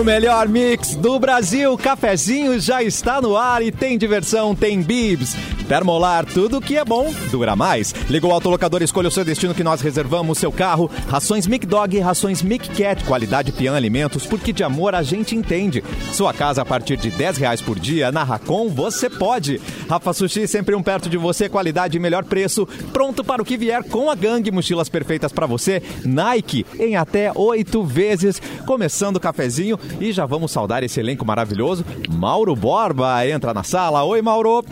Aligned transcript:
O 0.00 0.04
melhor 0.04 0.48
mix 0.48 0.94
do 0.94 1.18
Brasil, 1.18 1.76
cafezinho 1.76 2.58
já 2.58 2.82
está 2.82 3.20
no 3.20 3.36
ar 3.36 3.62
e 3.62 3.70
tem 3.70 3.98
diversão, 3.98 4.54
tem 4.54 4.80
bibs. 4.80 5.36
Termolar, 5.70 6.26
tudo 6.26 6.60
que 6.60 6.76
é 6.76 6.84
bom 6.84 7.14
dura 7.30 7.54
mais. 7.54 7.94
Liga 8.08 8.26
o 8.26 8.32
autolocador, 8.32 8.82
escolha 8.82 9.06
o 9.06 9.10
seu 9.10 9.24
destino 9.24 9.54
que 9.54 9.62
nós 9.62 9.80
reservamos 9.80 10.36
seu 10.36 10.50
carro. 10.50 10.90
Rações 11.06 11.46
Mic 11.46 11.64
Dog, 11.64 11.96
rações 12.00 12.42
Mic 12.42 12.68
Cat, 12.70 13.04
qualidade 13.04 13.52
Pian 13.52 13.76
Alimentos, 13.76 14.26
porque 14.26 14.52
de 14.52 14.64
amor 14.64 14.96
a 14.96 15.04
gente 15.04 15.36
entende. 15.36 15.84
Sua 16.12 16.34
casa 16.34 16.62
a 16.62 16.64
partir 16.64 16.96
de 16.96 17.08
10 17.08 17.36
reais 17.36 17.62
por 17.62 17.78
dia, 17.78 18.10
na 18.10 18.24
Racon 18.24 18.68
você 18.68 19.08
pode. 19.08 19.60
Rafa 19.88 20.12
Sushi, 20.12 20.48
sempre 20.48 20.74
um 20.74 20.82
perto 20.82 21.08
de 21.08 21.16
você, 21.16 21.48
qualidade 21.48 21.96
e 21.96 22.00
melhor 22.00 22.24
preço. 22.24 22.66
Pronto 22.92 23.22
para 23.22 23.40
o 23.40 23.44
que 23.44 23.56
vier 23.56 23.84
com 23.84 24.10
a 24.10 24.16
gangue, 24.16 24.50
mochilas 24.50 24.88
perfeitas 24.88 25.30
para 25.30 25.46
você. 25.46 25.80
Nike, 26.04 26.66
em 26.80 26.96
até 26.96 27.30
oito 27.32 27.84
vezes. 27.84 28.42
Começando 28.66 29.18
o 29.18 29.20
cafezinho 29.20 29.78
e 30.00 30.10
já 30.10 30.26
vamos 30.26 30.50
saudar 30.50 30.82
esse 30.82 30.98
elenco 30.98 31.24
maravilhoso. 31.24 31.84
Mauro 32.10 32.56
Borba 32.56 33.24
entra 33.24 33.54
na 33.54 33.62
sala. 33.62 34.02
Oi, 34.02 34.20
Mauro. 34.20 34.64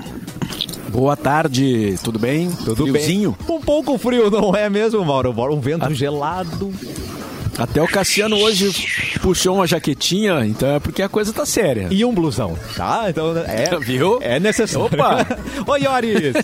Boa 0.91 1.17
tarde, 1.17 1.97
tudo 2.03 2.19
bem? 2.19 2.51
Tudo 2.65 2.87
Friozinho? 2.87 3.37
bem? 3.47 3.57
Um 3.57 3.61
pouco 3.61 3.99
frio, 3.99 4.31
não 4.31 4.55
é 4.55 4.69
mesmo, 4.71 5.05
Mauro? 5.05 5.31
Um 5.55 5.61
vento 5.61 5.93
gelado. 5.95 6.73
Até 7.59 7.83
o 7.83 7.89
Cassiano 7.89 8.37
hoje 8.39 8.71
puxou 9.21 9.57
uma 9.57 9.67
jaquetinha, 9.67 10.47
então 10.47 10.77
é 10.77 10.79
porque 10.79 11.03
a 11.03 11.09
coisa 11.09 11.33
tá 11.33 11.45
séria. 11.45 11.89
E 11.91 12.05
um 12.05 12.15
blusão, 12.15 12.57
tá? 12.77 13.07
Então 13.09 13.37
é, 13.37 13.77
Viu? 13.83 14.19
é 14.23 14.39
necessário. 14.39 14.87
Opa! 14.87 15.27
Oi, 15.67 15.83
Yoris! 15.83 16.35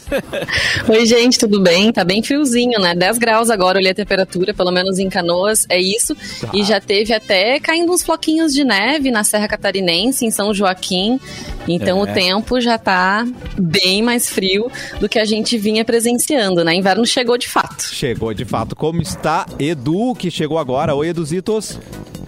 Oi, 0.88 1.06
gente, 1.06 1.38
tudo 1.38 1.60
bem? 1.62 1.92
Tá 1.92 2.02
bem 2.05 2.20
friozinho, 2.20 2.80
né? 2.80 2.95
10 2.96 3.19
graus 3.19 3.48
agora, 3.48 3.78
olhei 3.78 3.92
a 3.92 3.95
temperatura, 3.95 4.52
pelo 4.52 4.72
menos 4.72 4.98
em 4.98 5.08
Canoas, 5.08 5.64
é 5.69 5.80
isso. 5.80 6.16
Tá. 6.41 6.50
E 6.52 6.64
já 6.64 6.80
teve 6.80 7.12
até 7.14 7.61
caindo 7.61 7.92
uns 7.92 8.02
floquinhos 8.02 8.52
de 8.52 8.64
neve 8.64 9.12
na 9.12 9.22
Serra 9.22 9.46
Catarinense, 9.46 10.27
em 10.27 10.33
São 10.33 10.52
Joaquim. 10.52 11.20
Então 11.69 12.00
É. 12.00 12.11
o 12.11 12.12
tempo 12.12 12.61
já 12.61 12.77
tá 12.77 13.24
bem 13.56 14.02
mais 14.02 14.28
frio 14.28 14.70
do 14.98 15.08
que 15.08 15.19
a 15.20 15.24
gente 15.24 15.56
vinha 15.56 15.84
presenciando, 15.84 16.64
né? 16.64 16.74
Inverno 16.74 17.06
chegou 17.06 17.39
de 17.39 17.48
fato. 17.48 17.84
Chegou 17.84 18.34
de 18.34 18.44
fato. 18.44 18.74
Como 18.74 19.00
está 19.00 19.46
Edu, 19.61 20.14
que 20.17 20.28
chegou 20.30 20.58
agora? 20.58 20.94
Oi, 20.94 21.03
Eduzitos. 21.08 21.78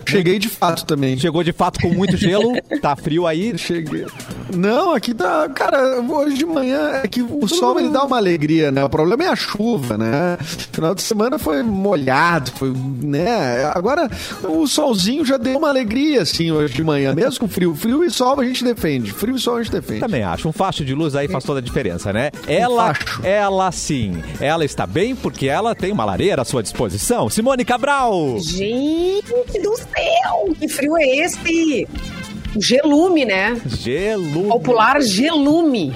Cheguei 0.07 0.39
de 0.39 0.49
fato 0.49 0.85
também. 0.85 1.19
Chegou 1.19 1.43
de 1.43 1.53
fato 1.53 1.81
com 1.81 1.89
muito 1.89 2.17
gelo. 2.17 2.53
Tá 2.81 2.95
frio 2.95 3.27
aí. 3.27 3.57
Cheguei. 3.57 4.07
Não, 4.55 4.95
aqui 4.95 5.15
tá. 5.15 5.49
Cara, 5.49 6.01
hoje 6.01 6.37
de 6.37 6.45
manhã 6.45 7.01
é 7.03 7.09
que 7.09 7.23
o 7.23 7.49
sol 7.49 7.81
ele 7.81 7.89
dá 7.89 8.05
uma 8.05 8.17
alegria, 8.17 8.71
né? 8.71 8.85
O 8.85 8.89
problema 8.89 9.25
é 9.25 9.29
a 9.29 9.37
chuva, 9.37 9.97
né? 9.97 10.37
Final 10.73 10.95
de 10.95 11.03
semana 11.03 11.39
foi 11.39 11.63
molhado, 11.63 12.51
foi, 12.53 12.73
né? 13.03 13.65
Agora 13.75 14.11
o 14.45 14.67
solzinho 14.67 15.25
já 15.25 15.37
deu 15.37 15.59
uma 15.59 15.69
alegria, 15.69 16.23
assim, 16.23 16.51
hoje 16.53 16.75
de 16.75 16.85
manhã, 16.85 17.15
mesmo 17.15 17.41
com 17.41 17.49
frio. 17.49 17.75
Frio 17.75 18.05
e 18.05 18.11
sol 18.11 18.39
a 18.41 18.45
gente 18.45 18.63
defende. 18.63 19.13
Frio 19.13 19.37
e 19.37 19.41
sol 19.41 19.57
a 19.57 19.63
gente 19.63 19.73
defende. 19.73 20.01
Também 20.01 20.23
acho. 20.23 20.49
Um 20.49 20.53
facho 20.53 20.85
de 20.85 20.95
luz 20.95 21.17
aí 21.17 21.29
faz 21.29 21.45
toda 21.45 21.61
a 21.61 21.63
diferença, 21.63 22.13
né? 22.13 22.31
Ela, 22.47 22.95
facho. 22.95 23.21
ela 23.25 23.73
sim. 23.73 24.23
Ela 24.41 24.65
está 24.65 24.87
bem 24.87 25.17
porque 25.17 25.47
ela 25.47 25.75
tem 25.75 25.93
uma 25.93 26.05
lareira 26.05 26.43
à 26.43 26.45
sua 26.45 26.63
disposição. 26.63 27.29
Simone 27.31 27.65
Cabral. 27.65 28.39
Gente 28.39 29.61
do 29.63 29.77
céu, 29.77 29.96
que 30.59 30.69
frio 30.69 30.97
é 30.97 31.05
esse? 31.05 31.89
Gelume, 32.59 33.25
né? 33.25 33.61
Gelo. 33.67 34.45
Popular 34.49 35.01
gelume. 35.03 35.95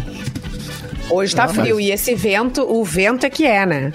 Hoje 1.11 1.35
tá 1.35 1.45
Ah, 1.45 1.49
frio 1.49 1.77
mas- 1.77 1.85
e 1.87 1.91
esse 1.91 2.15
vento, 2.15 2.63
o 2.63 2.85
vento 2.85 3.25
é 3.27 3.31
que 3.31 3.45
é, 3.45 3.65
né? 3.67 3.93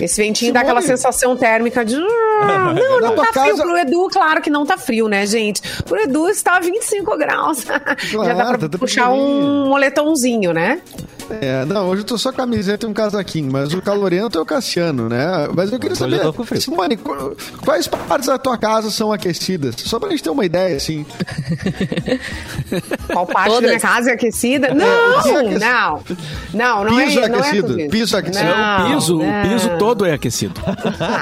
Esse 0.00 0.22
ventinho 0.22 0.52
dá 0.52 0.60
Simone. 0.60 0.78
aquela 0.78 0.96
sensação 0.96 1.36
térmica 1.36 1.84
de. 1.84 1.94
"Ah, 2.42 2.72
Não, 2.74 3.00
não 3.00 3.14
tua 3.14 3.26
tá 3.26 3.32
frio 3.42 3.50
casa- 3.56 3.62
pro 3.62 3.76
Edu, 3.78 4.08
claro 4.10 4.40
que 4.40 4.48
não 4.48 4.64
tá 4.64 4.78
frio, 4.78 5.08
né, 5.08 5.26
gente? 5.26 5.60
Pro 5.84 6.00
Edu 6.00 6.28
está 6.28 6.58
25 6.60 7.16
graus. 7.18 7.64
Já 8.10 8.32
dá 8.34 8.56
pra 8.56 8.68
tá 8.68 8.78
puxar 8.78 9.10
um 9.10 9.68
moletomzinho, 9.68 10.52
né? 10.54 10.80
É, 11.40 11.64
não, 11.64 11.88
hoje 11.88 12.02
eu 12.02 12.06
tô 12.06 12.18
só 12.18 12.32
camiseta 12.32 12.86
e 12.86 12.88
um 12.88 12.92
casaquinho, 12.92 13.50
mas 13.52 13.72
o 13.72 13.80
calorento 13.80 14.38
é 14.38 14.40
o 14.40 14.44
Cassiano, 14.44 15.08
né? 15.08 15.48
Mas 15.54 15.70
eu 15.72 15.78
queria 15.78 15.92
Hoje 15.92 16.16
eu 16.16 16.32
saber, 16.32 16.44
frio. 16.44 16.60
Simone, 16.60 16.96
qu- 16.96 17.36
quais 17.64 17.86
partes 17.86 18.28
da 18.28 18.38
tua 18.38 18.58
casa 18.58 18.90
são 18.90 19.12
aquecidas? 19.12 19.74
Só 19.78 19.98
pra 19.98 20.10
gente 20.10 20.22
ter 20.22 20.30
uma 20.30 20.44
ideia, 20.44 20.76
assim. 20.76 21.06
Qual 23.12 23.26
parte 23.26 23.48
da 23.48 23.54
Todas. 23.54 23.68
minha 23.70 23.80
casa 23.80 24.10
é 24.10 24.14
aquecida? 24.14 24.68
piso 24.68 24.78
Não, 24.78 25.18
aquecido. 25.18 25.58
não. 25.60 26.00
Não, 26.54 26.84
não 26.84 26.96
Piso 26.96 27.20
é, 27.20 27.28
não 27.28 27.38
é 27.38 27.40
aquecido, 27.40 27.80
isso. 27.80 27.90
piso 27.90 28.16
aquecido. 28.16 28.44
Não, 28.44 28.86
o 28.86 28.94
piso, 28.94 29.18
o 29.20 29.22
não. 29.26 29.42
piso 29.48 29.70
todo 29.78 30.04
é 30.06 30.12
aquecido. 30.12 30.60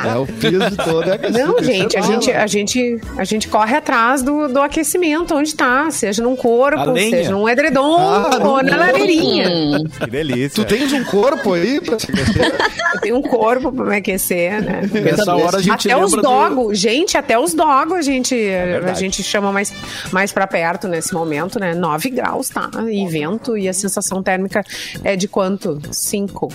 É, 0.07 0.17
o 0.17 0.27
piso 0.27 0.77
todo 0.85 1.11
é 1.11 1.15
aquecido. 1.15 1.39
Não, 1.47 1.59
é 1.59 1.63
gente, 1.63 1.97
a 1.97 2.01
gente, 2.01 2.33
a 2.33 2.47
gente, 2.47 3.01
a 3.17 3.25
gente 3.25 3.49
corre 3.49 3.77
atrás 3.77 4.23
do, 4.23 4.49
do 4.49 4.61
aquecimento, 4.61 5.35
onde 5.35 5.55
tá, 5.55 5.91
seja 5.91 6.23
num 6.23 6.37
corpo, 6.37 6.95
seja 6.95 7.31
num 7.31 7.49
edredom 7.49 7.99
Ah, 7.99 8.39
ou 8.43 8.63
na 8.63 8.93
corpo. 8.93 9.98
Que 9.99 10.11
delícia. 10.11 10.65
Tu 10.65 10.69
tens 10.69 10.93
um 10.93 11.05
corpo 11.05 11.53
aí 11.55 11.81
pra 11.81 11.99
se 11.99 12.11
aquecer? 12.11 12.55
Eu 12.95 13.01
tenho 13.01 13.17
um 13.17 13.23
corpo 13.23 13.73
pra 13.73 13.85
me 13.85 13.97
aquecer, 13.97 14.63
né? 14.63 14.83
Nessa 14.93 15.35
hora 15.35 15.59
a 15.59 15.63
gente 15.63 15.89
até 15.89 15.97
os 15.97 16.13
lembra 16.13 16.23
do- 16.23 16.29
dogos, 16.55 16.79
gente, 16.79 17.17
até 17.17 17.39
os 17.39 17.53
dogos 17.55 17.99
a 17.99 18.03
gente, 18.03 18.35
a 18.35 18.95
gente 18.95 19.23
chama 19.23 19.51
mais, 19.53 19.73
mais 20.13 20.33
pra 20.33 20.47
perto 20.47 20.87
nesse 20.89 21.13
momento, 21.13 21.59
né? 21.59 21.75
9 21.75 22.11
graus, 22.11 22.49
tá? 22.49 22.71
E 22.91 23.07
vento, 23.09 23.57
e 23.57 23.69
a 23.69 23.73
sensação 23.73 24.23
térmica 24.23 24.63
é 25.05 25.17
de 25.17 25.27
quanto? 25.29 25.81
5, 25.91 26.49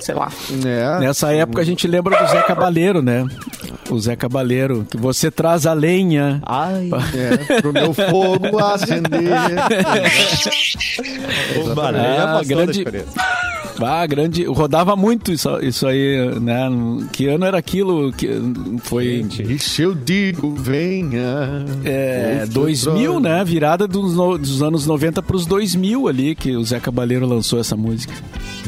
sei 0.00 0.14
lá. 0.14 0.30
É. 0.64 0.98
Nessa 1.00 1.32
época 1.32 1.60
a 1.62 1.64
gente 1.64 1.86
lembra 1.86 2.16
do 2.18 2.30
Zé 2.30 2.42
Cabaleiro, 2.42 3.00
né? 3.02 3.24
O 3.90 3.98
Zé 3.98 4.16
Cabaleiro, 4.16 4.86
que 4.90 4.96
você 4.96 5.30
traz 5.30 5.66
a 5.66 5.72
lenha. 5.72 6.40
Ai, 6.44 6.90
É, 7.14 7.60
pro 7.60 7.72
meu 7.72 7.92
fogo 7.92 8.58
acender. 8.64 9.30
o 11.64 11.74
barulho 11.74 12.02
Ah, 12.02 12.40
grande- 12.44 12.72
diferença. 12.78 13.12
Ah, 13.82 14.06
grande. 14.06 14.44
Rodava 14.44 14.94
muito 14.96 15.32
isso, 15.32 15.48
isso 15.62 15.86
aí, 15.86 16.38
né? 16.40 16.68
Que 17.12 17.26
ano 17.28 17.44
era 17.44 17.58
aquilo? 17.58 18.12
Que 18.12 18.28
foi. 18.82 19.26
E 19.48 19.58
se 19.58 19.82
eu 19.82 19.94
digo, 19.94 20.54
venha. 20.54 21.64
É, 21.84 22.38
Outro 22.42 22.54
2000, 22.54 22.94
trono. 23.12 23.20
né? 23.20 23.44
Virada 23.44 23.86
dos, 23.88 24.14
no- 24.14 24.38
dos 24.38 24.62
anos 24.62 24.86
90 24.86 25.22
pros 25.22 25.46
2000 25.46 26.08
ali, 26.08 26.34
que 26.34 26.56
o 26.56 26.64
Zé 26.64 26.78
Cabaleiro 26.80 27.26
lançou 27.26 27.58
essa 27.60 27.76
música. 27.76 28.12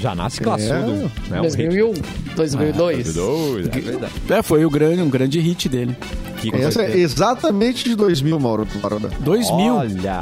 Já 0.01 0.15
nasce 0.15 0.41
classudo. 0.41 1.11
Né? 1.28 1.41
Um 1.41 1.45
hit. 1.45 1.56
2001, 1.56 1.93
2002. 2.34 3.15
Dois, 3.15 3.67
é 3.69 3.81
verdade. 3.81 4.12
É, 4.31 4.43
foi 4.43 4.65
o 4.65 4.71
grande, 4.71 5.03
um 5.03 5.11
grande 5.11 5.39
hit 5.39 5.69
dele. 5.69 5.97
Que 6.39 6.53
Essa 6.56 6.83
é 6.83 6.97
exatamente 6.99 7.84
de 7.84 7.95
2000, 7.95 8.41
Mauro. 8.41 8.67
Mauro. 8.83 9.09
2000. 9.21 9.75
Olha, 9.77 10.12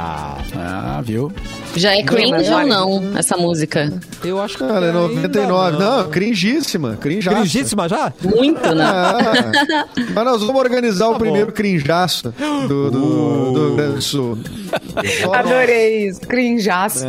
Ah, 0.55 1.01
viu? 1.03 1.31
já 1.75 1.95
é 1.95 2.03
cringe 2.03 2.29
mas 2.31 2.47
ou 2.49 2.67
não, 2.67 3.17
essa 3.17 3.35
música? 3.37 3.91
eu 4.23 4.39
acho 4.39 4.55
que 4.57 4.63
Cara, 4.87 4.99
é 4.99 5.01
ainda 5.01 5.27
99. 5.27 5.77
Não, 5.77 6.09
cringíssima. 6.09 6.97
Crinjaça. 6.99 7.37
Cringíssima 7.37 7.89
já? 7.89 8.13
Muito, 8.21 8.75
né? 8.75 8.83
Ah, 8.85 9.85
mas 10.13 10.25
nós 10.25 10.41
vamos 10.43 10.61
organizar 10.61 11.07
o 11.09 11.13
Tá 11.13 11.19
primeiro 11.19 11.47
bom. 11.47 11.53
crinjaço 11.53 12.33
do, 12.67 12.91
do, 12.91 13.51
do 13.51 13.65
Rio 13.67 13.75
Grande 13.75 13.93
do 13.95 14.01
Sul. 14.01 14.37
Adorei 15.33 16.07
isso, 16.07 16.21
crinjaço. 16.21 17.05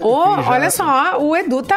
Ô, 0.00 0.22
crinjaço. 0.34 0.50
olha 0.50 0.70
só, 0.70 1.18
o 1.20 1.36
Edu 1.36 1.62
tá 1.62 1.76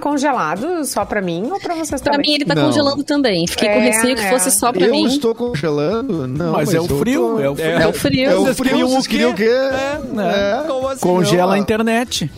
congelado 0.00 0.84
só 0.84 1.04
pra 1.04 1.20
mim 1.20 1.48
ou 1.50 1.58
pra 1.60 1.74
vocês 1.74 2.00
Pra 2.00 2.12
também? 2.12 2.30
mim 2.30 2.34
ele 2.36 2.44
tá 2.44 2.54
Não. 2.54 2.66
congelando 2.66 3.02
também. 3.04 3.46
Fiquei 3.46 3.68
com 3.68 3.74
É, 3.74 3.78
receio 3.80 4.16
que 4.16 4.22
é. 4.22 4.30
fosse 4.30 4.50
só 4.50 4.72
pra 4.72 4.86
Eu 4.86 4.90
mim. 4.92 5.06
estou 5.06 5.34
congelando. 5.34 6.26
Não, 6.26 6.52
Mas, 6.52 6.72
é 6.74 6.80
o 6.80 6.84
eu 6.86 6.98
frio, 6.98 7.20
tô- 7.36 7.40
é 7.40 7.48
o 7.50 7.54
frio. 7.56 7.70
É 7.70 7.86
o 7.88 7.92
frio. 7.92 8.30
É 8.30 8.36
o 8.36 8.54
frio, 8.54 8.70
queriam 8.70 8.88
vocês 8.88 9.04
o 9.04 9.08
queriam 9.08 9.30
o 9.30 9.34
quê? 9.34 9.44
quê? 9.44 10.20
É. 10.20 10.62
Como 10.66 10.88
assim? 10.88 11.00
Congela 11.00 11.52
a 11.52 11.56
Não, 11.56 11.62
internet. 11.62 12.30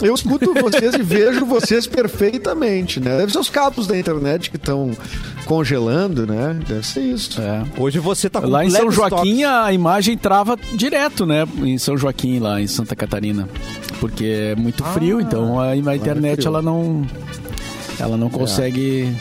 Eu 0.00 0.14
escuto 0.14 0.54
vocês 0.54 0.94
e 0.94 1.02
vejo 1.02 1.44
vocês 1.44 1.86
perfeitamente, 1.86 3.00
né? 3.00 3.16
Deve 3.18 3.32
ser 3.32 3.38
os 3.38 3.50
cabos 3.50 3.86
da 3.86 3.98
internet 3.98 4.50
que 4.50 4.56
estão 4.56 4.92
congelando, 5.44 6.26
né? 6.26 6.58
Deve 6.68 6.86
ser 6.86 7.00
isso. 7.00 7.40
É. 7.40 7.64
Hoje 7.76 7.98
você 7.98 8.28
tá 8.30 8.40
com 8.40 8.48
Lá 8.48 8.64
em 8.64 8.70
São 8.70 8.90
Joaquim 8.90 9.40
toques. 9.40 9.44
a 9.44 9.72
imagem 9.72 10.16
trava 10.16 10.56
direto, 10.74 11.26
né? 11.26 11.46
Em 11.58 11.78
São 11.78 11.96
Joaquim, 11.96 12.38
lá 12.38 12.60
em 12.60 12.66
Santa 12.66 12.94
Catarina. 12.94 13.48
Porque 14.00 14.24
é 14.24 14.54
muito 14.56 14.84
frio, 14.84 15.20
então 15.20 15.58
a, 15.58 15.70
a 15.70 15.76
internet 15.76 16.36
frio. 16.36 16.48
ela 16.48 16.62
não. 16.62 17.04
Ela 17.98 18.16
não 18.16 18.30
consegue 18.30 19.12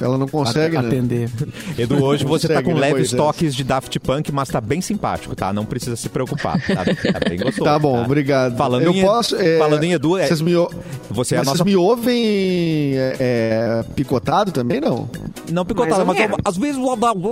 Ela 0.00 0.18
não 0.18 0.28
consegue, 0.28 0.76
at- 0.76 0.82
né? 0.82 0.88
atender. 0.88 1.30
Edu, 1.78 2.02
hoje 2.02 2.24
você 2.24 2.48
tá 2.48 2.62
com 2.62 2.74
né, 2.74 2.80
leves 2.80 3.12
Moisés? 3.12 3.12
toques 3.12 3.54
de 3.54 3.64
Daft 3.64 3.98
Punk, 4.00 4.32
mas 4.32 4.48
tá 4.48 4.60
bem 4.60 4.80
simpático, 4.80 5.34
tá? 5.34 5.52
Não 5.52 5.64
precisa 5.64 5.96
se 5.96 6.08
preocupar. 6.08 6.60
Tá, 6.60 6.84
tá 6.84 7.28
bem 7.28 7.38
gostoso. 7.38 7.64
Tá 7.64 7.78
bom, 7.78 8.02
obrigado. 8.02 8.56
Falando, 8.56 8.82
eu 8.82 8.92
em, 8.92 9.02
posso, 9.02 9.36
é, 9.36 9.58
falando 9.58 9.84
em 9.84 9.92
Edu, 9.92 10.18
é, 10.18 10.26
Vocês 10.26 10.40
me, 10.40 10.54
o- 10.56 10.70
você 11.10 11.34
é 11.34 11.38
mas 11.38 11.46
nossa... 11.46 11.58
vocês 11.58 11.66
me 11.66 11.76
ouvem 11.76 12.92
é, 12.96 13.16
é, 13.18 13.84
picotado 13.94 14.52
também, 14.52 14.80
não? 14.80 15.08
Não 15.50 15.64
picotado, 15.64 16.04
mas, 16.06 16.18
menos. 16.18 16.38
às 16.44 16.56
vezes... 16.56 16.78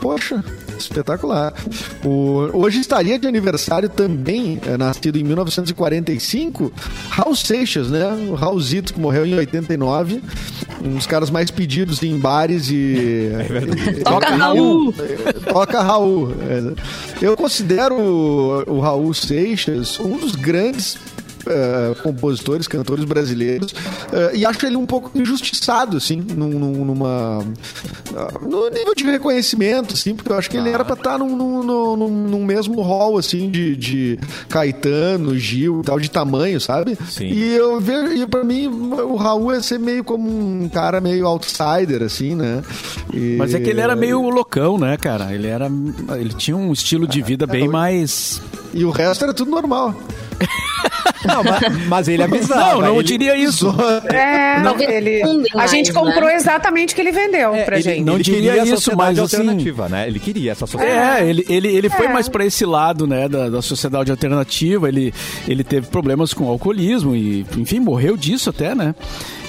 Poxa, 0.00 0.44
espetacular. 0.84 1.52
O- 2.04 2.48
hoje 2.52 2.80
estaria 2.80 3.18
de 3.18 3.26
aniversário 3.26 3.88
também, 3.88 4.60
é, 4.66 4.76
nascido 4.76 5.16
em 5.18 5.24
1945, 5.24 6.72
Raul 7.10 7.34
Seixas, 7.36 7.88
né? 7.90 8.06
O 8.30 8.34
Raulzito, 8.34 8.94
que 8.94 9.00
morreu 9.00 9.24
em 9.26 9.34
89. 9.34 10.22
Um 10.84 10.94
dos 10.96 11.06
caras 11.06 11.30
mais 11.30 11.50
pedidos 11.50 12.02
em 12.02 12.18
bares 12.18 12.68
e. 12.70 12.74
e- 12.74 14.02
Toca 14.04 14.34
Raul! 14.34 14.92
Toca 15.52 15.80
Raul. 15.80 16.32
É. 16.48 17.24
Eu 17.24 17.36
considero 17.36 17.94
o, 17.96 18.64
o 18.76 18.80
Raul 18.80 19.12
Seixas 19.14 19.98
um 20.00 20.16
dos 20.16 20.34
grandes 20.34 20.96
eh, 21.46 21.94
compositores, 22.02 22.66
cantores 22.68 23.04
brasileiros, 23.04 23.74
eh, 24.12 24.32
e 24.36 24.46
acho 24.46 24.64
ele 24.66 24.76
um 24.76 24.86
pouco 24.86 25.10
injustiçado, 25.18 25.96
assim, 25.96 26.16
num- 26.36 26.48
num- 26.58 26.84
numa. 26.84 27.44
ah, 28.16 28.32
no 28.42 28.68
nível 28.70 28.94
de 28.94 29.04
reconhecimento, 29.04 29.94
assim, 29.94 30.14
porque 30.14 30.30
eu 30.32 30.36
acho 30.36 30.50
que 30.50 30.56
ele 30.56 30.68
era 30.70 30.84
pra 30.84 30.94
estar 30.94 31.18
num, 31.18 31.36
num, 31.36 31.62
num- 31.62 31.96
num- 31.96 32.28
num 32.28 32.44
mesmo 32.44 32.80
hall, 32.82 33.18
assim, 33.18 33.50
de, 33.50 33.74
de 33.76 34.18
Caetano, 34.48 35.36
Gil 35.38 35.80
e 35.80 35.84
tal, 35.84 35.98
de 35.98 36.10
tamanho, 36.10 36.60
sabe? 36.60 36.96
Sim. 37.08 37.26
E 37.26 37.54
eu 37.54 37.80
vejo, 37.80 38.12
e 38.12 38.26
pra 38.26 38.44
mim, 38.44 38.66
o 38.68 39.16
Raul 39.16 39.52
é 39.52 39.60
ser 39.62 39.78
meio 39.78 40.04
como 40.04 40.28
um 40.28 40.68
cara 40.68 41.00
meio 41.00 41.26
outsider, 41.26 42.02
assim, 42.02 42.34
né? 42.34 42.62
E- 43.12 43.36
Mas 43.38 43.54
é 43.54 43.60
que 43.60 43.70
ele 43.70 43.80
era 43.80 43.96
meio 43.96 44.20
loucão, 44.30 44.78
né, 44.78 44.96
cara? 44.96 45.32
Ele 45.34 45.46
era. 45.46 45.70
Ele 46.18 46.34
tinha 46.34 46.56
um 46.56 46.72
estilo 46.72 47.06
de 47.06 47.22
vida 47.22 47.46
bem 47.46 47.68
mais. 47.68 48.40
E 48.74 48.84
o 48.84 48.90
resto 48.90 49.24
era 49.24 49.34
tudo 49.34 49.50
normal. 49.50 49.94
Não, 51.26 51.42
mas, 51.44 51.86
mas 51.88 52.08
ele 52.08 52.22
avisava. 52.22 52.74
Não, 52.74 52.80
não 52.80 52.94
ele... 52.96 53.04
diria 53.04 53.36
isso. 53.36 53.74
É, 54.12 54.60
Não, 54.60 54.78
ele, 54.80 55.22
a 55.54 55.66
gente 55.66 55.92
mais, 55.92 56.06
comprou 56.06 56.28
né? 56.28 56.36
exatamente 56.36 56.92
o 56.92 56.94
que 56.94 57.00
ele 57.00 57.12
vendeu 57.12 57.52
pra 57.64 57.76
ele, 57.76 57.82
gente. 57.82 58.04
não 58.04 58.14
ele 58.14 58.22
diria 58.22 58.40
queria 58.40 58.62
essa 58.62 58.74
isso, 58.74 58.82
sociedade 58.82 59.20
mas, 59.20 59.32
assim, 59.32 59.36
alternativa, 59.42 59.88
né? 59.88 60.06
Ele 60.06 60.18
queria 60.18 60.52
essa 60.52 60.66
sociedade. 60.66 61.22
É, 61.24 61.28
ele, 61.28 61.44
ele, 61.48 61.68
ele 61.68 61.88
foi 61.90 62.06
É. 62.06 62.12
mais 62.12 62.28
pra 62.28 62.44
esse 62.44 62.64
lado, 62.64 63.06
né, 63.06 63.28
da, 63.28 63.48
da 63.48 63.62
sociedade 63.62 64.10
alternativa. 64.10 64.88
Ele, 64.88 65.12
ele 65.46 65.64
teve 65.64 65.86
problemas 65.88 66.32
com 66.34 66.48
alcoolismo 66.48 67.14
e, 67.14 67.46
enfim, 67.56 67.80
morreu 67.80 68.16
disso 68.16 68.50
até, 68.50 68.74
né? 68.74 68.94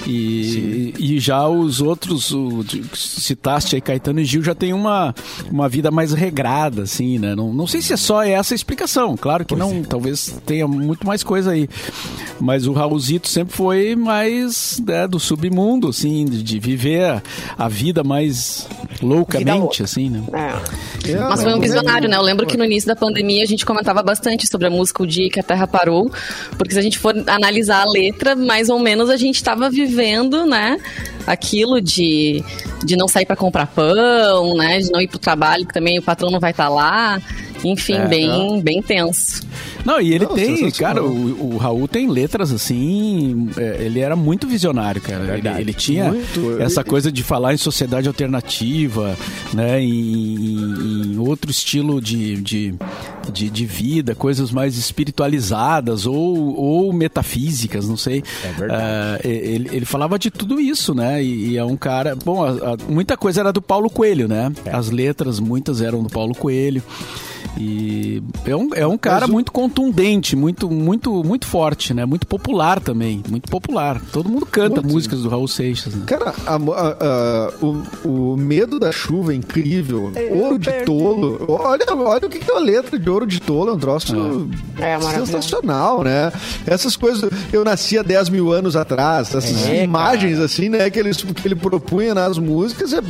E, 0.05 0.94
e 1.00 1.19
já 1.19 1.47
os 1.47 1.81
outros, 1.81 2.31
o, 2.31 2.63
citaste 2.94 3.75
aí 3.75 3.81
Caetano 3.81 4.19
e 4.19 4.25
Gil, 4.25 4.44
já 4.44 4.55
tem 4.55 4.73
uma, 4.73 5.13
uma 5.50 5.69
vida 5.69 5.91
mais 5.91 6.13
regrada, 6.13 6.83
assim, 6.83 7.17
né? 7.17 7.35
Não, 7.35 7.53
não 7.53 7.67
sei 7.67 7.81
se 7.81 7.94
é 7.94 7.97
só 7.97 8.23
essa 8.23 8.53
a 8.53 8.55
explicação, 8.55 9.15
claro 9.15 9.45
que 9.45 9.55
não, 9.55 9.83
talvez 9.83 10.39
tenha 10.45 10.67
muito 10.67 11.05
mais 11.05 11.23
coisa 11.23 11.51
aí. 11.51 11.69
Mas 12.39 12.67
o 12.67 12.73
Raulzito 12.73 13.27
sempre 13.27 13.55
foi 13.55 13.95
mais 13.95 14.81
né, 14.85 15.07
do 15.07 15.19
submundo, 15.19 15.89
assim, 15.89 16.25
de, 16.25 16.44
de 16.44 16.59
viver 16.59 17.06
a, 17.06 17.23
a 17.57 17.67
vida 17.67 18.03
mais 18.03 18.67
loucamente, 19.01 19.59
louca. 19.59 19.83
assim, 19.83 20.09
né? 20.09 20.23
É. 20.33 20.93
É, 21.05 21.15
Mas 21.17 21.41
foi 21.44 21.51
um 21.51 21.57
mas- 21.57 21.67
visionário, 21.67 22.07
né? 22.09 22.15
Eu 22.15 22.21
lembro 22.21 22.45
que 22.45 22.55
no 22.57 22.63
início 22.63 22.88
da 22.88 22.95
pandemia 22.95 23.44
a 23.44 23.45
gente 23.45 23.65
comentava 23.65 24.01
bastante 24.01 24.47
sobre 24.47 24.67
a 24.67 24.69
música 24.69 25.03
O 25.03 25.07
Dia 25.07 25.29
que 25.29 25.39
a 25.39 25.44
Terra 25.44 25.67
Parou, 25.67 26.11
porque 26.57 26.73
se 26.73 26.79
a 26.79 26.81
gente 26.81 26.97
for 26.97 27.13
analisar 27.27 27.81
a 27.81 27.89
letra, 27.91 28.35
mais 28.35 28.69
ou 28.69 28.79
menos 28.79 29.09
a 29.09 29.17
gente 29.17 29.35
estava 29.35 29.69
vivendo, 29.69 30.45
né? 30.45 30.77
Aquilo 31.27 31.81
de, 31.81 32.44
de 32.83 32.95
não 32.95 33.07
sair 33.07 33.25
para 33.25 33.35
comprar 33.35 33.67
pão, 33.67 34.55
né? 34.55 34.79
De 34.79 34.91
não 34.91 35.01
ir 35.01 35.07
pro 35.07 35.19
trabalho, 35.19 35.65
que 35.65 35.73
também 35.73 36.00
o 36.00 36.01
patrão 36.01 36.29
não 36.31 36.39
vai 36.39 36.51
estar 36.51 36.69
lá. 36.69 37.21
Enfim, 37.63 37.94
É, 37.94 38.07
bem, 38.07 38.62
bem 38.62 38.81
tenso. 38.81 39.42
Não, 39.86 40.00
e 40.01 40.13
ele 40.13 40.25
Não, 40.25 40.33
tem, 40.36 40.69
cara, 40.71 41.04
o, 41.04 41.54
o 41.56 41.57
Raul 41.57 41.88
tem 41.88 42.10
letras 42.10 42.51
assim, 42.51 43.50
é, 43.57 43.77
ele 43.83 44.00
era 44.00 44.15
muito 44.15 44.48
visionário, 44.48 45.01
cara. 45.01 45.38
ele, 45.38 45.48
ele 45.62 45.74
tinha 45.74 46.12
Muito. 46.12 46.62
essa 46.62 46.83
coisa 46.83 47.12
de 47.12 47.21
falar 47.24 47.54
em 47.54 47.57
sociedade 47.57 48.07
alternativa, 48.07 49.18
né, 49.54 49.81
em, 49.81 49.89
em- 49.89 51.13
em 51.13 51.18
outro 51.19 51.51
estilo 51.51 52.01
de, 52.01 52.36
de, 52.42 52.75
de, 53.31 53.50
de 53.50 53.66
vida, 53.66 54.16
coisas 54.16 54.51
mais 54.51 54.77
espiritualizadas 54.77 56.06
ou, 56.06 56.56
ou 56.56 56.94
metafísicas, 56.94 57.88
não 57.88 57.98
sei. 57.98 58.24
É 58.44 58.48
verdade. 58.59 58.81
Ah, 58.83 59.19
ele, 59.24 59.69
ele 59.71 59.86
falava 59.86 60.18
de 60.19 60.30
tudo 60.31 60.59
isso, 60.59 60.94
né, 60.94 61.24
e, 61.24 61.51
e 61.51 61.57
é 61.57 61.63
um 61.66 61.75
cara, 61.77 62.16
bom, 62.16 62.44
a- 62.44 62.74
a- 62.74 62.77
muita 62.92 63.18
coisa 63.18 63.42
era 63.42 63.51
do 63.54 63.62
Paulo 63.62 63.89
Coelho, 63.89 64.27
né, 64.27 64.51
É. 64.66 64.71
as 64.75 64.89
letras, 64.89 65.39
muitas 65.39 65.81
eram 65.81 66.01
do 66.04 66.09
Paulo 66.09 66.33
Coelho. 66.36 66.81
E 67.57 68.21
é 68.45 68.55
um, 68.55 68.69
é 68.73 68.88
um 68.88 68.97
cara 68.97 69.25
o- 69.27 69.31
muito 69.31 69.51
contundente, 69.51 70.35
muito, 70.35 70.69
muito, 70.69 71.23
muito 71.23 71.45
forte, 71.45 71.94
né? 71.94 72.03
Muito 72.05 72.25
popular 72.25 72.79
também, 72.79 73.21
muito 73.29 73.50
popular. 73.50 74.01
Todo 74.11 74.27
mundo 74.27 74.45
canta 74.45 74.81
Muito. 74.81 74.94
músicas 74.94 75.21
do 75.21 75.29
Raul 75.29 75.47
Seixas, 75.47 75.94
né? 75.94 76.03
Cara, 76.07 76.33
a- 76.47 76.55
a- 76.55 76.97
a- 77.00 77.53
o, 77.61 77.83
o 78.33 78.38
medo 78.38 78.79
da 78.79 78.91
chuva 78.91 79.33
é 79.33 79.35
incrível. 79.35 80.11
Ouro 80.31 80.57
de 80.57 80.71
tolo. 80.83 81.45
Olha, 81.47 81.85
olha 81.95 82.25
o 82.27 82.29
que 82.29 82.39
que 82.39 82.51
é 82.51 82.55
a 82.55 82.59
letra 82.59 82.97
de 82.97 83.09
ouro 83.09 83.27
de 83.27 83.39
tolo. 83.39 83.69
É 83.69 83.73
um 83.73 83.79
troço 83.79 84.49
É 84.79 84.97
maravilhoso. 84.97 85.31
sensacional, 85.31 86.03
né? 86.03 86.31
Essas 86.65 86.95
coisas. 86.95 87.29
Eu 87.51 87.63
nasci 87.63 87.97
há 87.97 88.03
10 88.03 88.29
mil 88.29 88.51
anos 88.51 88.75
atrás. 88.75 89.33
Essas 89.33 89.67
É, 89.69 89.83
imagens, 89.83 90.39
assim, 90.39 90.69
né? 90.69 90.89
Que 90.89 90.99
ele, 90.99 91.13
que 91.13 91.47
ele 91.47 91.56
propunha 91.56 92.15
nas 92.15 92.38
músicas. 92.38 92.94
é- 92.94 93.01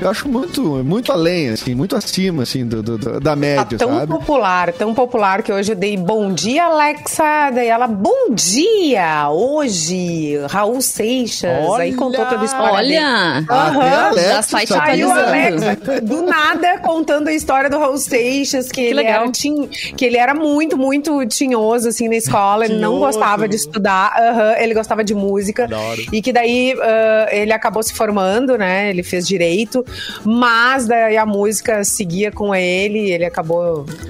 eu 0.00 0.08
acho 0.08 0.28
muito, 0.28 0.62
muito 0.84 1.10
além, 1.10 1.48
assim, 1.48 1.74
muito 1.74 1.96
acima, 1.96 2.44
assim, 2.44 2.64
do, 2.66 2.82
do- 2.82 2.98
do- 2.98 3.20
da 3.20 3.32
Tá 3.32 3.36
média, 3.72 3.78
tão 3.78 3.98
sabe? 3.98 4.12
popular, 4.12 4.72
tão 4.72 4.94
popular 4.94 5.42
que 5.42 5.52
hoje 5.52 5.72
eu 5.72 5.76
dei 5.76 5.96
bom 5.96 6.32
dia, 6.32 6.64
Alexa. 6.64 7.50
Daí 7.54 7.68
ela, 7.68 7.86
bom 7.86 8.30
dia! 8.32 9.28
Hoje, 9.30 10.38
Raul 10.48 10.80
Seixas. 10.80 11.50
Aí 11.78 11.94
contou 11.94 12.24
toda 12.26 12.42
a 12.42 12.44
história. 12.44 12.76
dele. 12.78 12.96
Olha! 12.98 13.44
Aham, 13.50 14.06
Alexa 14.08 14.30
já 14.32 14.42
sai 14.42 14.66
te 14.66 14.68
sabia. 14.72 14.92
Aí 14.92 15.04
o. 15.04 15.10
Alexa, 15.12 15.76
do 16.02 16.22
nada, 16.22 16.78
contando 16.78 17.28
a 17.28 17.32
história 17.32 17.68
do 17.70 17.78
Raul 17.78 17.98
Seixas, 17.98 18.70
que, 18.70 18.80
ele, 18.80 18.94
legal. 18.94 19.22
era, 19.24 19.32
tin- 19.32 19.66
que 19.96 20.04
ele 20.04 20.16
era 20.16 20.34
muito, 20.34 20.76
muito 20.76 21.24
tinhoso, 21.26 21.88
assim, 21.88 22.08
na 22.08 22.16
escola. 22.16 22.64
Ele 22.64 22.76
não 22.78 22.98
gostava 22.98 23.48
de 23.48 23.56
estudar. 23.56 24.12
aham, 24.18 24.54
ele 24.58 24.74
gostava 24.74 25.04
de 25.04 25.14
música. 25.14 25.68
E 26.12 26.20
que 26.22 26.32
daí 26.32 26.74
ah, 26.80 27.26
ele 27.30 27.52
acabou 27.52 27.82
se 27.82 27.92
formando, 27.94 28.56
né? 28.56 28.90
Ele 28.90 29.02
fez 29.02 29.26
direito. 29.26 29.84
Mas 30.24 30.86
daí 30.86 31.16
a 31.16 31.26
música 31.26 31.84
seguia 31.84 32.30
com 32.32 32.54
ele. 32.54 33.10
Ele 33.10 33.24
acabou, 33.24 33.61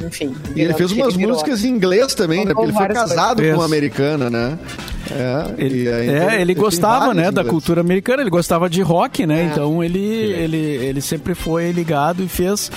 enfim. 0.07 0.35
E 0.55 0.61
ele 0.61 0.75
fez 0.75 0.93
umas 0.93 1.15
virou. 1.15 1.33
músicas 1.33 1.65
em 1.65 1.69
inglês 1.69 2.15
também, 2.15 2.45
né? 2.45 2.53
Porque 2.53 2.71
ele 2.71 2.73
foi 2.73 2.89
casado 2.89 3.37
coisas. 3.37 3.55
com 3.55 3.61
uma 3.61 3.67
americana, 3.67 4.31
né? 4.31 4.59
É, 5.11 5.55
Ele, 5.65 5.83
e 5.83 5.89
aí, 5.89 6.09
é, 6.09 6.17
então, 6.17 6.31
ele 6.33 6.55
tem 6.55 6.63
gostava, 6.63 7.13
né, 7.13 7.31
da 7.31 7.45
cultura 7.45 7.81
americana, 7.81 8.23
ele 8.23 8.31
gostava 8.31 8.71
de 8.71 8.81
rock, 8.81 9.27
né? 9.27 9.43
É. 9.43 9.47
Então 9.47 9.83
ele, 9.83 9.99
ele, 9.99 10.57
ele 10.57 11.01
sempre 11.01 11.35
foi 11.35 11.71
ligado 11.73 12.23
e 12.23 12.29
fez 12.29 12.71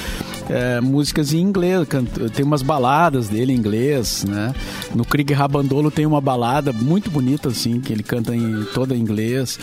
é, 0.49 0.81
músicas 0.81 1.33
em 1.33 1.39
inglês. 1.39 1.87
Tem 2.33 2.43
umas 2.43 2.61
baladas 2.61 3.29
dele 3.29 3.53
em 3.53 3.55
inglês, 3.55 4.25
né? 4.27 4.53
No 4.93 5.05
Krieg 5.05 5.33
Rabandolo 5.33 5.91
tem 5.91 6.05
uma 6.05 6.19
balada 6.19 6.73
muito 6.73 7.09
bonita, 7.09 7.49
assim, 7.49 7.79
que 7.79 7.93
ele 7.93 8.03
canta 8.03 8.35
em 8.35 8.65
toda 8.73 8.95
em 8.95 8.99
inglês. 8.99 9.59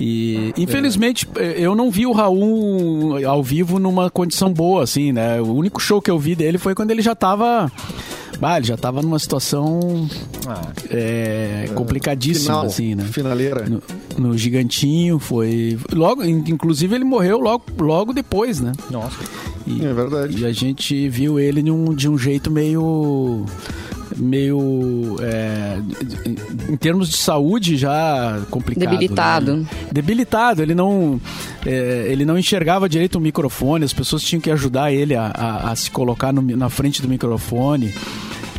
E 0.00 0.52
infelizmente 0.56 1.28
eh, 1.36 1.56
eu 1.58 1.74
não 1.74 1.90
vi 1.90 2.06
o 2.06 2.12
Raul 2.12 3.24
ao 3.26 3.42
vivo 3.42 3.78
numa 3.78 4.08
condição 4.10 4.52
boa, 4.52 4.82
assim, 4.84 5.12
né? 5.12 5.40
O 5.40 5.52
único 5.54 5.80
show 5.80 6.00
que 6.00 6.10
eu 6.10 6.18
vi 6.18 6.34
dele 6.34 6.56
foi 6.58 6.74
quando 6.74 6.90
ele 6.92 7.02
já 7.02 7.14
tava. 7.14 7.70
Bah, 8.40 8.56
ele 8.56 8.66
já 8.66 8.76
tava 8.76 9.02
numa 9.02 9.18
situação 9.18 10.08
é, 10.90 11.68
complicadíssima, 11.74 12.54
Final, 12.54 12.66
assim, 12.66 12.94
né? 12.94 13.04
Finaleira. 13.04 13.66
No, 13.68 13.82
no 14.16 14.38
Gigantinho 14.38 15.18
foi. 15.18 15.76
Logo, 15.92 16.24
in- 16.24 16.44
inclusive 16.48 16.94
ele 16.94 17.04
morreu 17.04 17.40
logo, 17.40 17.64
logo 17.80 18.12
depois, 18.12 18.60
né? 18.60 18.72
Nossa. 18.90 19.16
E, 19.66 19.84
É 19.84 19.92
verdade. 19.92 20.40
e 20.40 20.46
a 20.46 20.52
gente 20.52 21.08
viu 21.08 21.40
ele 21.40 21.62
de 21.62 21.70
um, 21.72 21.92
de 21.92 22.08
um 22.08 22.16
jeito 22.16 22.48
meio. 22.50 23.44
Meio. 24.16 25.16
é, 25.20 25.78
em 26.70 26.76
termos 26.76 27.08
de 27.08 27.16
saúde 27.16 27.76
já 27.76 28.40
complicado. 28.50 28.90
Debilitado. 28.90 29.56
né? 29.58 29.66
Debilitado, 29.92 30.62
ele 30.62 30.74
não. 30.74 31.20
é, 31.66 32.06
ele 32.08 32.24
não 32.24 32.38
enxergava 32.38 32.88
direito 32.88 33.16
o 33.16 33.20
microfone, 33.20 33.84
as 33.84 33.92
pessoas 33.92 34.22
tinham 34.22 34.40
que 34.40 34.50
ajudar 34.50 34.92
ele 34.92 35.14
a, 35.14 35.26
a- 35.34 35.70
a 35.70 35.76
se 35.76 35.90
colocar 35.90 36.32
no 36.32 36.42
na 36.42 36.68
frente 36.68 37.00
do 37.02 37.08
microfone. 37.08 37.92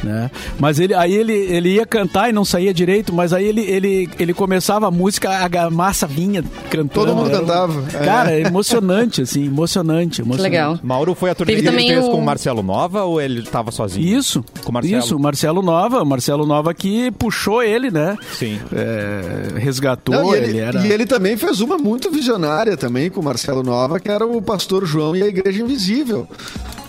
Né? 0.03 0.32
Mas 0.60 0.79
ele, 0.79 0.94
aí 0.94 1.13
ele, 1.13 1.34
ele 1.34 1.74
ia 1.75 1.86
cantar 1.86 2.29
e 2.29 2.34
não 2.34 2.46
saía 2.46 2.74
direito, 2.74 3.13
mas 3.13 3.34
aí 3.34 3.46
ele, 3.46 3.62
ele, 3.62 4.10
ele 4.20 4.34
começava 4.34 4.88
a 4.88 4.91
música, 4.91 5.29
a 5.46 5.70
massa 5.70 6.08
vinha 6.08 6.44
cantando. 6.70 6.89
Todo 6.89 7.15
mundo 7.15 7.29
Era- 7.29 7.39
cantava. 7.39 7.84
É. 7.94 8.06
Cara, 8.06 8.32
é 8.32 8.41
emocionante, 8.41 9.22
assim, 9.22 9.46
emocionante, 9.46 10.22
emocionante. 10.22 10.41
legal. 10.51 10.79
Mauro 10.82 11.13
foi 11.15 11.29
a 11.29 11.36
turnê 11.36 11.53
que 11.53 11.60
ele 11.60 11.68
também 11.70 11.88
fez 11.89 12.06
o- 12.06 12.12
com 12.12 12.18
o 12.18 12.25
Marcelo 12.25 12.63
Nova 12.63 13.03
ou 13.03 13.20
ele 13.22 13.41
tava 13.44 13.72
sozinho? 13.72 14.06
Isso, 14.18 14.44
Com 14.63 14.70
o 14.72 14.74
Marcelo. 14.74 14.98
isso, 15.00 15.15
o 15.15 15.20
Marcelo 15.20 15.62
Nova, 15.62 16.01
o 16.01 16.06
Marcelo 16.06 16.46
Nova 16.46 16.74
que 16.74 17.12
puxou 17.12 17.62
ele, 17.62 17.91
né? 17.91 18.18
Sim. 18.38 18.60
É, 18.74 19.60
resgatou, 19.60 20.15
Não, 20.15 20.34
ele, 20.36 20.48
ele, 20.51 20.58
era... 20.60 20.79
e 20.86 20.91
ele 20.91 21.06
também 21.06 21.36
fez 21.38 21.60
uma 21.62 21.77
muito 21.77 22.10
visionária 22.10 22.77
também 22.77 23.10
com 23.10 23.20
o 23.20 23.24
Marcelo 23.24 23.63
Nova, 23.63 24.00
que 24.00 24.10
era 24.10 24.25
o 24.25 24.41
Pastor 24.41 24.86
João 24.86 25.15
e 25.15 25.24
a 25.24 25.27
Igreja 25.27 25.62
Invisível. 25.62 26.27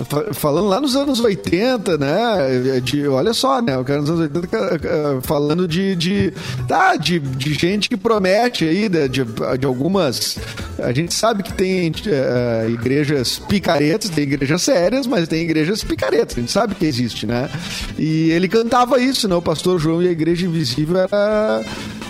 Fa- 0.09 0.33
Falando 0.33 0.69
lá 0.69 0.81
nos 0.81 0.97
anos 0.97 1.21
80, 1.21 1.99
né? 1.99 2.81
De, 2.83 3.07
olha 3.07 3.33
só, 3.35 3.61
né? 3.61 3.77
O 3.79 3.85
cara 3.85 4.01
nos 4.01 4.11
anos 4.11 4.23
80 4.23 4.47
ca- 4.47 4.79
ca- 4.79 5.21
falando 5.23 5.69
de, 5.69 5.95
de, 5.97 6.33
tá, 6.67 6.97
de, 6.97 7.19
de 7.19 7.55
gente 7.55 7.89
que 7.89 7.97
promete 7.97 8.65
aí, 8.65 8.89
de, 8.89 9.09
de, 9.09 9.25
de 9.59 9.67
algumas. 9.67 10.39
A 10.79 10.93
gente 10.93 11.13
sabe 11.13 11.43
que 11.43 11.53
tem 11.53 11.93
eh, 12.07 12.67
igrejas 12.71 13.39
picaretas, 13.39 14.09
tem 14.11 14.25
igrejas 14.25 14.63
sérias, 14.63 15.07
mas 15.07 15.29
tem 15.29 15.43
igrejas 15.43 15.85
picaretas, 15.85 16.37
a 16.37 16.41
gente 16.41 16.51
sabe 16.53 16.75
que 16.75 16.87
existe, 16.87 17.27
né? 17.27 17.51
E 17.99 18.31
ele 18.31 18.49
cantava 18.49 18.99
isso, 19.01 19.29
né? 19.29 19.35
O 19.35 19.43
Pastor 19.43 19.79
João 19.79 20.03
e 20.03 20.09
a 20.09 20.11
Igreja 20.13 20.47
Invisível 20.47 20.97
era. 20.99 21.63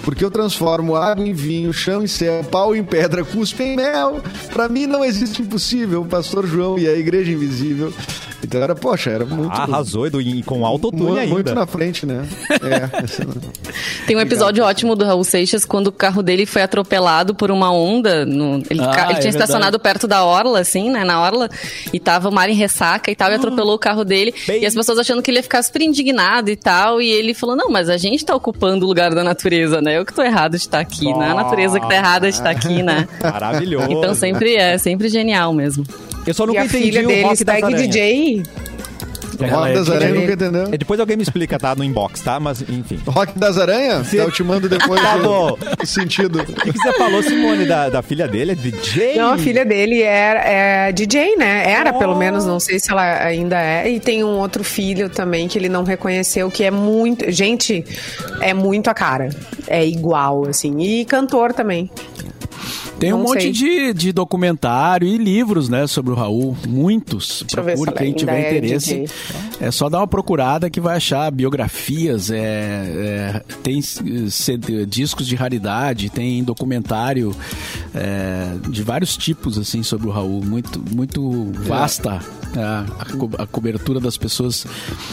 Porque 0.02 0.24
eu 0.24 0.30
transformo 0.30 0.96
água 0.96 1.26
em 1.26 1.34
vinho, 1.34 1.72
chão 1.74 2.02
em 2.02 2.06
céu, 2.06 2.42
pau 2.44 2.74
em 2.74 2.82
pedra, 2.82 3.22
cuspe 3.22 3.62
em 3.62 3.76
mel. 3.76 4.20
Pra 4.50 4.66
mim 4.66 4.86
não 4.86 5.04
existe 5.04 5.42
impossível. 5.42 6.00
O 6.00 6.06
pastor 6.06 6.46
João 6.46 6.78
e 6.78 6.88
a 6.88 6.96
igreja 6.96 7.30
invisível. 7.30 7.79
Bisous. 7.80 8.29
Então 8.42 8.62
era, 8.62 8.74
poxa, 8.74 9.10
era 9.10 9.24
muito. 9.24 9.50
Arrasou 9.52 10.06
Edu, 10.06 10.20
e 10.20 10.42
com 10.42 10.64
autotune 10.64 11.02
mu- 11.02 11.16
ainda. 11.16 11.32
muito 11.34 11.54
na 11.54 11.66
frente, 11.66 12.06
né? 12.06 12.26
É. 12.50 12.90
Tem 14.06 14.16
um 14.16 14.20
episódio 14.20 14.64
ótimo 14.64 14.96
do 14.96 15.04
Raul 15.04 15.22
Seixas 15.24 15.64
quando 15.64 15.88
o 15.88 15.92
carro 15.92 16.22
dele 16.22 16.46
foi 16.46 16.62
atropelado 16.62 17.34
por 17.34 17.50
uma 17.50 17.70
onda. 17.72 18.24
no- 18.24 18.62
ele, 18.70 18.80
Ah, 18.82 18.88
ca- 18.88 19.04
ele 19.10 19.12
é 19.18 19.20
tinha 19.20 19.30
estacionado 19.30 19.72
verdade. 19.78 19.82
perto 19.82 20.06
da 20.08 20.24
orla, 20.24 20.60
assim, 20.60 20.90
né? 20.90 21.04
Na 21.04 21.20
orla. 21.22 21.48
E 21.92 22.00
tava 22.00 22.28
o 22.28 22.32
mar 22.32 22.48
em 22.48 22.54
ressaca 22.54 23.10
e 23.10 23.14
tal, 23.14 23.30
e 23.30 23.34
atropelou 23.34 23.74
o 23.74 23.78
carro 23.78 24.04
dele. 24.04 24.34
Bem- 24.46 24.62
E 24.62 24.66
as 24.66 24.74
pessoas 24.74 24.98
achando 24.98 25.22
que 25.22 25.30
ele 25.30 25.38
ia 25.38 25.42
ficar 25.42 25.62
super 25.62 25.82
indignado 25.82 26.50
e 26.50 26.56
tal. 26.56 27.00
E 27.00 27.08
ele 27.10 27.34
falou: 27.34 27.54
Não, 27.54 27.68
mas 27.70 27.88
a 27.88 27.96
gente 27.96 28.24
tá 28.24 28.34
ocupando 28.34 28.84
o 28.84 28.88
lugar 28.88 29.14
da 29.14 29.22
natureza, 29.22 29.80
né? 29.80 29.98
Eu 29.98 30.04
que 30.04 30.12
tô 30.14 30.22
errado 30.22 30.52
de 30.52 30.56
estar 30.62 30.80
aqui, 30.80 31.12
né? 31.14 31.30
A 31.30 31.34
natureza 31.34 31.78
que 31.78 31.86
tá 31.88 31.94
errada 31.94 32.28
de 32.28 32.34
estar 32.34 32.50
aqui, 32.50 32.82
né? 32.82 33.06
Maravilhoso. 33.22 33.90
Então 33.90 34.14
sempre 34.14 34.54
é, 34.56 34.78
sempre 34.78 35.08
genial 35.08 35.52
mesmo. 35.52 35.84
Eu 36.26 36.34
só 36.34 36.44
E 36.44 36.46
nunca 36.48 36.60
a 36.60 36.64
entendi 36.66 36.84
filha 36.84 37.02
o 37.02 37.06
dele, 37.06 37.22
rock 37.22 37.44
das 37.44 37.62
Rock 39.40 39.72
das 39.72 39.88
Aranhas, 39.88 40.14
nunca 40.20 40.32
entendeu? 40.34 40.64
É, 40.70 40.76
Depois 40.76 41.00
alguém 41.00 41.16
me 41.16 41.22
explica, 41.22 41.58
tá? 41.58 41.74
No 41.74 41.82
inbox, 41.82 42.20
tá? 42.20 42.38
Mas, 42.38 42.60
enfim. 42.60 43.00
Rock 43.06 43.38
das 43.38 43.56
Aranhas? 43.56 44.10
Tá, 44.10 44.16
eu 44.18 44.30
te 44.30 44.42
mando 44.42 44.68
depois 44.68 45.00
Tá 45.02 45.16
o- 45.16 45.22
bom. 45.22 45.58
o 45.82 45.86
sentido. 45.86 46.40
O 46.42 46.44
que, 46.44 46.72
que 46.72 46.78
você 46.78 46.92
falou, 46.92 47.22
Simone, 47.22 47.64
da, 47.64 47.88
da 47.88 48.02
filha 48.02 48.28
dele? 48.28 48.52
É 48.52 48.54
DJ? 48.54 49.16
Não, 49.16 49.32
a 49.32 49.38
filha 49.38 49.64
dele 49.64 50.02
era, 50.02 50.40
é 50.40 50.92
DJ, 50.92 51.36
né? 51.36 51.70
Era, 51.70 51.90
pelo 51.94 52.16
menos, 52.16 52.44
não 52.44 52.60
sei 52.60 52.78
se 52.78 52.90
ela 52.90 53.02
ainda 53.24 53.58
é. 53.58 53.88
E 53.90 53.98
tem 53.98 54.22
um 54.22 54.36
outro 54.38 54.62
filho 54.62 55.08
também 55.08 55.48
que 55.48 55.56
ele 55.58 55.70
não 55.70 55.84
reconheceu, 55.84 56.50
que 56.50 56.62
é 56.62 56.70
muito. 56.70 57.30
Gente, 57.32 57.82
é 58.42 58.52
muito 58.52 58.90
a 58.90 58.94
cara. 58.94 59.30
É 59.66 59.86
igual, 59.86 60.46
assim. 60.48 60.78
E 60.80 61.04
cantor 61.06 61.54
também. 61.54 61.90
Tem 63.00 63.12
um 63.14 63.18
Não 63.18 63.24
monte 63.24 63.42
sei. 63.42 63.50
de, 63.52 63.94
de 63.94 64.12
documentário 64.12 65.08
e 65.08 65.16
livros, 65.16 65.68
né, 65.68 65.86
sobre 65.86 66.12
o 66.12 66.14
Raul. 66.14 66.56
Muitos. 66.68 67.38
se 67.38 67.44
Procure 67.46 67.92
quem 67.92 68.12
tiver 68.12 68.38
é 68.44 68.58
interesse. 68.58 68.94
DJ. 68.94 69.08
É 69.58 69.70
só 69.70 69.88
dar 69.88 69.98
uma 69.98 70.06
procurada 70.06 70.68
que 70.70 70.80
vai 70.80 70.96
achar 70.98 71.30
biografias, 71.30 72.30
é, 72.30 72.36
é, 72.38 73.42
tem 73.62 73.80
CD 73.82 74.84
discos 74.86 75.26
de 75.26 75.34
raridade, 75.34 76.10
tem 76.10 76.44
documentário 76.44 77.34
é, 77.94 78.52
de 78.68 78.82
vários 78.82 79.16
tipos, 79.16 79.58
assim, 79.58 79.82
sobre 79.82 80.06
o 80.06 80.10
Raul. 80.10 80.44
Muito, 80.44 80.82
muito 80.94 81.50
vasta 81.66 82.20
a, 82.54 82.84
a 82.98 83.04
co- 83.16 83.30
a 83.38 83.46
cobertura 83.46 83.98
das 83.98 84.16
pessoas 84.18 84.66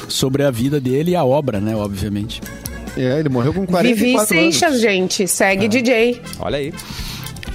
sobre 0.09 0.43
a 0.43 0.51
vida 0.51 0.79
dele 0.79 1.11
e 1.11 1.15
a 1.15 1.23
obra, 1.23 1.59
né, 1.61 1.73
obviamente. 1.75 2.41
É, 2.97 3.19
ele 3.19 3.29
morreu 3.29 3.53
com 3.53 3.65
44 3.65 3.95
Vivi 3.95 4.15
anos. 4.15 4.27
Seixas, 4.27 4.81
gente. 4.81 5.27
Segue 5.27 5.67
DJ. 5.67 6.21
Olha 6.39 6.57
aí. 6.57 6.73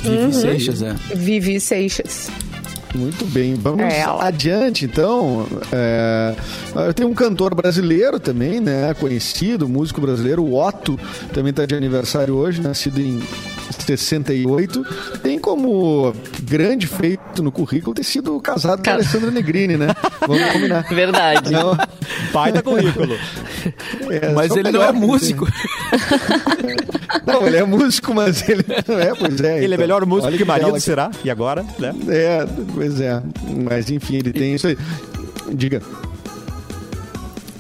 Vivi 0.02 0.16
Uhum. 0.16 0.32
Seixas, 0.32 0.82
é. 0.82 0.94
Vivi 1.14 1.60
Seixas. 1.60 2.28
Muito 2.94 3.24
bem, 3.24 3.54
vamos 3.54 3.80
É 3.80 4.02
adiante 4.02 4.84
então. 4.84 5.46
É, 5.72 6.34
tem 6.94 7.06
um 7.06 7.14
cantor 7.14 7.54
brasileiro 7.54 8.20
também, 8.20 8.60
né? 8.60 8.92
Conhecido, 8.94 9.66
músico 9.68 10.00
brasileiro, 10.00 10.42
o 10.42 10.54
Otto, 10.54 10.98
também 11.32 11.50
está 11.50 11.64
de 11.64 11.74
aniversário 11.74 12.34
hoje, 12.34 12.60
nascido 12.60 13.00
em 13.00 13.22
68. 13.70 14.84
Tem 15.22 15.38
como 15.38 16.12
grande 16.42 16.86
feito 16.86 17.42
no 17.42 17.50
currículo 17.52 17.94
ter 17.94 18.04
sido 18.04 18.38
casado 18.40 18.82
com 18.82 18.90
a 18.90 18.94
Alessandra 18.94 19.30
Negrini, 19.30 19.76
né? 19.76 19.88
Vamos 20.26 20.42
combinar. 20.52 20.82
Verdade. 20.88 21.50
Não, 21.52 21.76
Pai 22.32 22.52
da 22.52 22.62
currículo. 22.62 23.14
é, 24.10 24.32
Mas 24.32 24.54
ele 24.56 24.70
não 24.72 24.82
é 24.82 24.92
que 24.92 24.98
músico. 24.98 25.46
Não, 27.26 27.46
ele 27.46 27.56
é 27.58 27.64
músico, 27.64 28.14
mas 28.14 28.48
ele 28.48 28.64
não 28.88 28.98
é, 28.98 29.14
pois 29.14 29.38
é. 29.40 29.56
Ele 29.58 29.64
é 29.64 29.66
então. 29.66 29.78
melhor 29.78 30.06
músico 30.06 30.28
Olha 30.28 30.38
que 30.38 30.44
marido, 30.44 30.66
bela- 30.68 30.80
será? 30.80 31.10
E 31.22 31.30
agora, 31.30 31.64
né? 31.78 31.94
É, 32.08 32.46
pois 32.74 33.00
é. 33.00 33.22
Mas 33.64 33.90
enfim, 33.90 34.16
ele 34.16 34.32
tem 34.32 34.54
isso 34.54 34.66
aí. 34.66 34.78
Diga. 35.52 35.82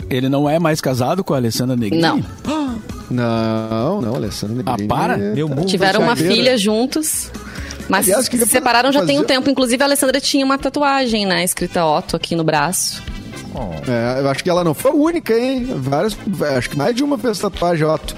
Ele 0.08 0.28
não 0.28 0.48
é 0.48 0.58
mais 0.58 0.80
casado 0.80 1.22
com 1.22 1.34
a 1.34 1.36
Alessandra 1.36 1.76
Negrini? 1.76 2.02
Não. 2.02 2.22
Não, 3.10 4.00
não, 4.00 4.14
Alessandra 4.14 4.62
Ah, 4.66 4.76
para? 4.88 5.14
é- 5.14 5.34
Meu 5.34 5.48
mundo 5.48 5.66
Tiveram 5.66 6.00
uma 6.02 6.16
filha 6.16 6.56
juntos. 6.56 7.30
Mas 7.88 8.06
Aliás, 8.08 8.26
se 8.26 8.46
separaram 8.46 8.90
já 8.92 9.04
tem 9.04 9.18
um 9.18 9.24
tempo. 9.24 9.50
Inclusive, 9.50 9.82
a 9.82 9.86
Alessandra 9.86 10.20
tinha 10.20 10.44
uma 10.44 10.56
tatuagem, 10.56 11.26
né? 11.26 11.44
Escrita 11.44 11.84
Otto 11.84 12.16
aqui 12.16 12.34
no 12.36 12.44
braço. 12.44 13.02
É, 13.86 14.20
eu 14.20 14.30
acho 14.30 14.42
que 14.42 14.48
ela 14.48 14.64
não 14.64 14.72
foi 14.72 14.92
a 14.92 14.94
única, 14.94 15.34
hein? 15.38 15.66
Várias, 15.76 16.16
acho 16.56 16.70
que 16.70 16.78
mais 16.78 16.94
de 16.94 17.04
uma 17.04 17.18
fez 17.18 17.38
tatuagem, 17.38 17.86
Otto. 17.86 18.16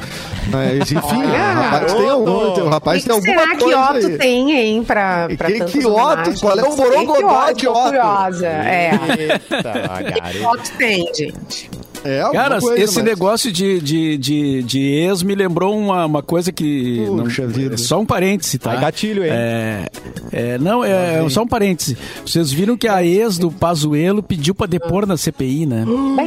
Mas, 0.48 0.92
enfim, 0.92 1.16
Olha! 1.16 1.28
o 1.28 1.62
rapaz 1.62 1.92
tem, 1.92 2.08
algum, 2.08 2.30
o 2.30 2.68
rapaz 2.68 3.02
que, 3.02 3.08
tem 3.08 3.20
que 3.20 3.28
alguma 3.30 3.42
será 3.42 3.56
que 3.56 3.64
coisa 3.64 3.80
Otto 3.80 4.06
aí. 4.06 4.18
tem, 4.18 4.52
hein, 4.52 4.84
pra, 4.84 5.28
pra 5.36 5.46
que- 5.48 5.64
que 5.64 5.78
Otto? 5.86 6.40
Qual 6.40 6.58
é 6.58 6.62
o 6.62 6.64
Que 6.66 6.70
que 6.70 6.76
borogodó 6.76 7.52
de 7.52 7.64
Tô 7.64 7.72
Otto? 7.72 7.82
curiosa, 7.84 8.46
é. 8.46 8.90
Eita, 9.18 9.72
garoto. 10.20 10.46
Otto 10.60 10.70
tem, 10.78 11.10
gente. 11.14 11.70
É, 12.04 12.20
Cara, 12.32 12.60
coisa, 12.60 12.82
esse 12.82 12.96
mas- 12.96 13.04
negócio 13.04 13.50
de, 13.50 13.80
de, 13.80 14.18
de, 14.18 14.62
de 14.62 14.78
ex 14.80 15.22
me 15.22 15.34
lembrou 15.34 15.76
uma, 15.78 16.04
uma 16.04 16.22
coisa 16.22 16.52
que. 16.52 17.04
Puxa 17.06 17.46
vida. 17.46 17.76
Só 17.78 17.98
um 18.00 18.06
parêntese, 18.06 18.58
tá? 18.58 18.72
Ai, 18.72 18.80
gatilho, 18.80 19.24
hein? 19.24 19.30
É, 19.32 19.86
é, 20.32 20.58
não, 20.58 20.84
é, 20.84 21.26
só 21.30 21.42
um 21.42 21.46
parêntese. 21.46 21.96
Vocês 22.24 22.52
viram 22.52 22.76
que 22.76 22.86
a 22.88 23.02
ex 23.04 23.38
do 23.38 23.50
Pazuelo 23.50 24.22
pediu 24.22 24.54
pra 24.54 24.66
depor 24.66 25.06
na 25.06 25.16
CPI, 25.16 25.66
né? 25.66 25.84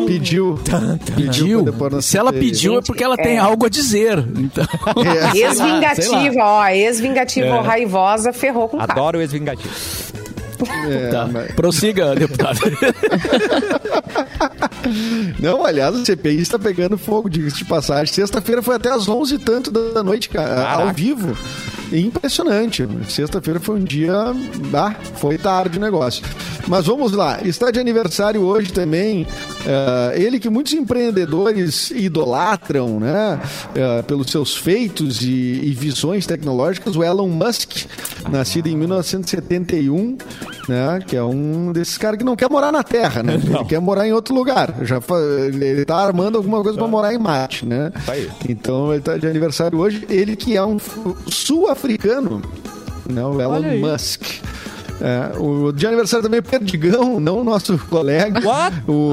Pediu. 0.07 0.60
Pediu. 1.15 1.63
pra 1.63 1.72
depor 1.72 1.91
na 1.91 2.01
Se 2.01 2.17
ela 2.17 2.34
pediu 2.34 2.79
é 2.79 2.81
porque 2.81 3.03
ela 3.03 3.15
tem 3.17 3.38
algo 3.38 3.65
a 3.65 3.69
dizer. 3.69 4.17
Então, 4.36 4.65
É. 5.05 5.38
Ex-vingativa, 5.38 6.39
ó. 6.43 6.67
Ex-vingativa 6.69 7.48
É. 7.48 7.60
raivosa 7.62 8.34
ferrou 8.34 8.67
com 8.67 8.77
o 8.77 8.79
cara. 8.79 8.91
Adoro 8.93 9.17
o 9.19 9.22
ex-vingativo. 9.22 9.69
É, 10.89 11.09
tá. 11.09 11.27
mas- 11.31 11.51
Prossiga, 11.53 12.15
deputado. 12.15 12.59
Não, 15.39 15.65
aliás, 15.65 15.95
a 15.95 16.05
CPI 16.05 16.41
está 16.41 16.57
pegando 16.57 16.97
fogo, 16.97 17.29
diga-se 17.29 17.57
de 17.57 17.65
passagem. 17.65 18.13
Sexta-feira 18.13 18.61
foi 18.61 18.75
até 18.75 18.89
às 18.91 19.07
11 19.07 19.35
e 19.35 19.39
tanto 19.39 19.71
da 19.71 20.03
noite, 20.03 20.29
cara, 20.29 20.69
ao 20.71 20.93
vivo. 20.93 21.37
Impressionante. 21.91 22.88
Sexta-feira 23.08 23.60
foi 23.60 23.79
um 23.79 23.84
dia. 23.84 24.13
Ah, 24.74 24.96
foi 25.15 25.38
tarde 25.38 25.77
o 25.77 25.82
negócio. 25.82 26.24
Mas 26.67 26.86
vamos 26.86 27.13
lá. 27.13 27.39
Está 27.44 27.72
de 27.72 27.79
aniversário 27.79 28.41
hoje 28.41 28.72
também. 28.74 29.25
eh, 29.65 30.13
ele 30.22 30.39
que 30.39 30.50
muitos 30.50 30.74
empreendedores 30.74 31.91
idolatram, 31.91 33.00
né? 33.00 33.39
eh, 33.74 34.01
pelos 34.01 34.29
seus 34.29 34.56
feitos 34.56 35.22
e, 35.22 35.27
e 35.27 35.74
visões 35.74 36.25
tecnológicas, 36.25 36.96
o 36.96 37.03
Elon 37.03 37.29
Musk, 37.29 37.86
nascido 38.29 38.67
em 38.67 38.75
1971, 38.75 40.17
né? 40.67 41.00
Que 41.05 41.15
é 41.15 41.24
um 41.24 41.71
desses 41.71 41.97
caras 41.97 42.17
que 42.17 42.24
não 42.24 42.36
quer 42.36 42.50
morar 42.50 42.71
na 42.71 42.83
Terra, 42.83 43.24
né? 43.24 43.33
Ele 43.43 43.65
quer 43.65 43.79
morar 43.79 44.07
em 44.07 44.13
outro 44.13 44.33
lugar. 44.36 44.74
Já 44.83 45.00
fa- 45.01 45.15
ele 45.19 45.86
tá 45.86 45.95
armando 45.97 46.38
alguma 46.38 46.62
coisa 46.62 46.77
para 46.77 46.88
morar 46.88 47.13
em 47.13 47.17
Marte, 47.17 47.65
né? 47.65 47.91
Aí. 48.07 48.29
Então 48.47 48.91
ele 48.93 49.01
tá 49.01 49.17
de 49.17 49.27
aniversário 49.27 49.77
hoje. 49.79 50.05
Ele 50.09 50.36
que 50.36 50.55
é 50.57 50.63
um 50.63 50.77
sul-africano, 51.27 52.41
né? 53.09 53.24
O 53.24 53.39
Elon 53.41 53.62
Musk. 53.79 54.21
É, 55.00 55.38
o 55.38 55.71
de 55.71 55.86
aniversário 55.86 56.24
também 56.24 56.39
é 56.39 56.41
Perdigão, 56.41 57.19
não 57.19 57.41
o 57.41 57.43
nosso 57.43 57.77
colega. 57.88 58.41
What? 58.43 58.75
O, 58.88 59.12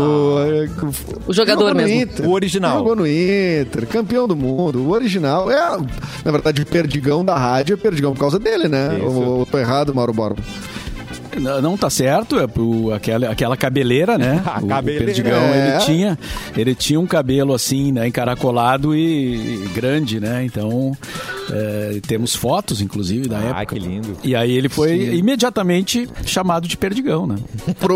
O 1.27 1.33
jogador 1.33 1.69
jogou 1.69 1.75
no 1.75 1.87
mesmo. 1.89 2.01
Inter. 2.03 2.27
O 2.27 2.33
original. 2.33 2.79
Jogou 2.79 2.97
no 2.97 3.07
Inter, 3.07 3.87
campeão 3.87 4.27
do 4.27 4.35
mundo, 4.35 4.81
o 4.81 4.91
original. 4.93 5.51
É, 5.51 5.77
na 6.25 6.31
verdade, 6.33 6.63
o 6.63 6.67
Perdigão 6.67 7.23
da 7.23 7.37
rádio 7.37 7.75
é 7.75 7.77
Perdigão 7.77 8.15
por 8.15 8.21
causa 8.21 8.39
dele, 8.39 8.67
né? 8.67 8.99
Isso. 8.99 9.47
Tô 9.51 9.59
errado, 9.59 9.95
Mauro 9.95 10.15
Borba? 10.15 10.43
Não, 11.41 11.77
tá 11.77 11.91
certo, 11.91 12.39
é 12.39 12.47
pro, 12.47 12.93
aquela, 12.93 13.29
aquela 13.31 13.57
cabeleira, 13.57 14.17
né? 14.19 14.43
A 14.47 14.61
o, 14.63 14.65
o 14.65 14.69
cabeleira. 14.69 15.05
Perdigão, 15.07 15.43
É. 15.43 15.69
ele 15.77 15.85
tinha, 15.85 16.19
ele 16.57 16.75
tinha 16.75 17.01
um 17.01 17.07
cabelo 17.07 17.55
assim, 17.55 17.93
né, 17.93 18.07
encaracolado 18.09 18.95
e, 18.95 19.65
e 19.65 19.69
grande, 19.75 20.21
né? 20.21 20.45
Então, 20.45 20.93
é, 21.51 22.01
temos 22.07 22.35
fotos, 22.35 22.81
inclusive, 22.81 23.29
da 23.29 23.39
Ah, 23.39 23.45
época. 23.61 23.67
que 23.67 23.79
lindo. 23.79 24.17
E 24.25 24.35
aí 24.35 24.53
ele 24.53 24.69
foi 24.69 25.15
imediatamente 25.17 26.09
chamado 26.25 26.67
de 26.67 26.77
Perdigão, 26.77 27.27
né? 27.27 27.37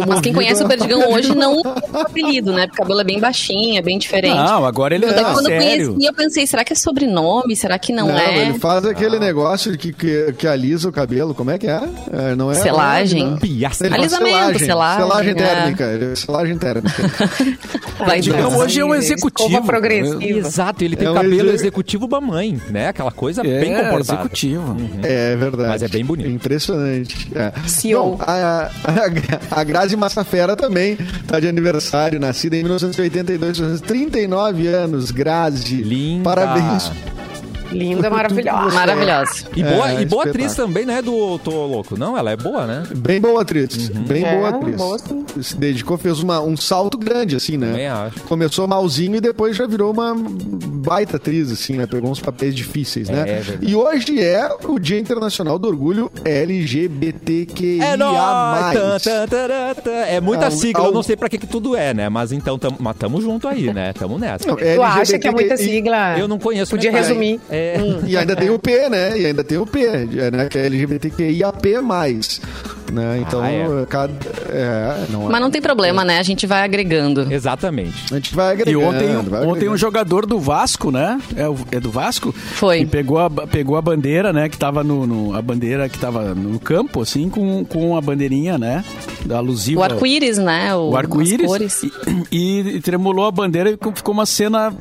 Mas 0.07 0.21
quem 0.21 0.33
conhece 0.33 0.63
o 0.63 0.69
Perdigão 0.69 1.13
hoje 1.13 1.35
não 1.35 1.63
tem 1.63 1.73
o 1.93 1.99
apelido, 1.99 2.53
né? 2.53 2.67
Porque 2.67 2.81
o 2.81 2.85
cabelo 2.85 3.01
é 3.01 3.05
bem 3.05 3.19
baixinho, 3.21 3.79
é 3.79 3.83
bem 3.83 3.99
diferente. 3.99 4.37
Não, 4.37 4.65
agora 4.65 4.95
ele 4.95 5.07
Daí 5.07 5.19
é 5.21 5.23
quando 5.25 5.49
eu 5.51 5.61
sério. 5.61 5.87
conheci, 5.93 6.07
eu 6.07 6.15
pensei, 6.15 6.47
será 6.47 6.65
que 6.65 6.73
é 6.73 6.77
sobrenome? 6.77 7.57
Será 7.57 7.79
que 7.79 7.93
não, 7.93 8.11
é? 8.11 8.43
ele 8.49 8.59
faz 8.59 8.85
aquele 8.85 9.19
negócio 9.19 9.77
que, 9.77 9.93
que, 9.93 10.33
que 10.37 10.47
alisa 10.47 10.89
o 10.89 10.93
cabelo. 10.93 11.35
Como 11.35 11.51
é 11.51 11.59
que 11.59 11.67
é? 11.67 11.81
É, 12.13 12.35
não 12.35 12.51
é 12.51 12.55
Selagem. 12.55 13.25
Não. 13.25 13.39
Faz 13.39 13.83
Alisamento, 13.83 14.59
selagem, 14.59 15.07
Selagem 15.07 15.31
é. 15.31 15.35
térmica. 15.35 16.17
Selagem 16.17 16.59
térmica. 16.59 16.95
Vai 17.99 18.09
Perdigão 18.23 18.57
hoje 18.59 18.81
é 18.81 18.85
um 18.85 18.95
executivo. 18.95 19.49
Escova 19.49 19.67
progressiva. 19.67 20.25
Exato, 20.25 20.85
ele 20.85 20.97
tem 20.97 21.07
É 21.07 21.11
um 21.11 21.15
cabelo 21.15 21.49
exe- 21.51 21.55
executivo 21.65 22.09
mamãe, 22.09 22.61
né? 22.71 22.89
Aquela 22.89 23.11
coisa 23.11 23.38
É, 23.47 23.61
bem 23.61 23.75
comportada. 23.75 24.21
executivo. 24.21 24.77
É 25.03 25.37
verdade. 25.37 25.69
Mas 25.69 25.83
é 25.83 25.89
bem 25.89 26.05
bonito. 26.05 26.29
Impressionante. 26.31 27.31
É. 27.35 27.53
CEO. 27.69 28.17
Bom, 28.17 28.19
a, 28.21 28.71
a, 28.85 29.61
a 29.61 29.65
Grazi 29.65 29.97
Massafera 29.97 30.57
também 30.57 30.97
tá 31.27 31.41
de 31.41 31.49
aniversário, 31.49 32.19
nascida 32.19 32.57
em 32.57 32.63
1982, 32.63 33.81
39 33.83 34.67
anos, 34.69 35.11
Grazi. 35.11 35.77
Linda. 35.77 36.25
Parabéns. 36.25 36.91
Linda, 37.71 38.09
maravilhosa. 38.11 38.75
Maravilhosa. 38.75 39.45
E 39.57 39.63
boa, 39.63 39.91
É, 39.93 40.03
e 40.03 40.07
boa 40.07 40.25
atriz 40.25 40.55
também, 40.55 40.85
né, 40.87 41.03
do 41.03 41.39
Tô 41.39 41.67
Louco. 41.67 41.99
Não, 41.99 42.17
ela 42.17 42.31
é 42.31 42.37
boa, 42.37 42.67
né? 42.67 42.83
Bem 42.97 43.21
boa 43.21 43.43
atriz. 43.43 43.89
Bem 43.89 44.25
É, 44.25 44.37
boa 44.37 44.49
atriz. 44.51 44.77
boa. 44.77 44.97
Se 45.43 45.57
dedicou, 45.57 45.97
fez 45.99 46.21
uma, 46.21 46.41
um 46.41 46.57
salto 46.57 46.97
grande, 46.99 47.37
assim, 47.37 47.57
né? 47.57 47.67
Também 47.69 47.87
acho. 47.89 48.21
Começou 48.23 48.67
malzinho 48.67 49.17
e 49.17 49.21
depois 49.21 49.57
já 49.57 49.67
virou 49.67 49.93
uma 49.93 50.15
baita 50.17 51.17
atriz, 51.17 51.51
assim, 51.53 51.75
né? 51.75 51.87
Pegou 51.87 52.11
uns 52.11 52.21
papéis 52.21 52.55
difíceis, 52.55 53.09
né? 53.09 53.21
É 53.21 53.41
verdade. 53.41 53.59
e 53.71 53.75
hoje 53.77 54.21
é 54.23 54.49
o 54.65 54.79
Dia 54.79 54.99
Internacional 54.99 55.59
do 55.59 55.69
Orgulho 55.69 56.11
LGBTQIA+. 56.25 57.85
É 57.85 59.75
tan. 59.75 59.91
É 59.91 60.21
muita 60.21 60.47
Ah, 60.47 60.51
sigla, 60.51 60.87
eu 60.87 60.93
não 60.93 61.03
sei 61.03 61.17
pra 61.17 61.29
que, 61.29 61.39
que 61.39 61.47
tudo 61.47 61.77
é, 61.77 61.93
né? 61.93 62.09
Mas 62.09 62.33
então, 62.33 62.59
tam, 62.59 62.75
mas 62.79 62.97
tamo 62.97 63.21
junto 63.21 63.47
aí, 63.47 63.73
né? 63.73 63.93
Tamo 63.93 64.19
nessa. 64.19 64.47
Não, 64.47 64.57
Tu 64.57 64.83
acha 64.83 65.19
que 65.19 65.29
é 65.29 65.31
muita 65.31 65.57
sigla? 65.57 66.19
Eu 66.19 66.27
não 66.29 66.39
conheço 66.39 66.71
Podia 66.71 66.91
resumir. 66.91 67.41
É. 67.51 67.58
E 68.07 68.17
ainda 68.17 68.35
tem 68.37 68.51
o 68.51 68.59
P, 68.59 68.89
né? 68.89 69.19
E 69.19 69.27
ainda 69.27 69.45
tem 69.45 69.59
o 69.59 69.67
P, 69.67 69.87
né? 70.33 70.49
Que 70.51 70.59
é 70.59 70.67
LGBTQIAP+. 70.67 71.69
Né? 72.91 73.19
Então, 73.21 73.43
Ah, 73.43 73.51
é. 73.53 73.87
cada... 73.87 74.15
É, 74.49 75.05
não 75.11 75.27
é. 75.27 75.33
Mas 75.33 75.41
não 75.43 75.51
tem 75.51 75.61
problema, 75.61 76.03
né? 76.05 76.19
A 76.19 76.23
gente 76.23 76.47
vai 76.47 76.63
agregando. 76.63 77.31
Exatamente. 77.31 77.95
A 78.11 78.15
gente 78.17 78.35
vai 78.35 78.49
E 78.49 78.53
agregando. 78.63 78.87
ontem, 78.87 79.07
vai 79.09 79.41
ontem 79.41 79.51
agregando. 79.51 79.73
um 79.73 79.77
jogador 79.77 80.25
do 80.25 80.39
Vasco, 80.41 80.91
né? 80.91 81.21
É, 81.37 81.47
o- 81.47 81.57
é 81.71 81.79
do 81.79 81.91
Vasco? 81.91 82.33
Foi. 82.33 82.81
E 82.81 82.87
pegou 82.87 83.19
a, 83.19 83.29
pegou 83.29 83.77
a 83.77 83.83
bandeira, 83.83 84.33
né? 84.33 84.49
Que 84.49 84.57
tava 84.57 84.83
no, 84.83 85.07
no- 85.07 85.37
A 85.37 85.43
bandeira 85.43 85.87
que 85.87 85.99
tava 85.99 86.35
no 86.35 86.59
campo, 86.59 87.03
assim, 87.03 87.29
com, 87.29 87.63
com 87.67 87.95
a 87.95 88.01
bandeirinha, 88.01 88.57
né? 88.57 88.83
Da 89.27 89.37
alusiva. 89.37 89.81
O 89.81 89.85
arco-íris, 89.85 90.39
né? 90.39 90.75
o 90.75 90.97
arco-íris 90.97 91.43
as 91.45 91.47
cores. 91.47 91.83
e, 91.83 91.93
e- 92.33 92.77
e 92.77 92.81
tremulou 92.81 93.27
a 93.27 93.31
bandeira 93.31 93.69
e 93.71 93.77
ficou 93.95 94.15
uma 94.15 94.25
cena 94.25 94.73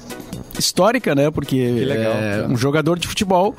histórica, 0.58 1.14
né? 1.16 1.30
Porque 1.32 1.56
legal, 1.72 2.14
é, 2.14 2.48
um 2.48 2.58
jogador 2.58 2.98
de 3.00 3.08
futebol 3.08 3.56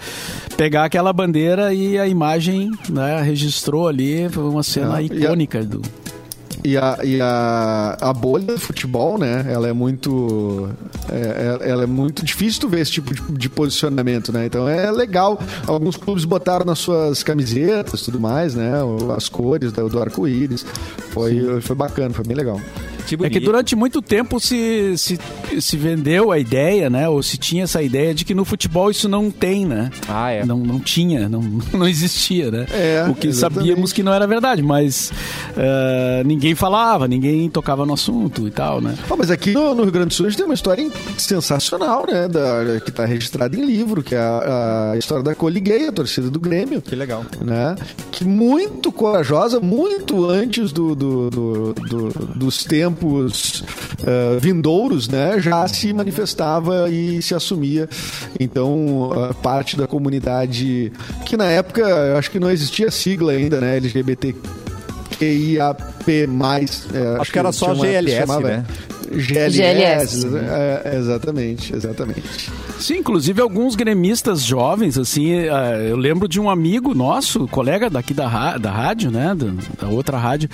pegar 0.56 0.84
aquela 0.84 1.12
bandeira 1.12 1.72
e 1.72 1.98
a 1.98 2.06
imagem, 2.06 2.70
né, 2.88 3.20
registrou 3.22 3.88
ali, 3.88 4.28
foi 4.28 4.44
uma 4.44 4.62
cena 4.62 5.00
É, 5.00 5.04
e 5.04 5.10
a- 5.12 5.14
icônica 5.16 5.62
do 5.64 5.82
E 6.64 6.76
a, 6.76 6.98
e 7.04 7.20
a, 7.20 7.96
a 8.00 8.12
bolha 8.12 8.46
do 8.54 8.58
futebol, 8.58 9.16
né? 9.16 9.46
Ela 9.48 9.68
é 9.68 9.72
muito. 9.72 10.68
É, 11.08 11.60
é- 11.64 11.70
ela 11.70 11.84
é 11.84 11.86
muito 11.86 12.24
difícil 12.24 12.62
tu 12.62 12.68
ver 12.68 12.80
esse 12.80 12.90
tipo 12.90 13.14
de, 13.14 13.22
de 13.32 13.48
posicionamento, 13.48 14.32
né? 14.32 14.44
Então 14.46 14.68
é 14.68 14.90
legal. 14.90 15.38
Alguns 15.68 15.96
clubes 15.96 16.24
botaram 16.24 16.64
nas 16.66 16.80
suas 16.80 17.22
camisetas 17.22 18.00
e 18.00 18.04
tudo 18.06 18.18
mais, 18.18 18.56
né? 18.56 18.72
As 19.16 19.28
cores 19.28 19.70
do, 19.72 19.88
do 19.88 20.00
arco-íris. 20.02 20.66
Foi, 21.10 21.60
foi 21.60 21.76
bacana, 21.76 22.12
foi 22.12 22.24
bem 22.24 22.36
legal. 22.36 22.60
Que 23.16 23.26
É 23.26 23.30
que 23.30 23.40
durante 23.40 23.74
muito 23.74 24.02
tempo 24.02 24.38
se, 24.38 24.94
se, 24.98 25.18
se 25.60 25.76
vendeu 25.76 26.30
a 26.30 26.38
ideia, 26.38 26.90
né? 26.90 27.08
Ou 27.08 27.22
se 27.22 27.36
tinha 27.38 27.64
essa 27.64 27.82
ideia 27.82 28.14
de 28.14 28.24
que 28.24 28.34
no 28.34 28.44
futebol 28.44 28.90
isso 28.90 29.08
não 29.08 29.30
tem, 29.30 29.64
né? 29.64 29.90
Ah, 30.08 30.30
é. 30.30 30.44
Não, 30.44 30.58
não 30.58 30.78
tinha, 30.78 31.28
não, 31.28 31.40
não 31.72 31.88
existia, 31.88 32.50
né? 32.50 32.66
É, 32.70 33.04
o 33.08 33.14
que 33.14 33.28
exatamente. 33.28 33.58
sabíamos 33.68 33.92
que 33.92 34.02
não 34.02 34.12
era 34.12 34.26
verdade, 34.26 34.62
mas 34.62 35.10
eh, 35.56 36.22
ninguém 36.24 36.54
falava, 36.54 37.08
ninguém 37.08 37.48
tocava 37.48 37.86
no 37.86 37.94
assunto 37.94 38.46
e 38.46 38.50
tal, 38.50 38.80
né? 38.80 38.94
Mas 39.16 39.30
aqui 39.30 39.52
no, 39.52 39.74
no 39.74 39.82
Rio 39.84 39.92
Grande 39.92 40.08
do 40.08 40.14
Sul 40.14 40.26
a 40.26 40.28
gente 40.28 40.38
tem 40.38 40.46
uma 40.46 40.54
história 40.54 40.90
sensacional, 41.16 42.04
né? 42.06 42.28
Da, 42.28 42.80
que 42.80 42.90
está 42.90 43.04
registrada 43.04 43.56
em 43.56 43.64
livro, 43.64 44.02
que 44.02 44.14
é 44.14 44.18
a, 44.18 44.92
a 44.92 44.98
história 44.98 45.22
da 45.24 45.34
Coliguei, 45.34 45.88
a 45.88 45.92
torcida 45.92 46.30
do 46.30 46.40
Grêmio. 46.40 46.80
Que 46.82 46.94
legal. 46.96 47.24
né? 47.42 47.74
Que 48.10 48.24
muito 48.24 48.90
corajosa, 48.92 49.60
muito 49.60 50.26
antes 50.28 50.72
do, 50.72 50.94
do- 50.94 51.30
do- 51.30 51.72
do- 51.74 52.26
dos 52.34 52.64
tempos 52.64 52.97
eh, 54.06 54.38
vindouros, 54.40 55.08
né? 55.08 55.38
Já 55.40 55.66
se 55.68 55.92
manifestava 55.92 56.88
e 56.90 57.20
se 57.22 57.34
assumia. 57.34 57.88
Então, 58.38 59.10
a 59.30 59.34
parte 59.34 59.76
da 59.76 59.86
comunidade 59.86 60.92
que 61.26 61.36
na 61.36 61.46
época 61.46 61.80
eu 61.82 62.16
acho 62.16 62.30
que 62.30 62.38
não 62.40 62.50
existia 62.50 62.90
sigla 62.90 63.32
ainda, 63.32 63.60
né? 63.60 63.76
LGBTQIAP+. 63.76 64.38
eh, 66.08 67.16
Acho 67.20 67.32
que 67.32 67.38
era 67.38 67.52
só 67.52 67.74
GLS, 67.74 68.16
chamava- 68.18 68.48
né? 68.48 68.64
GLS, 69.10 69.56
GLS. 69.56 70.26
é, 70.36 70.96
exatamente, 70.96 71.74
exatamente. 71.74 72.22
Sim, 72.78 72.98
inclusive 72.98 73.40
alguns 73.40 73.74
gremistas 73.74 74.42
jovens, 74.42 74.96
assim, 74.96 75.32
eh, 75.32 75.88
eu 75.90 75.96
lembro 75.96 76.28
de 76.28 76.38
um 76.40 76.48
amigo 76.48 76.94
nosso, 76.94 77.48
colega 77.48 77.90
daqui 77.90 78.14
da, 78.14 78.56
da 78.56 78.70
rádio, 78.70 79.10
né, 79.10 79.34
da, 79.34 79.46
da 79.86 79.92
outra 79.92 80.16
rádio, 80.16 80.48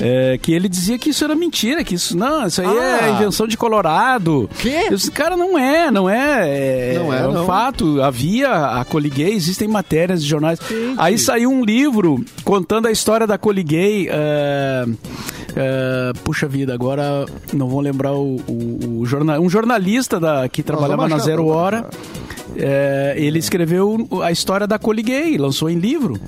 eh, 0.00 0.38
que 0.40 0.52
ele 0.52 0.68
dizia 0.68 0.98
que 0.98 1.10
isso 1.10 1.22
era 1.24 1.34
mentira, 1.34 1.84
que 1.84 1.94
isso, 1.94 2.16
não, 2.16 2.46
isso 2.46 2.62
aí 2.62 2.66
Ah. 2.66 3.06
é 3.08 3.10
invenção 3.10 3.46
de 3.46 3.56
Colorado. 3.58 4.48
Quê? 4.58 4.86
Eu 4.90 4.96
disse, 4.96 5.10
cara, 5.10 5.36
não 5.36 5.58
é, 5.58 5.90
não 5.90 6.08
é, 6.08 6.94
é, 6.94 6.98
Não 6.98 7.12
é, 7.12 7.28
um 7.28 7.32
não. 7.32 7.46
fato, 7.46 8.00
havia 8.02 8.50
a 8.80 8.84
Coliguei, 8.84 9.34
existem 9.34 9.68
matérias 9.68 10.22
de 10.22 10.28
jornais. 10.28 10.58
Aí 10.96 11.18
saiu 11.18 11.50
um 11.50 11.62
livro 11.64 12.24
contando 12.44 12.86
a 12.86 12.90
história 12.92 13.26
da 13.26 13.36
Coliguei, 13.36 14.08
eh, 14.10 14.86
eh, 15.56 16.12
puxa 16.22 16.46
vida, 16.46 16.74
agora 16.74 17.24
não 17.52 17.66
vou 17.66 17.80
lembrar 17.80 18.12
o, 18.12 18.36
o, 18.46 19.00
o 19.00 19.06
jornal, 19.06 19.40
um 19.40 19.48
jornalista 19.48 20.20
da, 20.20 20.46
que 20.48 20.62
trabalhava 20.62 21.08
na 21.08 21.18
Zero 21.18 21.46
Hora. 21.46 21.88
É, 22.54 23.14
ele 23.16 23.38
escreveu 23.38 24.06
a 24.22 24.30
história 24.30 24.66
da 24.66 24.78
Coliguei, 24.78 25.38
lançou 25.38 25.70
em 25.70 25.78
livro. 25.78 26.20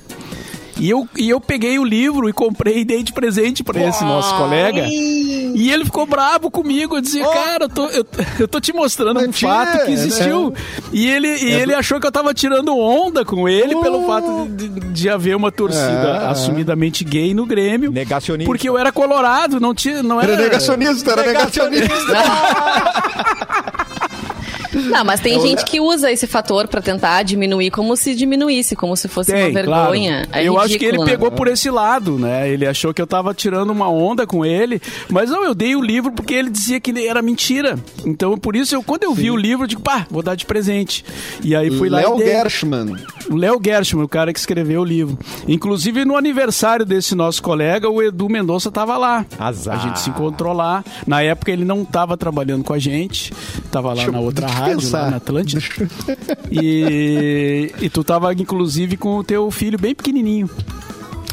E 0.79 0.89
eu, 0.89 1.07
e 1.17 1.29
eu 1.29 1.41
peguei 1.41 1.77
o 1.77 1.83
livro 1.83 2.29
e 2.29 2.33
comprei 2.33 2.79
e 2.79 2.85
dei 2.85 3.03
de 3.03 3.11
presente 3.11 3.63
para 3.63 3.81
esse 3.85 4.03
nosso 4.03 4.33
colega. 4.37 4.85
E 4.87 5.71
ele 5.71 5.83
ficou 5.85 6.05
bravo 6.05 6.49
comigo. 6.49 6.95
Eu 6.97 7.01
dizia, 7.01 7.27
cara, 7.27 7.65
eu 7.65 7.69
tô, 7.69 7.85
eu, 7.87 8.05
eu 8.39 8.47
tô 8.47 8.61
te 8.61 8.71
mostrando 8.71 9.19
um 9.19 9.33
fato 9.33 9.85
que 9.85 9.91
existiu. 9.91 10.51
né? 10.51 10.57
E 10.93 11.09
ele, 11.09 11.27
e 11.27 11.51
ele 11.51 11.73
achou 11.73 11.99
que 11.99 12.07
eu 12.07 12.11
tava 12.11 12.33
tirando 12.33 12.75
onda 12.77 13.25
com 13.25 13.49
ele 13.49 13.75
pelo 13.81 14.05
fato 14.05 14.47
de, 14.49 14.69
de- 14.69 15.09
haver 15.09 15.35
uma 15.35 15.51
torcida 15.51 16.19
É, 16.21 16.25
é. 16.25 16.27
assumidamente 16.27 17.03
gay 17.03 17.33
no 17.33 17.45
Grêmio. 17.45 17.91
Negacionista. 17.91 18.49
Porque 18.49 18.69
eu 18.69 18.77
era 18.77 18.91
colorado, 18.91 19.59
não 19.59 19.73
tinha. 19.73 20.03
Não 20.03 20.21
era, 20.21 20.33
Era 20.33 20.41
negacionista, 20.43 21.11
era 21.11 21.23
negacionista. 21.23 21.89
Não, 24.73 25.03
mas 25.03 25.19
tem 25.19 25.39
gente 25.39 25.65
que 25.65 25.79
usa 25.79 26.11
esse 26.11 26.27
fator 26.27 26.67
pra 26.67 26.81
tentar 26.81 27.23
diminuir 27.23 27.71
como 27.71 27.95
se 27.95 28.13
diminuísse, 28.15 28.75
como 28.75 28.95
se 28.95 29.07
fosse 29.07 29.31
uma 29.31 29.49
vergonha. 29.49 30.25
claro. 30.27 30.45
É 30.45 30.47
eu 30.47 30.59
acho 30.59 30.77
que 30.77 30.85
ele 30.85 30.97
né? 30.99 31.05
pegou 31.05 31.31
por 31.31 31.47
esse 31.47 31.69
lado, 31.69 32.17
né? 32.17 32.49
Ele 32.49 32.65
achou 32.65 32.93
que 32.93 33.01
eu 33.01 33.07
tava 33.07 33.33
tirando 33.33 33.69
uma 33.71 33.89
onda 33.89 34.27
com 34.27 34.45
ele, 34.45 34.81
mas 35.09 35.29
não, 35.29 35.43
eu 35.43 35.55
dei 35.55 35.75
o 35.75 35.81
livro 35.81 36.11
porque 36.11 36.33
ele 36.33 36.49
dizia 36.49 36.79
que 36.79 37.07
era 37.07 37.21
mentira. 37.21 37.77
Então, 38.05 38.37
por 38.37 38.55
isso, 38.55 38.75
eu, 38.75 38.83
quando 38.83 39.03
eu 39.03 39.13
vi 39.13 39.31
o 39.31 39.37
livro, 39.37 39.63
eu 39.63 39.67
digo, 39.67 39.81
pá, 39.81 40.05
vou 40.09 40.21
dar 40.21 40.35
de 40.35 40.45
presente. 40.45 41.03
E 41.43 41.55
aí 41.55 41.71
fui 41.71 41.89
lá 41.89 41.99
Léo 41.99 42.15
e 42.15 42.23
dei. 42.23 42.27
Gershman. 42.33 42.95
O 43.29 43.35
Léo 43.35 43.59
Gershman, 43.63 44.03
o 44.03 44.07
cara 44.07 44.33
que 44.33 44.39
escreveu 44.39 44.81
o 44.81 44.85
livro. 44.85 45.17
Inclusive, 45.47 46.05
no 46.05 46.15
aniversário 46.15 46.85
desse 46.85 47.15
nosso 47.15 47.41
colega, 47.41 47.89
o 47.89 48.01
Edu 48.01 48.29
Mendonça 48.29 48.71
tava 48.71 48.97
lá. 48.97 49.25
Azar. 49.37 49.75
A 49.75 49.87
gente 49.87 49.99
se 49.99 50.09
encontrou 50.09 50.53
lá. 50.53 50.83
Na 51.05 51.21
época, 51.21 51.51
ele 51.51 51.65
não 51.65 51.85
tava 51.85 52.17
trabalhando 52.17 52.63
com 52.63 52.73
a 52.73 52.79
gente. 52.79 53.33
Tava 53.71 53.89
lá 53.89 53.95
Deixa 53.95 54.11
na 54.11 54.19
outra 54.19 54.47
rádio, 54.59 54.79
pensar. 54.79 55.01
lá 55.03 55.11
na 55.11 55.17
Atlântida. 55.17 55.61
E, 56.51 57.71
e 57.79 57.89
tu 57.89 58.03
tava, 58.03 58.33
inclusive, 58.33 58.97
com 58.97 59.17
o 59.17 59.23
teu 59.23 59.51
filho 59.51 59.77
bem 59.77 59.93
pequenininho. 59.93 60.49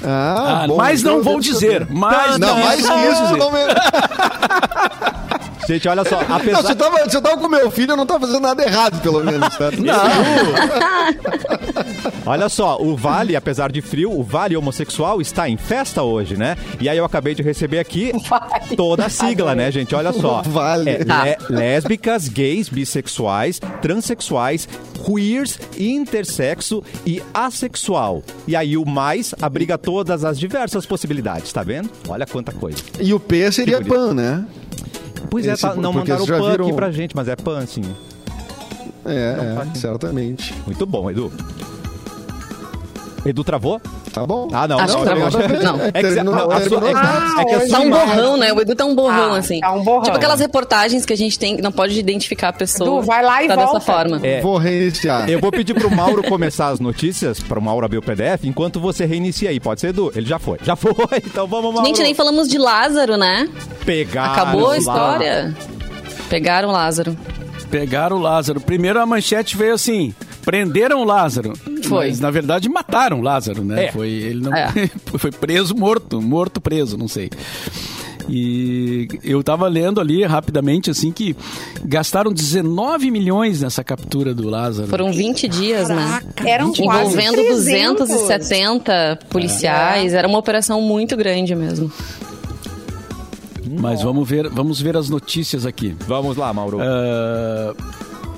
Ah, 0.05 0.67
bom, 0.69 0.77
mas 0.77 1.01
então 1.01 1.17
não 1.17 1.23
vou 1.23 1.41
dizer. 1.41 1.81
saber. 1.81 1.87
Mas 1.91 2.39
Não, 2.39 2.49
não, 2.49 2.57
não 2.57 2.63
vou 2.63 2.73
isso 2.75 2.83
dizer. 3.23 3.37
não 3.39 3.51
me... 3.51 3.59
Gente, 5.67 5.89
olha 5.89 6.05
só, 6.05 6.23
Não, 6.29 6.37
apesar... 6.37 6.63
se 6.63 6.71
eu, 6.71 6.77
tava, 6.77 7.11
se 7.11 7.17
eu 7.17 7.23
tava 7.23 7.39
com 7.39 7.49
meu 7.49 7.69
filho, 7.73 7.91
eu 7.93 7.97
não 7.97 8.07
tava 8.07 8.21
fazendo 8.25 8.43
nada 8.43 8.63
errado, 8.63 9.01
pelo 9.03 9.25
menos. 9.25 9.49
Tá? 9.57 9.71
Olha 12.27 12.49
só, 12.49 12.77
o 12.83 12.97
Vale, 12.97 13.37
apesar 13.37 13.71
de 13.71 13.81
frio, 13.81 14.11
o 14.11 14.21
Vale 14.23 14.57
homossexual 14.57 15.21
está 15.21 15.49
em 15.49 15.57
festa 15.57 16.03
hoje, 16.03 16.37
né? 16.37 16.57
E 16.81 16.89
aí 16.89 16.99
eu 16.99 17.05
acabei 17.05 17.37
de 17.37 17.43
receber 17.43 17.79
aqui 17.79 18.13
toda 18.77 19.07
a 19.07 19.09
sigla, 19.09 19.55
né, 19.55 19.71
gente? 19.71 19.95
Olha 19.95 20.13
só. 20.13 20.43
Vale. 20.47 20.91
É, 20.91 21.05
Tá. 21.05 21.23
lé- 21.23 21.37
lésbicas, 21.49 22.29
gays, 22.29 22.69
bissexuais, 22.69 23.61
transexuais, 23.81 24.69
queers, 25.05 25.59
intersexo 25.79 26.83
e 27.07 27.23
assexual. 27.33 28.23
E 28.49 28.57
aí 28.57 28.77
o 28.77 28.85
mais 28.85 29.33
abriga 29.41 29.79
todas 29.79 30.25
as 30.25 30.37
diversas 30.39 30.85
possibilidades, 30.85 31.53
tá 31.53 31.63
vendo? 31.63 31.89
Olha 32.09 32.27
quanta 32.27 32.51
coisa. 32.51 32.79
E 32.99 33.15
o 33.15 33.21
P 33.21 33.53
seria 33.53 33.81
pan, 33.81 34.13
né? 34.15 34.45
Pois 35.31 35.47
é, 35.47 35.53
Esse- 35.53 35.63
tá- 35.63 35.75
não 35.77 35.93
mandaram 35.93 36.27
pan 36.27 36.35
aqui 36.53 36.63
viram- 36.63 36.75
pra 36.77 36.91
gente, 36.91 37.15
mas 37.15 37.29
é 37.29 37.37
pan, 37.37 37.65
sim. 37.67 37.83
É, 39.05 39.37
é, 39.73 39.79
certamente. 39.79 40.53
Muito 40.67 40.85
bom, 40.85 41.09
Edu. 41.09 41.31
Edu 43.29 43.45
travou? 43.45 43.81
Tá 44.13 44.27
bom. 44.27 44.49
Ah, 44.53 44.67
não. 44.69 44.79
Acho 44.79 44.93
não, 44.95 45.01
que 45.01 45.07
travou. 45.07 45.25
eu- 45.41 45.63
Não. 45.63 45.81
É 45.85 45.93
que, 45.93 46.23
não, 46.23 46.33
a 46.51 46.61
sua- 46.61 46.81
terminou. 46.81 46.89
é 46.89 46.95
que- 46.95 47.41
é 47.41 47.45
que 47.45 47.55
a 47.55 47.59
hoje 47.59 47.69
sua 47.69 47.79
Tá 47.79 47.85
um 47.85 47.91
borrão, 47.91 48.37
né? 48.37 48.53
O 48.53 48.61
Edu 48.61 48.75
tá 48.75 48.85
um 48.85 48.95
borrão, 48.95 49.35
Ah, 49.35 49.39
assim. 49.39 49.61
tá 49.61 49.73
um 49.73 49.83
borrão. 49.83 50.03
Tipo 50.03 50.17
aquelas 50.17 50.41
reportagens 50.41 51.05
que 51.05 51.13
a 51.13 51.17
gente 51.17 51.39
tem, 51.39 51.57
que 51.57 51.63
não 51.63 51.73
pode 51.73 51.99
identificar 51.99 52.49
a 52.49 52.53
pessoa. 52.53 52.99
Edu, 52.99 53.03
vai 53.07 53.23
lá 53.25 53.43
e 53.45 53.49
tá 53.49 53.55
volta. 53.57 53.75
dessa 53.75 53.81
forma. 53.93 54.21
É. 54.27 54.41
Vou 54.41 54.57
reiniciar. 54.59 55.29
Eu 55.29 55.41
vou 55.41 55.51
pedir 55.51 55.75
pro 55.75 55.91
Mauro 55.95 56.23
começar 56.23 56.69
as 56.69 56.81
notícias, 56.81 57.41
pro 57.41 57.61
Mauro 57.61 57.85
abrir 57.85 57.99
o 57.99 58.03
PDF, 58.03 58.45
enquanto 58.47 58.81
você 58.81 59.05
reinicia 59.07 59.51
aí. 59.51 59.61
Pode 59.61 59.81
ser, 59.81 59.89
Edu? 59.89 60.13
Ele 60.15 60.27
já 60.27 60.39
foi. 60.39 60.59
Já 60.63 60.77
foi, 60.77 60.95
então 61.25 61.47
vamos, 61.47 61.73
Mauro. 61.75 61.87
Gente, 61.87 62.03
nem 62.03 62.15
falamos 62.15 62.49
de 62.49 62.59
Lázaro, 62.59 63.17
né? 63.17 63.49
Pegar 63.85 64.33
Acabou 64.33 64.67
a 64.67 64.69
lá. 64.71 64.79
história. 64.79 65.55
Pegaram 66.29 66.71
Lázaro. 66.71 67.17
Pegaram 67.71 68.17
o 68.17 68.21
Lázaro. 68.21 68.61
Primeiro 68.61 69.01
a 69.01 69.07
manchete 69.07 69.57
veio 69.57 69.75
assim: 69.75 70.15
prenderam 70.47 71.01
o 71.01 71.05
Lázaro. 71.05 71.53
Foi. 71.85 72.09
Mas 72.09 72.21
na 72.21 72.31
verdade 72.31 72.69
mataram 72.69 73.19
o 73.19 73.23
Lázaro, 73.23 73.65
né? 73.65 73.87
É. 73.87 73.93
Foi, 73.93 74.09
ele 74.09 74.41
não 74.41 74.55
É. 74.55 74.73
foi 75.19 75.33
preso, 75.33 75.75
morto, 75.75 76.23
morto 76.23 76.61
preso, 76.61 76.97
não 76.97 77.09
sei. 77.09 77.29
E 78.29 79.09
eu 79.23 79.43
tava 79.43 79.69
lendo 79.69 80.01
ali 80.01 80.25
rapidamente 80.25 80.91
assim 80.91 81.13
que 81.13 81.37
gastaram 81.85 82.33
19 82.33 83.11
milhões 83.11 83.61
nessa 83.61 83.85
captura 83.85 84.35
do 84.35 84.49
Lázaro. 84.49 84.89
Foram 84.89 85.13
20 85.13 85.47
dias, 85.49 85.89
né? 85.89 86.21
Eram 86.45 86.73
quase 86.73 87.09
Envolvendo 87.09 87.35
300. 87.37 88.09
270 88.09 89.19
policiais. 89.29 90.15
Era 90.15 90.27
uma 90.27 90.39
operação 90.39 90.81
muito 90.81 91.17
grande 91.17 91.55
mesmo. 91.55 91.91
Mas 93.81 94.03
vamos 94.03 94.29
ver, 94.29 94.49
vamos 94.49 94.81
ver 94.81 94.97
as 94.97 95.09
notícias 95.09 95.67
aqui. 95.67 95.95
Vamos 96.07 96.37
lá, 96.37 96.53
Mauro. 96.53 96.79
Ah, 96.81 97.75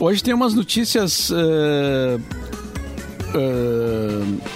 hoje 0.01 0.23
tem 0.23 0.35
umas 0.35 0.55
notícias. 0.55 1.31
ah, 1.33 2.19
ah, 3.35 4.49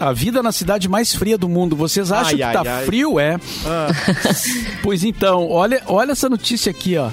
a 0.00 0.12
vida 0.12 0.42
na 0.42 0.50
cidade 0.50 0.88
mais 0.88 1.14
fria 1.14 1.38
do 1.38 1.48
mundo. 1.48 1.76
Vocês 1.76 2.10
acham 2.10 2.30
Ai, 2.30 2.36
que 2.36 2.42
ai, 2.42 2.52
tá 2.52 2.62
ai. 2.78 2.84
frio? 2.84 3.20
É. 3.20 3.36
pois 4.82 5.04
então, 5.04 5.48
olha, 5.48 5.80
olha 5.86 6.10
essa 6.12 6.28
notícia 6.28 6.70
aqui, 6.70 6.96
ó. 6.96 7.08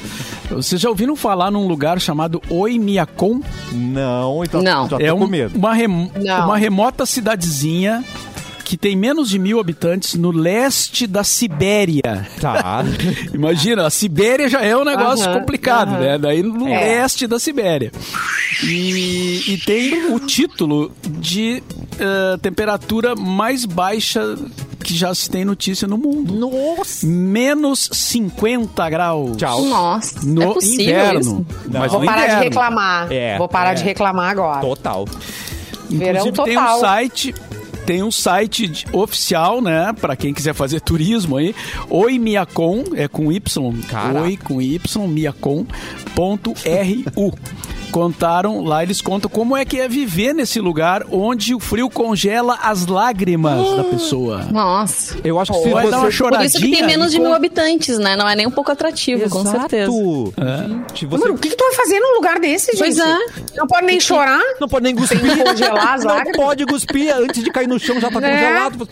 Vocês 0.49 0.81
já 0.81 0.89
ouviram 0.89 1.15
falar 1.15 1.51
num 1.51 1.67
lugar 1.67 1.99
chamado 2.01 2.41
Oimiacon? 2.49 3.41
Não, 3.71 4.43
então 4.43 4.63
Não. 4.63 4.89
já 4.89 4.97
tô 4.97 5.03
É 5.05 5.11
com 5.11 5.23
um- 5.23 5.27
medo. 5.27 5.55
uma, 5.55 5.71
rem- 5.75 6.11
Não. 6.19 6.45
uma 6.45 6.57
remota 6.57 7.05
cidadezinha 7.05 8.03
que 8.69 8.77
tem 8.77 8.95
menos 8.95 9.29
de 9.31 9.39
mil 9.39 9.59
habitantes 9.59 10.13
no 10.13 10.29
leste 10.29 11.07
da 11.07 11.23
Sibéria. 11.23 12.27
Tá. 12.39 12.83
Imagina, 13.33 13.87
a 13.87 13.89
Sibéria 13.89 14.47
já 14.47 14.61
é 14.61 14.77
um 14.77 14.83
negócio 14.85 15.25
complicado, 15.33 15.93
né? 15.93 16.19
Daí 16.19 16.43
no 16.43 16.67
É. 16.67 16.79
leste 16.79 17.25
da 17.25 17.39
Sibéria. 17.39 17.91
E, 18.63 19.53
e 19.53 19.57
tem 19.65 20.13
o 20.13 20.19
título 20.19 20.91
de 21.03 21.63
eh, 21.99 22.37
temperatura 22.43 23.15
mais 23.15 23.65
baixa 23.65 24.37
que 24.83 24.95
já 24.95 25.15
se 25.15 25.27
tem 25.31 25.43
notícia 25.43 25.87
no 25.87 25.97
mundo. 25.97 26.31
Nossa. 26.35 27.07
Menos 27.07 27.89
50 27.91 28.87
graus. 28.87 29.35
Tchau. 29.35 29.65
Nossa, 29.65 30.23
No 30.23 30.43
é 30.43 30.53
possível 30.53 30.83
inverno. 30.85 31.19
isso? 31.21 31.45
Mas 31.73 31.91
Vou 31.91 32.01
no 32.01 32.05
parar 32.05 32.17
de 32.19 32.25
inverno. 32.27 32.43
reclamar. 32.43 33.07
É, 33.11 33.35
Vou 33.39 33.47
parar 33.47 33.71
é. 33.71 33.73
de 33.73 33.83
reclamar 33.83 34.29
agora. 34.29 34.61
Total. 34.61 35.05
Verão 35.89 36.27
Inclusive 36.27 36.43
tem 36.43 36.55
um 36.55 36.61
total. 36.61 36.79
site, 36.81 37.33
tem 37.89 38.03
um 38.03 38.11
site 38.11 38.85
oficial, 38.93 39.61
né, 39.63 39.91
Pra 39.99 40.15
quem 40.15 40.31
quiser 40.31 40.53
fazer 40.53 40.79
turismo 40.79 41.37
aí, 41.37 41.55
oimiacon, 41.89 42.83
é 42.93 43.07
com 43.07 43.31
Y, 43.31 43.81
Caraca. 43.89 44.21
oi 44.21 44.37
com 44.37 44.61
Y, 44.61 45.07
miacon.ru. 45.07 45.65
Contaram, 47.91 48.61
lá 48.63 48.83
eles 48.83 49.01
contam 49.01 49.29
como 49.29 49.55
é 49.57 49.65
que 49.65 49.79
é 49.79 49.87
viver 49.87 50.33
nesse 50.33 50.59
lugar 50.59 51.03
onde 51.11 51.53
o 51.55 51.59
frio 51.59 51.89
congela 51.89 52.57
as 52.61 52.85
lágrimas 52.85 53.75
da 53.75 53.83
pessoa. 53.83 54.45
Nossa. 54.51 55.17
Eu 55.23 55.39
acho 55.39 55.51
que 55.51 55.59
se 55.59 55.69
Vai 55.69 55.85
você... 55.85 55.91
dar 55.91 55.97
uma 55.97 56.37
Por 56.37 56.45
isso 56.45 56.57
que 56.59 56.71
tem 56.71 56.85
menos 56.85 57.11
de 57.11 57.17
com- 57.17 57.23
mil 57.23 57.33
habitantes, 57.33 57.97
né? 57.97 58.15
Não 58.15 58.27
é 58.27 58.35
nem 58.35 58.47
um 58.47 58.51
pouco 58.51 58.71
atrativo, 58.71 59.29
com 59.29 59.45
certeza. 59.45 59.91
Gente, 59.91 61.05
você 61.05 61.23
Mano, 61.23 61.35
o 61.35 61.37
que, 61.37 61.49
que 61.49 61.55
tu 61.55 61.63
vai 61.63 61.73
fazer 61.73 61.99
num 61.99 62.15
lugar 62.15 62.39
desse, 62.39 62.71
gente? 62.71 62.79
Pois 62.79 62.99
é. 62.99 63.17
Não 63.55 63.67
pode 63.67 63.85
nem 63.85 63.99
chorar? 63.99 64.41
não 64.59 64.67
pode 64.67 64.83
nem 64.83 64.95
cuspir. 64.95 65.19
congelar 65.43 65.93
as 65.95 66.03
Não 66.03 66.13
lágrimas? 66.15 66.37
pode 66.37 66.65
cuspir 66.65 67.13
antes 67.15 67.43
de 67.43 67.49
cair 67.51 67.67
no 67.67 67.79
chão, 67.79 67.99
já 67.99 68.09
tá 68.09 68.19
Né? 68.19 68.31
congelado. 68.31 68.87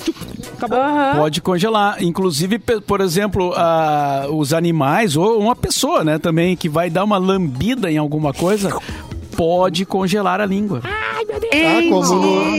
Acabou. 0.58 1.22
Pode 1.22 1.41
congelar. 1.41 2.04
Inclusive, 2.04 2.60
por 2.60 3.00
exemplo, 3.02 3.54
a- 3.56 4.26
os 4.30 4.54
animais, 4.54 5.15
ou 5.15 5.39
uma 5.39 5.56
pessoa, 5.56 6.04
né, 6.04 6.17
também, 6.17 6.56
que 6.56 6.67
vai 6.67 6.89
dar 6.89 7.04
uma 7.04 7.17
lambida 7.17 7.91
em 7.91 7.98
alguma 7.98 8.34
coisa, 8.34 8.76
pode 9.36 9.86
congelar 9.86 10.41
a 10.41 10.46
língua. 10.46 10.82
Ah, 10.84 11.80
como 11.89 12.15
no, 12.15 12.52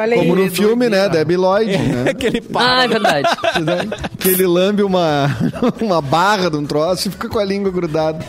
Olha 0.00 0.16
como 0.16 0.34
aí. 0.34 0.44
no 0.44 0.50
filme, 0.50 0.88
né? 0.88 1.08
Debbie 1.08 1.36
Lloyd, 1.36 1.76
né? 1.76 2.10
Aquele 2.10 2.38
Ah, 2.38 2.52
papo. 2.52 2.80
é 2.82 2.88
verdade. 2.88 3.28
que 4.18 4.28
ele 4.28 4.46
lambe 4.46 4.82
uma, 4.82 5.26
uma 5.80 6.00
barra 6.00 6.50
de 6.50 6.56
um 6.56 6.64
troço 6.66 7.08
e 7.08 7.10
fica 7.10 7.28
com 7.28 7.38
a 7.38 7.44
língua 7.44 7.70
grudada. 7.70 8.24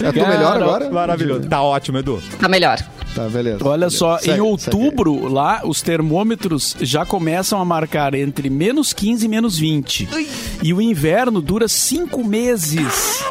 É 0.00 0.10
tô 0.12 0.26
melhor 0.26 0.56
agora? 0.62 0.90
Maravilhoso. 0.90 1.48
Tá 1.48 1.62
ótimo, 1.62 1.98
Edu. 1.98 2.22
Tá 2.40 2.48
melhor. 2.48 2.78
Tá, 3.14 3.28
beleza. 3.28 3.58
Olha 3.66 3.90
só, 3.90 4.18
Segue, 4.18 4.38
em 4.38 4.40
outubro, 4.40 5.28
lá, 5.28 5.60
os 5.64 5.82
termômetros 5.82 6.76
já 6.80 7.04
começam 7.04 7.60
a 7.60 7.64
marcar 7.64 8.14
entre 8.14 8.48
menos 8.48 8.92
15 8.92 9.24
e 9.26 9.28
menos 9.28 9.58
20. 9.58 10.08
E 10.62 10.72
o 10.72 10.80
inverno 10.80 11.40
dura 11.42 11.68
cinco 11.68 12.24
meses. 12.24 13.22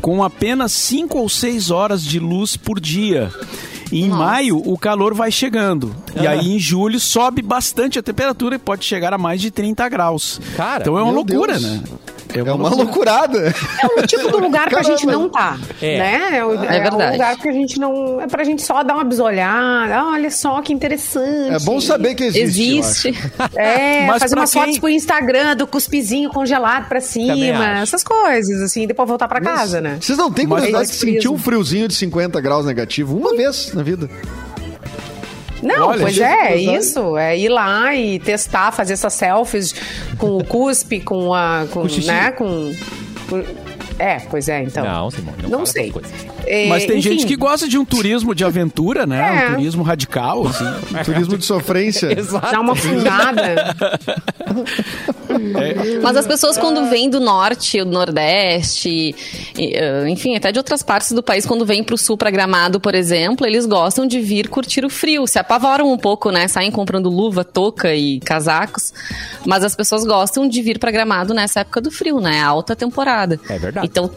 Com 0.00 0.22
apenas 0.22 0.72
5 0.72 1.18
ou 1.18 1.28
6 1.28 1.70
horas 1.70 2.04
de 2.04 2.18
luz 2.18 2.56
por 2.56 2.80
dia. 2.80 3.30
E 3.92 4.02
em 4.04 4.08
maio, 4.08 4.62
o 4.64 4.78
calor 4.78 5.14
vai 5.14 5.32
chegando. 5.32 5.94
E 6.20 6.26
aí, 6.26 6.54
em 6.54 6.58
julho, 6.58 6.98
sobe 7.00 7.42
bastante 7.42 7.98
a 7.98 8.02
temperatura 8.02 8.54
e 8.54 8.58
pode 8.58 8.84
chegar 8.84 9.12
a 9.12 9.18
mais 9.18 9.40
de 9.40 9.50
30 9.50 9.88
graus. 9.88 10.40
Cara, 10.56 10.82
então 10.82 10.96
é 10.96 11.02
uma 11.02 11.12
loucura, 11.12 11.58
Deus. 11.58 11.62
né? 11.62 11.82
É 12.34 12.42
uma 12.52 12.68
loucurada. 12.70 13.52
É 13.82 13.86
o 14.00 14.06
tipo 14.06 14.28
do 14.30 14.38
lugar 14.38 14.68
pra 14.68 14.78
Caramba. 14.80 14.96
gente 14.98 15.06
não 15.06 15.28
tá, 15.28 15.58
É. 15.80 15.98
né? 15.98 16.38
É, 16.38 16.44
o, 16.44 16.52
É 16.64 16.76
é 16.76 16.80
verdade. 16.80 16.96
um 16.96 17.12
lugar 17.12 17.36
que 17.36 17.48
a 17.48 17.52
gente 17.52 17.78
não... 17.78 18.20
É 18.20 18.26
pra 18.26 18.44
gente 18.44 18.62
só 18.62 18.82
dar 18.82 18.94
uma 18.94 19.04
bisolhada. 19.04 19.94
Ah, 19.96 20.10
olha 20.12 20.30
só 20.30 20.60
que 20.62 20.72
interessante. 20.72 21.54
É 21.54 21.58
bom 21.60 21.80
saber 21.80 22.14
que 22.14 22.24
existe. 22.24 23.08
Existe. 23.10 23.14
É, 23.56 24.06
Mas 24.08 24.22
fazer 24.22 24.34
umas 24.36 24.52
quem- 24.52 24.62
fotos 24.62 24.78
pro 24.78 24.88
Instagram 24.88 25.56
do 25.56 25.66
cuspizinho 25.66 26.30
congelado 26.30 26.88
pra 26.88 27.00
cima. 27.00 27.80
Essas 27.80 28.02
coisas, 28.04 28.60
assim. 28.62 28.86
Depois 28.86 29.08
voltar 29.08 29.28
pra 29.28 29.40
casa, 29.40 29.80
né? 29.80 29.98
Vocês 30.00 30.16
não 30.18 30.30
têm 30.32 30.46
Mas- 30.46 30.60
curiosidade 30.64 30.86
de 30.86 30.92
Mas 31.06 31.14
sentir 31.14 31.28
um 31.28 31.38
friozinho 31.38 31.88
de 31.88 31.94
50 31.94 32.40
graus 32.40 32.66
negativo 32.66 33.16
uma 33.16 33.34
vez 33.36 33.72
na 33.74 33.82
vida? 33.82 34.08
Não, 35.62 35.88
Olha, 35.88 36.00
pois 36.02 36.18
é, 36.18 36.56
isso. 36.56 37.16
É 37.16 37.36
ir 37.38 37.48
lá 37.48 37.94
e 37.94 38.18
testar, 38.18 38.72
fazer 38.72 38.94
essas 38.94 39.12
selfies 39.14 39.74
com 40.18 40.36
o 40.36 40.44
cuspe, 40.44 41.00
com 41.00 41.34
a. 41.34 41.66
Com, 41.70 41.84
né, 41.84 42.30
com- 42.32 42.72
É, 44.00 44.18
pois 44.30 44.48
é, 44.48 44.62
então. 44.62 44.82
Não, 44.82 45.10
Simone, 45.10 45.42
não, 45.42 45.50
Não 45.50 45.66
sei. 45.66 45.92
É, 46.46 46.66
Mas 46.68 46.86
tem 46.86 46.98
enfim, 46.98 47.10
gente 47.10 47.26
que 47.26 47.36
gosta 47.36 47.68
de 47.68 47.76
um 47.76 47.84
turismo 47.84 48.34
de 48.34 48.42
aventura, 48.42 49.06
né? 49.06 49.44
É. 49.44 49.48
Um 49.50 49.54
turismo 49.56 49.82
radical, 49.82 50.46
assim. 50.46 50.64
Turismo 51.04 51.36
de 51.36 51.44
sofrência. 51.44 52.08
Dá 52.50 52.60
uma 52.60 52.74
fungada. 52.74 53.76
Mas 56.02 56.16
as 56.16 56.26
pessoas, 56.26 56.56
quando 56.56 56.88
vêm 56.88 57.10
do 57.10 57.20
norte, 57.20 57.84
do 57.84 57.90
nordeste, 57.90 59.14
e, 59.58 59.76
eh, 59.76 60.08
enfim, 60.08 60.34
até 60.34 60.50
de 60.50 60.58
outras 60.58 60.82
partes 60.82 61.12
do 61.12 61.22
país, 61.22 61.44
quando 61.44 61.66
vêm 61.66 61.84
pro 61.84 61.98
sul, 61.98 62.16
pra 62.16 62.30
Gramado, 62.30 62.80
por 62.80 62.94
exemplo, 62.94 63.46
eles 63.46 63.66
gostam 63.66 64.06
de 64.06 64.18
vir 64.18 64.48
curtir 64.48 64.82
o 64.82 64.88
frio. 64.90 65.26
Se 65.26 65.38
apavoram 65.38 65.92
um 65.92 65.98
pouco, 65.98 66.30
né? 66.30 66.48
Saem 66.48 66.70
comprando 66.70 67.10
luva, 67.10 67.44
touca 67.44 67.94
e 67.94 68.18
casacos. 68.20 68.94
Mas 69.44 69.62
as 69.62 69.76
pessoas 69.76 70.04
gostam 70.04 70.48
de 70.48 70.62
vir 70.62 70.78
pra 70.78 70.90
Gramado 70.90 71.34
nessa 71.34 71.60
época 71.60 71.82
do 71.82 71.90
frio, 71.90 72.18
né? 72.18 72.40
Alta 72.42 72.74
temporada. 72.74 73.38
É 73.48 73.58
verdade. 73.58 73.89
Então. 73.90 74.10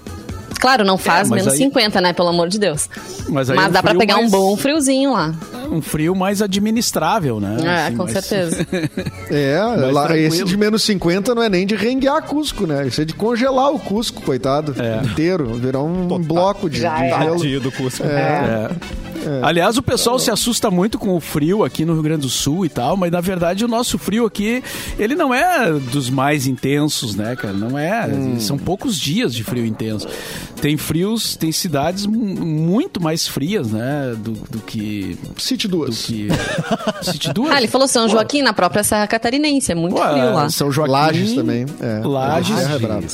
Claro, 0.59 0.85
não 0.85 0.97
faz 0.97 1.29
mas 1.29 1.41
menos 1.41 1.53
aí- 1.59 1.59
50, 1.65 1.99
né? 1.99 2.13
Pelo 2.13 2.29
amor 2.29 2.47
de 2.47 2.57
Deus. 2.57 2.87
Mas 3.27 3.49
Mas, 3.49 3.49
aí 3.49 3.57
é 3.57 3.67
um 3.67 3.71
dá 3.71 3.81
pra 3.81 3.89
frio 3.91 3.99
pegar 3.99 4.15
um 4.15 4.19
mais- 4.19 4.31
bom 4.31 4.55
friozinho 4.55 5.11
lá. 5.11 5.33
um 5.69 5.81
frio 5.81 6.15
mais 6.15 6.41
administrável, 6.41 7.37
né? 7.37 7.57
É, 7.65 7.87
Assim, 7.87 7.97
com 7.97 8.03
mais- 8.03 8.13
certeza. 8.13 8.65
É, 9.29 9.59
lá, 9.91 10.05
tranquilo. 10.05 10.27
esse 10.33 10.43
de 10.45 10.55
menos 10.55 10.83
50 10.83 11.35
não 11.35 11.43
é 11.43 11.49
nem 11.49 11.65
de 11.67 11.75
renguear 11.75 12.21
Cusco, 12.23 12.65
né? 12.65 12.87
Isso 12.87 13.01
é 13.01 13.05
de 13.05 13.13
congelar 13.13 13.73
o 13.73 13.79
Cusco, 13.79 14.21
coitado, 14.21 14.73
É. 14.81 15.03
inteiro. 15.05 15.53
Virar 15.55 15.81
um 15.81 16.07
bloco 16.21 16.69
de, 16.69 16.79
Já 16.79 16.95
de 16.95 17.03
é. 17.11 17.19
gelo. 17.19 17.59
Do 17.59 17.71
Cusco. 17.71 18.05
É. 18.05 18.69
Aliás, 19.41 19.77
o 19.77 19.81
pessoal 19.81 20.17
se 20.19 20.29
assusta 20.31 20.69
muito 20.71 20.97
com 20.99 21.15
o 21.15 21.19
frio 21.19 21.63
aqui 21.63 21.85
no 21.85 21.93
Rio 21.93 22.03
Grande 22.03 22.21
do 22.21 22.29
Sul 22.29 22.65
e 22.65 22.69
tal, 22.69 22.95
mas 22.97 23.11
na 23.11 23.21
verdade 23.21 23.63
o 23.65 23.67
nosso 23.67 23.97
frio 23.97 24.25
aqui, 24.25 24.63
ele 24.97 25.15
não 25.15 25.33
é 25.33 25.71
dos 25.71 26.09
mais 26.09 26.47
intensos, 26.47 27.15
né, 27.15 27.35
cara? 27.35 27.53
Não 27.53 27.77
é. 27.77 28.09
São 28.39 28.57
poucos 28.57 28.99
dias 28.99 29.33
de 29.33 29.43
frio 29.43 29.65
intenso. 29.65 30.07
Tem 30.61 30.77
frios, 30.77 31.35
tem 31.35 31.51
cidades 31.51 32.05
mu- 32.05 32.17
muito 32.45 33.01
mais 33.01 33.27
frias, 33.27 33.71
né, 33.71 34.15
do, 34.17 34.31
do 34.31 34.59
que. 34.59 35.17
City 35.37 35.67
Do 35.67 35.77
duas. 35.77 36.03
que. 36.05 36.27
City 37.03 37.33
duas? 37.33 37.51
Ah, 37.51 37.57
ele 37.57 37.67
falou 37.67 37.87
São 37.87 38.07
Joaquim 38.07 38.41
na 38.41 38.53
própria 38.53 38.83
Serra 38.83 39.07
Catarinense. 39.07 39.71
É 39.71 39.75
muito 39.75 39.95
Pô, 39.95 40.01
frio 40.01 40.33
lá. 40.33 40.49
São 40.49 40.71
Joaquim. 40.71 40.91
Lages 40.91 41.33
também. 41.33 41.65
É. 41.81 42.01
Lages. 42.05 42.57
É 42.57 42.79
brabo. 42.79 43.05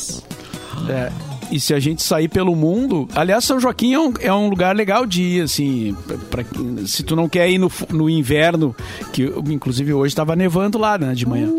É, 0.90 1.12
e 1.52 1.60
se 1.60 1.74
a 1.74 1.80
gente 1.80 2.02
sair 2.04 2.28
pelo 2.28 2.56
mundo. 2.56 3.08
Aliás, 3.16 3.44
São 3.46 3.60
Joaquim 3.60 3.94
é 3.94 4.00
um, 4.00 4.14
é 4.20 4.34
um 4.34 4.50
lugar 4.50 4.76
legal 4.76 5.06
de 5.06 5.22
ir, 5.22 5.42
assim. 5.44 5.96
Pra, 6.08 6.44
pra- 6.44 6.46
se 6.86 7.04
tu 7.04 7.16
não 7.16 7.28
quer 7.30 7.50
ir 7.50 7.58
no, 7.58 7.72
no 7.90 8.10
inverno, 8.10 8.76
que 9.14 9.24
inclusive 9.50 9.94
hoje 9.94 10.12
estava 10.12 10.36
nevando 10.36 10.78
lá, 10.78 10.98
né, 10.98 11.14
de 11.14 11.26
manhã. 11.26 11.50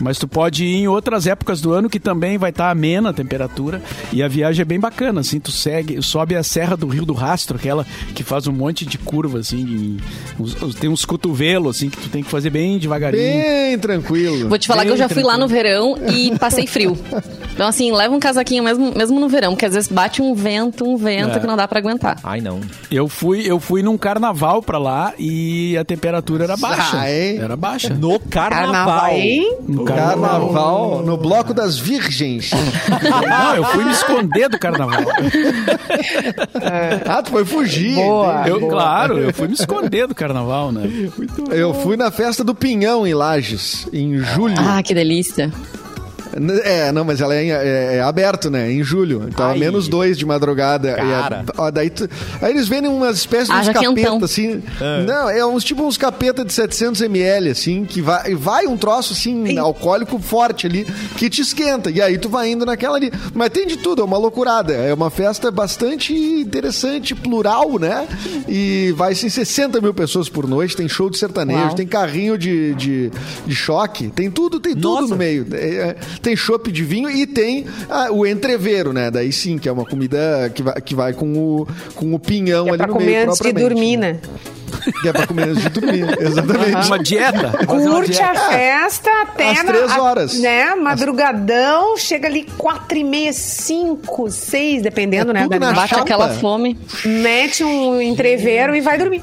Mas 0.00 0.18
tu 0.18 0.26
pode 0.28 0.64
ir 0.64 0.76
em 0.76 0.88
outras 0.88 1.26
épocas 1.26 1.60
do 1.60 1.72
ano 1.72 1.88
que 1.90 1.98
também 2.00 2.38
vai 2.38 2.50
estar 2.50 2.70
amena 2.70 3.10
a 3.10 3.12
temperatura. 3.12 3.82
E 4.12 4.22
a 4.22 4.28
viagem 4.28 4.62
é 4.62 4.64
bem 4.64 4.80
bacana, 4.80 5.20
assim. 5.20 5.38
Tu 5.40 5.50
segue, 5.52 6.00
sobe 6.02 6.34
a 6.36 6.42
Serra 6.42 6.76
do 6.76 6.86
Rio 6.86 7.04
do 7.06 7.12
Rastro, 7.14 7.56
aquela 7.56 7.86
que 8.14 8.22
faz 8.22 8.46
um 8.46 8.52
monte 8.52 8.84
de 8.84 8.98
curva, 8.98 9.38
assim. 9.40 9.60
em- 9.60 9.96
uns- 10.42 10.60
uns- 10.62 10.74
tem 10.74 10.90
uns 10.90 11.04
cotovelos, 11.04 11.76
assim, 11.76 11.88
que 11.88 11.96
tu 11.98 12.08
tem 12.08 12.22
que 12.22 12.30
fazer 12.30 12.50
bem 12.50 12.78
devagarinho. 12.78 13.22
Bem 13.42 13.78
tranquilo. 13.78 14.48
Vou 14.48 14.58
te 14.58 14.66
falar 14.66 14.80
Bem 14.82 14.88
que 14.88 14.92
eu 14.94 14.98
já 14.98 15.08
fui 15.08 15.22
lá 15.22 15.36
no 15.38 15.46
tranquilo. 15.48 15.94
verão 15.96 16.12
e 16.12 16.36
passei 16.38 16.66
frio. 16.66 16.96
Então, 17.56 17.66
assim, 17.66 17.90
leva 17.90 18.14
um 18.14 18.20
casaquinho 18.20 18.62
mesmo, 18.62 18.92
mesmo 18.94 19.18
no 19.18 19.30
verão, 19.30 19.52
porque 19.54 19.64
às 19.64 19.72
vezes 19.72 19.88
bate 19.88 20.20
um 20.20 20.34
vento, 20.34 20.84
um 20.86 20.94
vento 20.98 21.38
É. 21.38 21.40
que 21.40 21.46
não 21.46 21.56
dá 21.56 21.66
pra 21.66 21.78
aguentar. 21.78 22.18
Ai, 22.22 22.38
não. 22.42 22.60
Eu 22.90 23.08
fui, 23.08 23.50
eu 23.50 23.58
fui 23.58 23.82
num 23.82 23.96
carnaval 23.96 24.60
pra 24.60 24.76
lá 24.76 25.14
e 25.18 25.74
a 25.78 25.82
temperatura 25.82 26.44
era 26.44 26.54
baixa. 26.58 26.98
Ah, 27.00 27.10
hein? 27.10 27.38
Era 27.40 27.56
baixa. 27.56 27.94
No 27.94 28.20
carnaval. 28.20 28.66
Carnaval, 28.74 29.10
hein? 29.16 29.56
No 29.66 29.84
Carnaval 29.86 31.02
no 31.02 31.16
Bloco 31.16 31.54
das 31.54 31.78
Virgens. 31.78 32.50
Não, 33.26 33.56
eu 33.56 33.64
fui 33.64 33.84
me 33.84 33.90
esconder 33.92 34.50
do 34.50 34.58
carnaval. 34.58 35.00
ah, 37.06 37.22
tu 37.22 37.30
foi 37.30 37.44
fugir. 37.46 37.94
Boa. 37.94 38.44
Eu, 38.46 38.68
claro, 38.68 39.18
eu 39.18 39.32
fui 39.32 39.48
me 39.48 39.54
esconder 39.54 40.06
do 40.06 40.14
carnaval, 40.14 40.70
né? 40.72 40.82
Eu 41.50 41.72
fui 41.74 41.96
na 41.96 42.10
festa 42.10 42.44
do 42.44 42.54
Pinhão 42.54 43.06
em 43.06 43.14
Lages, 43.14 43.88
em 43.92 44.18
julho. 44.18 44.54
Ah, 44.58 44.82
que 44.82 44.94
delícia. 44.94 45.50
É, 46.64 46.92
não, 46.92 47.04
mas 47.04 47.20
ela 47.20 47.34
é, 47.34 47.44
em- 47.44 47.50
é- 47.52 47.96
é 47.96 48.00
aberto, 48.02 48.50
né? 48.50 48.70
Em 48.70 48.82
julho. 48.82 49.24
Então, 49.28 49.46
Ai. 49.50 49.58
menos 49.58 49.88
dois 49.88 50.18
de 50.18 50.26
madrugada. 50.26 50.88
E 50.88 50.92
é- 50.92 50.96
Cara. 50.96 51.44
ó, 51.56 51.70
daí 51.70 51.90
tu- 51.90 52.08
aí 52.42 52.50
eles 52.52 52.68
vendem 52.68 52.90
umas 52.90 53.16
espécies 53.18 53.48
de 53.48 53.54
uns 53.54 53.58
Haja 53.68 53.72
capeta, 53.72 54.24
assim. 54.24 54.62
Não, 55.06 55.28
é 55.30 55.44
uns 55.46 55.64
tipo 55.64 55.82
uns 55.84 55.96
capeta 55.96 56.44
de 56.44 56.52
700 56.52 57.00
ml, 57.02 57.50
assim, 57.50 57.84
que 57.84 58.00
vai, 58.02 58.34
vai 58.34 58.66
um 58.66 58.76
troço, 58.76 59.12
assim, 59.12 59.58
alcoólico 59.58 60.18
forte 60.18 60.66
ali, 60.66 60.84
que 61.16 61.28
te 61.30 61.40
esquenta. 61.40 61.90
E 61.90 62.00
aí 62.00 62.18
tu 62.18 62.28
vai 62.28 62.50
indo 62.50 62.64
naquela 62.66 62.96
ali. 62.96 63.10
Mas 63.34 63.50
tem 63.50 63.66
de 63.66 63.76
tudo, 63.76 64.02
é 64.02 64.04
uma 64.04 64.18
loucurada. 64.18 64.72
É 64.74 64.92
uma 64.92 65.10
festa 65.10 65.50
bastante 65.50 66.12
interessante, 66.14 67.14
plural, 67.14 67.78
né? 67.78 68.06
E 68.48 68.92
vai, 68.96 69.12
assim, 69.12 69.28
60 69.28 69.80
mil 69.80 69.94
pessoas 69.94 70.28
por 70.28 70.46
noite. 70.46 70.76
Tem 70.76 70.88
show 70.88 71.08
de 71.10 71.18
sertanejo, 71.18 71.60
Uau. 71.60 71.74
tem 71.74 71.86
carrinho 71.86 72.36
de, 72.38 72.74
de, 72.74 73.10
de 73.46 73.54
choque, 73.54 74.08
tem 74.08 74.30
tudo, 74.30 74.58
tem 74.60 74.74
tudo 74.74 75.00
Nossa. 75.00 75.08
no 75.08 75.16
meio. 75.16 75.46
É, 75.52 75.56
é, 75.56 75.96
tem 76.20 76.36
chopp 76.36 76.70
de 76.70 76.82
vinho 76.84 77.08
e 77.10 77.26
tem 77.26 77.66
ah, 77.90 78.08
o 78.10 78.26
entreveiro, 78.26 78.92
né? 78.92 79.10
Daí 79.10 79.32
sim, 79.32 79.58
que 79.58 79.68
é 79.68 79.72
uma 79.72 79.84
comida 79.84 80.50
que 80.54 80.62
vai, 80.62 80.80
que 80.80 80.94
vai 80.94 81.12
com, 81.12 81.32
o, 81.34 81.68
com 81.94 82.14
o 82.14 82.18
pinhão 82.18 82.66
É 82.66 82.70
ali 82.70 82.78
pra 82.78 82.86
no 82.86 82.92
comer 82.94 83.04
meio 83.06 83.22
antes 83.30 83.38
de 83.40 83.52
dormir, 83.52 83.96
né? 83.96 84.18
Que 85.02 85.08
é 85.08 85.12
pra 85.12 85.26
comer 85.26 85.48
antes 85.48 85.62
de 85.62 85.68
dormir, 85.68 86.06
exatamente. 86.20 86.86
Uma 86.86 86.98
dieta. 86.98 87.50
fazer 87.66 87.88
uma 87.88 87.96
Curte 87.96 88.22
a 88.22 88.32
dieta. 88.32 88.50
festa 88.50 89.10
até 89.22 89.50
Às 89.50 89.56
na- 89.58 89.64
três 89.64 89.90
a- 89.90 90.02
horas. 90.02 90.38
né? 90.40 90.74
Madrugadão, 90.74 91.96
chega 91.96 92.28
ali 92.28 92.44
quatro 92.56 92.96
e 92.96 93.04
meia, 93.04 93.32
cinco, 93.32 94.30
seis, 94.30 94.82
dependendo, 94.82 95.30
É 95.30 95.34
né? 95.48 95.58
na. 95.58 95.72
Bate 95.72 95.88
chapa. 95.90 96.02
aquela 96.02 96.28
fome. 96.30 96.78
Mete 97.04 97.64
um 97.64 98.00
entreveiro 98.00 98.74
e 98.76 98.80
vai 98.80 98.98
dormir. 98.98 99.22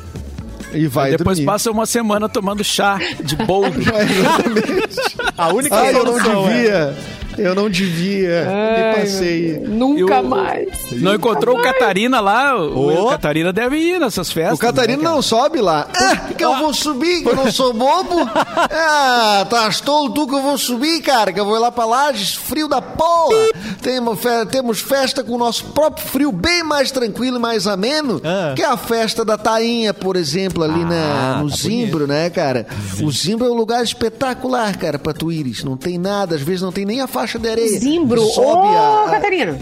E 0.73 0.87
vai 0.87 1.11
Depois 1.11 1.37
dormir. 1.37 1.45
passa 1.45 1.71
uma 1.71 1.85
semana 1.85 2.27
tomando 2.27 2.63
chá 2.63 2.99
de 3.23 3.35
boldo. 3.35 3.79
É, 3.93 4.03
exatamente. 4.03 5.15
A 5.37 5.53
única 5.53 5.75
Ai, 5.75 5.89
eu 5.89 5.93
não 5.93 6.05
solução 6.19 6.49
é- 6.49 6.53
devia. 6.53 6.95
Eu 7.37 7.55
não 7.55 7.69
devia. 7.69 8.45
Me 8.95 9.01
passei. 9.01 9.59
Nunca 9.59 10.15
Eu- 10.15 10.23
mais. 10.23 10.67
Não 10.93 11.15
encontrou 11.15 11.57
o 11.57 11.61
Catarina 11.61 12.19
lá? 12.19 12.55
O, 12.57 13.05
o 13.05 13.09
Catarina 13.09 13.51
deve 13.51 13.77
ir 13.77 13.99
nessas 13.99 14.31
festas. 14.31 14.57
O 14.57 14.61
Catarino 14.61 15.01
né, 15.03 15.09
não 15.09 15.21
sobe 15.21 15.59
lá. 15.61 15.87
Ah, 15.95 16.15
que 16.33 16.43
eu 16.43 16.55
vou 16.57 16.73
subir, 16.73 17.23
que 17.23 17.29
eu 17.29 17.35
não 17.35 17.51
sou 17.51 17.73
bobo. 17.73 18.15
Ah, 18.35 19.45
tá 19.49 19.69
tolo 19.83 20.11
tu 20.13 20.27
que 20.27 20.35
eu 20.35 20.41
vou 20.41 20.57
subir, 20.57 21.01
cara, 21.01 21.31
que 21.33 21.39
eu 21.39 21.45
vou 21.45 21.59
lá 21.59 21.71
pra 21.71 21.85
Lages, 21.85 22.35
frio 22.35 22.67
da 22.67 22.81
porra. 22.81 23.35
Temos, 23.81 24.19
fe- 24.19 24.45
temos 24.47 24.79
festa 24.79 25.23
com 25.23 25.33
o 25.33 25.37
nosso 25.37 25.65
próprio 25.65 26.05
frio 26.07 26.31
bem 26.31 26.63
mais 26.63 26.91
tranquilo 26.91 27.37
e 27.37 27.39
mais 27.39 27.67
ameno, 27.67 28.21
Ah. 28.23 28.53
que 28.55 28.61
é 28.61 28.65
a 28.67 28.77
festa 28.77 29.25
da 29.25 29.37
Tainha, 29.37 29.93
por 29.93 30.15
exemplo, 30.15 30.63
ali 30.63 30.83
na, 30.85 31.35
Ah, 31.35 31.41
no 31.41 31.49
tá 31.49 31.55
Zimbro, 31.55 32.07
né, 32.07 32.29
cara? 32.29 32.65
O 33.01 33.11
Zimbro 33.11 33.47
é 33.47 33.49
um 33.49 33.55
lugar 33.55 33.83
espetacular, 33.83 34.77
cara, 34.77 34.97
pra 34.99 35.13
tu 35.13 35.31
ires. 35.31 35.63
Não 35.63 35.75
tem 35.77 35.97
nada, 35.97 36.35
às 36.35 36.41
vezes 36.41 36.61
não 36.61 36.71
tem 36.71 36.85
nem 36.85 37.01
a 37.01 37.07
faixa 37.07 37.22
de 37.27 37.49
areia. 37.49 37.79
Zimbro. 37.79 38.21
Sobe 38.25 38.67
Ô, 38.67 39.05
a- 39.05 39.09
Catarina, 39.11 39.57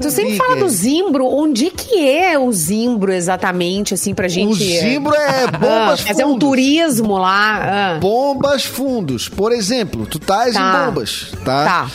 tu 0.00 0.10
sempre 0.10 0.36
fala 0.36 0.56
do 0.56 0.68
Zimbro. 0.68 1.26
Onde 1.26 1.70
que 1.70 2.08
é 2.08 2.38
o 2.38 2.52
Zimbro 2.52 3.12
exatamente, 3.12 3.94
assim, 3.94 4.14
pra 4.14 4.28
gente... 4.28 4.50
O 4.50 4.54
Zimbro 4.54 5.14
é 5.14 5.46
bombas 5.58 6.00
Ah, 6.00 6.06
fazer 6.08 6.24
um 6.24 6.30
fundos. 6.32 6.48
turismo 6.48 7.18
lá. 7.18 7.94
ah. 7.96 7.98
Bombas 8.00 8.64
fundos. 8.64 9.28
Por 9.28 9.52
exemplo, 9.52 10.06
tu 10.06 10.18
estás 10.18 10.54
Tá. 10.54 10.60
em 10.82 10.86
bombas, 10.86 11.32
tá? 11.44 11.88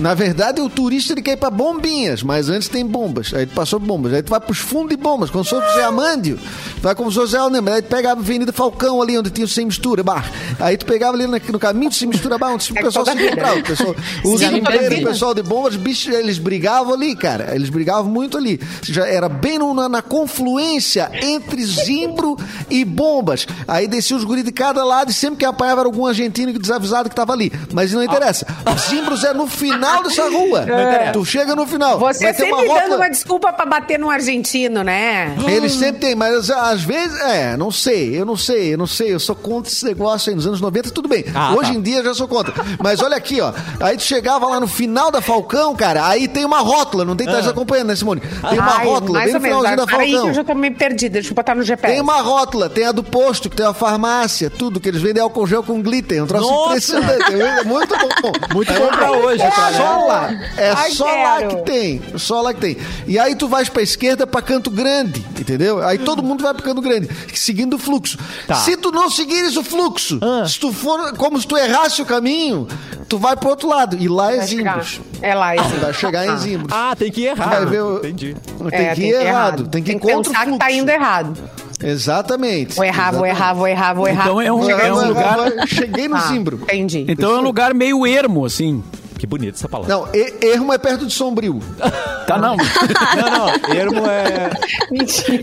Na 0.00 0.14
verdade, 0.14 0.60
o 0.60 0.68
turista 0.68 1.12
ele 1.12 1.22
quer 1.22 1.32
ir 1.32 1.36
pra 1.36 1.50
bombinhas, 1.50 2.22
mas 2.22 2.48
antes 2.48 2.68
tem 2.68 2.84
bombas. 2.86 3.32
Aí 3.34 3.46
tu 3.46 3.54
passou 3.54 3.78
bombas. 3.78 4.12
Aí 4.14 4.22
tu 4.22 4.30
vai 4.30 4.40
pros 4.40 4.58
fundos 4.58 4.90
de 4.90 4.96
bombas, 4.96 5.30
como 5.30 5.44
se 5.44 5.50
fosse 5.50 5.74
Zé 5.74 5.84
Amândio. 5.84 6.38
Vai 6.80 6.94
como 6.94 7.10
se 7.10 7.16
fosse 7.18 7.32
Zé 7.32 7.38
Amândio. 7.38 7.72
Aí 7.72 7.82
tu 7.82 7.88
pegava 7.88 8.20
a 8.20 8.22
Avenida 8.22 8.52
Falcão 8.52 9.00
ali, 9.02 9.18
onde 9.18 9.30
tinha 9.30 9.44
o 9.44 9.48
Sem 9.48 9.66
Mistura 9.66 10.02
Bar. 10.02 10.30
Aí 10.58 10.76
tu 10.76 10.86
pegava 10.86 11.14
ali 11.16 11.26
no 11.26 11.58
caminho 11.58 11.90
do 11.90 11.94
Sem 11.94 12.08
Mistura 12.08 12.38
Bar, 12.38 12.54
onde 12.54 12.72
o 12.72 12.78
É 12.78 12.82
pessoal 12.82 13.04
se 13.04 13.12
encontrava. 13.12 13.58
O 13.58 13.62
pessoal, 13.62 13.94
os 14.24 14.40
Sim, 14.50 14.58
inteiros, 14.58 14.88
toda 14.88 14.96
a 14.96 15.00
o 15.00 15.12
pessoal 15.12 15.34
de 15.34 15.42
bombas, 15.42 15.76
bichos, 15.76 16.12
eles 16.14 16.38
brigavam 16.38 16.94
ali, 16.94 17.14
cara. 17.16 17.54
Eles 17.54 17.68
brigavam 17.70 18.10
muito 18.10 18.36
ali. 18.36 18.60
Já 18.82 19.06
era 19.06 19.28
bem 19.28 19.58
no- 19.58 19.74
na, 19.74 19.88
na 19.88 20.02
confluência 20.02 21.10
entre 21.22 21.64
Zimbro 21.64 22.36
e 22.68 22.84
bombas. 22.84 23.46
Aí 23.68 23.86
descia 23.86 24.16
os 24.16 24.24
guris 24.24 24.44
de 24.44 24.52
cada 24.52 24.84
lado 24.84 25.10
e 25.10 25.14
sempre 25.14 25.38
que 25.38 25.44
apanhava 25.44 25.80
era 25.82 25.88
algum 25.88 26.06
argentino 26.06 26.52
desavisado 26.58 27.08
que 27.08 27.14
tava 27.14 27.32
ali. 27.32 27.52
Mas 27.72 27.92
não 27.92 28.02
interessa. 28.02 28.46
Zimbros 28.88 29.24
é 29.24 29.32
no 29.34 29.46
final 29.46 30.02
dessa 30.02 30.24
rua. 30.30 30.66
Tu 31.12 31.24
chega 31.24 31.54
no 31.54 31.66
final. 31.66 31.98
Você 31.98 32.24
vai 32.24 32.34
sempre 32.34 32.56
dando 32.56 32.68
rótula- 32.68 32.96
uma 32.96 33.08
desculpa 33.10 33.52
pra 33.52 33.66
bater 33.66 33.98
no 33.98 34.10
argentino, 34.10 34.82
né? 34.82 35.36
eles 35.48 35.72
sempre 35.72 36.00
tem, 36.00 36.14
mas 36.14 36.50
às 36.50 36.82
vezes, 36.82 37.18
é, 37.20 37.56
não 37.56 37.70
sei, 37.70 38.18
eu 38.18 38.24
não 38.24 38.36
sei, 38.36 38.72
eu 38.74 38.78
não 38.78 38.86
sei, 38.86 39.12
eu 39.14 39.20
sou 39.20 39.34
contra 39.34 39.70
esse 39.70 39.84
negócio 39.84 40.30
aí 40.30 40.36
nos 40.36 40.46
anos 40.46 40.60
90, 40.60 40.90
tudo 40.90 41.08
bem. 41.08 41.24
Ah, 41.34 41.54
Hoje 41.54 41.72
tá. 41.72 41.76
em 41.78 41.82
dia 41.82 41.98
eu 41.98 42.04
já 42.04 42.14
sou 42.14 42.28
contra. 42.28 42.54
Mas 42.82 43.00
olha 43.02 43.16
aqui, 43.16 43.40
ó, 43.40 43.52
aí 43.80 43.96
tu 43.96 44.02
chegava 44.02 44.39
lá 44.48 44.60
no 44.60 44.66
final 44.66 45.10
da 45.10 45.20
Falcão, 45.20 45.74
cara, 45.74 46.06
aí 46.06 46.26
tem 46.28 46.44
uma 46.44 46.60
rótula, 46.60 47.04
não 47.04 47.16
tem 47.16 47.26
que 47.26 47.32
estar 47.32 47.46
Ah. 47.48 47.50
acompanhando, 47.50 47.88
né, 47.88 47.96
Simone? 47.96 48.20
Tem 48.20 48.58
uma 48.58 48.76
Ai, 48.78 48.84
rótula, 48.86 49.20
bem 49.20 49.32
no 49.32 49.40
finalzinho 49.40 49.76
da 49.76 49.86
Para 49.86 49.98
aí 49.98 50.06
que 50.06 50.12
Falcão. 50.12 50.28
eu 50.28 50.34
já 50.34 50.44
tô 50.44 50.54
meio 50.54 50.74
perdida. 50.74 51.12
Deixa 51.14 51.30
eu 51.30 51.34
botar 51.34 51.54
no 51.54 51.62
GPS. 51.62 51.92
Tem 51.94 52.00
uma 52.02 52.20
rótula, 52.20 52.68
tem 52.70 52.86
a 52.86 52.92
do 52.92 53.02
posto, 53.02 53.48
que 53.50 53.56
tem 53.56 53.66
a 53.66 53.72
farmácia, 53.74 54.48
tudo, 54.50 54.78
que 54.80 54.88
eles 54.88 55.00
vendem 55.02 55.22
álcool 55.22 55.46
gel 55.46 55.62
com 55.62 55.80
glitter, 55.82 56.22
um 56.22 56.26
troço 56.26 56.48
Nossa! 56.50 56.70
impressionante. 56.98 57.34
É 57.40 57.64
muito 57.64 57.94
bom. 57.96 58.32
Muito 58.54 58.72
bom 58.72 58.86
pra 58.88 59.12
hoje, 59.12 59.42
É 59.42 59.50
cara. 59.50 59.76
só 59.76 60.06
lá. 60.06 60.30
É 60.56 60.70
Ai, 60.70 60.90
só 60.92 61.04
lá 61.04 61.38
quero. 61.38 61.48
que 61.56 61.62
tem. 61.62 62.02
Só 62.16 62.40
lá 62.40 62.54
que 62.54 62.60
tem. 62.60 62.76
E 63.06 63.18
aí 63.18 63.34
tu 63.34 63.48
vais 63.48 63.68
pra 63.68 63.82
esquerda 63.82 64.26
pra 64.26 64.42
Canto 64.42 64.70
Grande, 64.70 65.24
entendeu? 65.38 65.82
Aí 65.86 65.98
todo 65.98 66.22
mundo 66.22 66.42
vai 66.42 66.54
pra 66.54 66.62
Canto 66.62 66.80
Grande, 66.80 67.08
seguindo 67.34 67.74
o 67.74 67.78
fluxo. 67.78 68.18
Tá. 68.46 68.56
Se 68.56 68.76
tu 68.76 68.90
não 68.92 69.10
seguires 69.10 69.56
o 69.56 69.62
fluxo, 69.64 70.18
Ah. 70.22 70.46
se 70.46 70.58
tu 70.58 70.72
for 70.72 71.12
como 71.16 71.40
se 71.40 71.46
tu 71.46 71.56
errasse 71.56 72.00
o 72.02 72.06
caminho, 72.06 72.66
tu 73.08 73.18
vai 73.18 73.36
pro 73.36 73.50
outro 73.50 73.68
lado. 73.68 73.96
E 73.98 74.08
lá 74.08 74.29
é 74.32 74.36
Vai 74.38 74.46
chegar. 74.48 74.72
Zimbros. 74.84 75.00
É 75.22 75.34
lá, 75.34 75.56
esse. 75.56 75.74
Vai 75.76 75.92
chegar 75.94 76.26
em 76.26 76.36
Zimbros. 76.38 76.72
Ah, 76.72 76.94
tem 76.96 77.10
que 77.10 77.22
ir 77.22 77.26
errado. 77.26 77.50
Vai 77.50 77.66
ver 77.66 77.82
o- 77.82 77.98
Entendi. 77.98 78.36
Tem 78.70 78.86
É, 78.86 78.94
que 78.94 79.02
ir 79.02 79.14
errado. 79.14 79.68
Tem 79.68 79.82
que 79.82 79.92
ir 79.92 79.98
contra 79.98 80.18
o 80.18 80.22
pensar 80.22 80.46
que 80.46 80.58
tá 80.58 80.70
indo 80.70 80.88
errado. 80.90 81.34
Exatamente. 81.82 82.76
Vou 82.76 82.84
errar, 82.84 83.10
vou 83.12 83.26
errar, 83.26 83.52
vou 83.54 83.66
errar, 83.68 83.94
vou 83.94 84.06
errar. 84.08 84.24
Então 84.24 84.40
é 84.40 84.52
um, 84.52 84.68
é 84.70 84.92
um 84.92 85.08
lugar. 85.08 85.38
Cheguei 85.66 86.08
no 86.08 86.16
Ah, 86.16 86.20
Zimbro. 86.20 86.60
Entendi. 86.64 87.06
Então 87.08 87.32
é 87.32 87.38
um 87.38 87.42
lugar 87.42 87.72
meio 87.74 88.06
ermo, 88.06 88.44
assim. 88.44 88.82
Que 89.18 89.26
bonita 89.26 89.58
essa 89.58 89.68
palavra. 89.68 89.94
Não, 89.94 90.08
e- 90.14 90.34
ermo 90.46 90.72
é 90.72 90.78
perto 90.78 91.06
de 91.06 91.12
Sombrio. 91.12 91.60
Tá, 92.30 92.38
não. 92.38 92.54
Não, 93.16 93.30
não. 93.48 93.74
Ermo 93.74 94.06
é. 94.08 94.50
Mentira. 94.88 95.42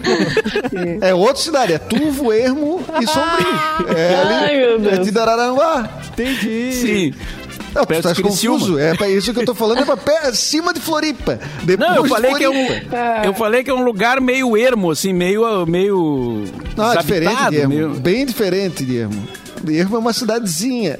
É 1.02 1.14
outra 1.14 1.36
cidade, 1.44 1.74
é 1.74 1.78
Turvo, 1.78 2.32
Ermo 2.32 2.82
e 3.02 3.06
Sombrio. 3.06 3.94
É 3.98 4.16
ali, 4.16 4.34
Ai, 4.34 4.56
meu 4.58 4.80
Deus. 4.80 5.08
é 5.08 5.12
de 5.12 5.20
Araranguá. 5.20 5.90
Entendi. 6.14 6.72
Sim. 6.74 7.14
Não, 7.74 7.86
tu 7.86 7.94
estás 7.94 8.20
confuso. 8.20 8.80
É 8.80 8.96
pra 8.96 9.10
isso 9.10 9.34
que 9.34 9.40
eu 9.40 9.46
tô 9.46 9.54
falando, 9.56 9.82
é 9.82 9.86
pra 9.86 9.98
pé, 9.98 10.32
cima 10.34 10.74
de 10.74 10.80
Floripa. 10.80 11.40
Depois 11.64 11.90
Não, 11.90 11.96
eu 11.98 12.06
falei 12.06 12.34
que 12.34 12.44
é 12.44 12.50
um, 12.50 12.68
eu 13.26 13.34
falei 13.34 13.64
que 13.64 13.70
é 13.70 13.74
um 13.74 13.84
lugar 13.84 14.20
meio 14.20 14.56
ermo, 14.58 14.92
assim, 14.92 15.14
meio 15.14 15.66
meio 15.66 16.44
Não, 16.76 16.94
é 16.94 16.98
diferente 16.98 17.56
Ermo. 17.56 17.70
meio- 17.74 17.90
Bem 17.96 18.26
diferente 18.26 18.84
de 18.86 19.08
Ermo. 19.68 19.96
É 19.96 20.00
uma 20.00 20.14
cidadezinha. 20.14 21.00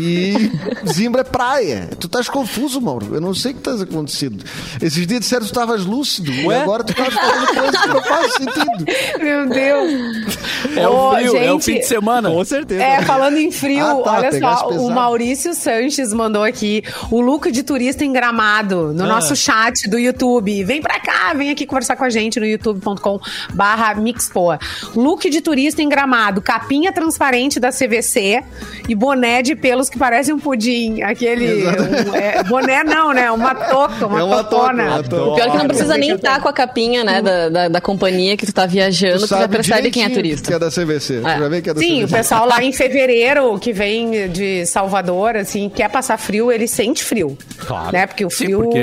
E 0.00 0.50
Zimbra 0.90 1.20
é 1.20 1.24
praia. 1.24 1.90
Tu 2.00 2.06
estás 2.06 2.28
confuso, 2.28 2.80
Mauro. 2.80 3.14
Eu 3.14 3.20
não 3.20 3.34
sei 3.34 3.50
o 3.52 3.54
que 3.54 3.60
estás 3.60 3.82
acontecido. 3.82 4.42
Esses 4.80 5.06
dias 5.06 5.20
disseram 5.20 5.42
que 5.42 5.48
tu 5.52 5.54
estavas 5.54 5.84
lúcido. 5.84 6.32
E 6.32 6.46
Ué? 6.46 6.62
agora 6.62 6.82
tu 6.82 6.92
estás 6.92 7.12
falando 7.12 7.46
coisas 7.54 7.80
que 7.82 7.88
não 7.88 8.02
fazem 8.02 8.30
sentido. 8.30 8.84
Meu 9.22 9.48
Deus. 9.48 10.36
É 10.76 10.88
o 10.88 10.92
Ô, 10.92 11.14
frio, 11.14 11.36
é 11.36 11.50
o 11.50 11.54
gente, 11.54 11.64
fim 11.64 11.74
de 11.80 11.86
semana. 11.86 12.30
Com 12.30 12.44
certeza. 12.44 12.82
É, 12.82 13.02
falando 13.02 13.36
em 13.36 13.50
frio, 13.50 13.84
Ah, 13.84 14.02
tá, 14.02 14.12
olha 14.12 14.32
só, 14.32 14.38
pesado. 14.68 14.82
o 14.86 14.90
Maurício 14.90 15.54
Sanches 15.54 16.12
mandou 16.12 16.42
aqui 16.42 16.82
o 17.10 17.20
look 17.20 17.50
de 17.50 17.62
turista 17.62 18.04
em 18.04 18.12
Gramado 18.12 18.92
no 18.94 19.04
Ah. 19.04 19.08
nosso 19.08 19.36
chat 19.36 19.88
do 19.90 19.98
YouTube. 19.98 20.64
Vem 20.64 20.80
pra 20.80 20.98
cá, 21.00 21.34
vem 21.34 21.50
aqui 21.50 21.66
conversar 21.66 21.96
com 21.96 22.04
a 22.04 22.10
gente 22.10 22.40
no 22.40 22.46
youtube.com 22.46 23.20
barra 23.52 23.94
mixpoa. 23.94 24.58
Look 24.94 25.28
de 25.28 25.40
turista 25.42 25.82
em 25.82 25.88
Gramado, 25.88 26.40
capinha 26.40 26.92
transparente 26.92 27.60
da 27.60 27.70
CVC 27.86 28.42
e 28.88 28.94
boné 28.94 29.42
de 29.42 29.54
pelos 29.54 29.88
que 29.88 29.98
parece 29.98 30.32
um 30.32 30.38
pudim. 30.38 31.02
Aquele... 31.02 31.66
um, 31.66 32.14
é, 32.14 32.42
boné 32.44 32.84
não, 32.84 33.12
né? 33.12 33.30
Uma 33.30 33.54
touca, 33.54 34.06
uma, 34.06 34.20
É 34.20 34.22
uma. 34.22 34.40
O 34.42 35.34
pior 35.34 35.46
é 35.46 35.50
que 35.50 35.56
não 35.58 35.66
precisa 35.66 35.96
nem 35.96 36.12
estar 36.12 36.40
com 36.40 36.48
a 36.48 36.52
capinha, 36.52 37.04
né, 37.04 37.20
da, 37.22 37.48
da, 37.48 37.68
da 37.68 37.80
companhia 37.80 38.36
que 38.36 38.46
tu 38.46 38.52
tá 38.52 38.66
viajando, 38.66 39.20
tu, 39.20 39.26
já 39.26 39.38
sabe 39.38 39.56
percebe 39.56 39.90
quem 39.90 40.04
é 40.04 40.08
turista. 40.08 40.48
Que 40.48 40.54
é 40.54 40.58
da 40.58 40.68
CVC. 40.70 41.20
Tu 41.20 41.26
É. 41.28 41.38
já 41.38 41.48
vê 41.48 41.62
que 41.62 41.70
é 41.70 41.74
da 41.74 41.80
Sim, 41.80 42.04
o 42.04 42.06
CVC. 42.06 42.16
pessoal 42.16 42.46
lá 42.46 42.62
em 42.62 42.72
fevereiro, 42.72 43.58
que 43.58 43.72
vem 43.72 44.28
de 44.30 44.64
Salvador, 44.66 45.36
assim, 45.36 45.68
quer 45.68 45.88
passar 45.88 46.16
frio, 46.18 46.50
ele 46.50 46.66
sente 46.66 47.02
frio. 47.04 47.36
Claro. 47.58 47.92
Né? 47.92 48.06
Porque 48.06 48.24
o 48.24 48.30
Sim, 48.30 48.44
frio 48.44 48.62
porque- 48.62 48.78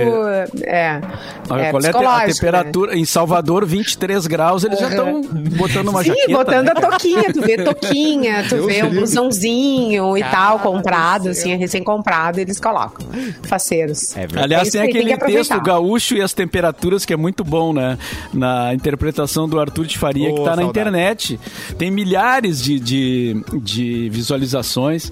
é, 0.63 1.01
Olha, 1.49 1.61
é 1.63 1.71
qual 1.71 1.83
é 1.83 1.87
a 2.05 2.15
a 2.23 2.27
né? 2.27 2.33
temperatura? 2.33 2.97
Em 2.97 3.05
Salvador, 3.05 3.65
23 3.65 4.27
graus, 4.27 4.63
eles 4.63 4.79
já 4.79 4.89
estão 4.89 5.21
botando 5.21 5.89
uma 5.89 6.03
Sim, 6.03 6.09
jaqueta. 6.09 6.31
botando 6.31 6.65
né? 6.65 6.71
a 6.75 6.81
toquinha, 6.81 7.33
tu 7.33 7.41
vê 7.41 7.57
toquinha, 7.57 8.43
tu 8.47 8.55
Deus 8.55 8.65
vê 8.67 8.81
um 8.89 8.95
blusãozinho 8.95 10.17
e 10.17 10.23
tal, 10.23 10.59
comprado, 10.59 11.29
assim, 11.29 11.55
recém-comprado, 11.55 12.39
eles 12.39 12.59
colocam. 12.59 13.05
Faceiros. 13.43 14.15
É 14.15 14.21
verdade. 14.21 14.43
Aliás, 14.43 14.67
É 14.67 14.71
tem 14.71 14.81
tem 14.81 14.89
aquele 14.89 15.05
que 15.05 15.13
aproveitar. 15.13 15.39
texto 15.55 15.63
gaúcho 15.63 16.15
e 16.15 16.21
as 16.21 16.33
temperaturas 16.33 17.05
que 17.05 17.13
é 17.13 17.17
muito 17.17 17.43
bom, 17.43 17.73
né? 17.73 17.97
Na 18.33 18.73
interpretação 18.73 19.47
do 19.47 19.59
Arthur 19.59 19.85
de 19.85 19.97
Faria, 19.97 20.29
Ô, 20.31 20.35
que 20.35 20.43
tá 20.43 20.55
na 20.55 20.63
internet. 20.63 21.39
Tem 21.77 21.89
milhares 21.91 22.61
de, 22.61 22.79
de, 22.79 23.43
de 23.61 24.09
visualizações. 24.09 25.11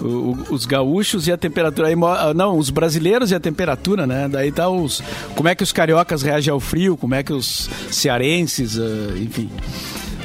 O- 0.00 0.04
o- 0.06 0.46
os 0.50 0.64
gaúchos 0.66 1.26
e 1.26 1.32
a 1.32 1.36
temperatura. 1.36 1.88
Aí, 1.88 1.94
ah, 2.02 2.32
não, 2.34 2.56
os 2.58 2.70
brasileiros 2.70 3.30
e 3.30 3.34
a 3.34 3.40
temperatura, 3.40 4.06
né? 4.06 4.28
Daí 4.30 4.50
tá 4.52 4.68
os. 4.68 5.02
Como 5.34 5.48
é 5.48 5.54
que 5.54 5.62
os 5.62 5.72
cariocas 5.72 6.22
reagem 6.22 6.52
ao 6.52 6.60
frio, 6.60 6.96
como 6.96 7.14
é 7.14 7.22
que 7.22 7.32
os 7.32 7.68
cearenses, 7.90 8.78
ah, 8.78 9.16
enfim. 9.18 9.50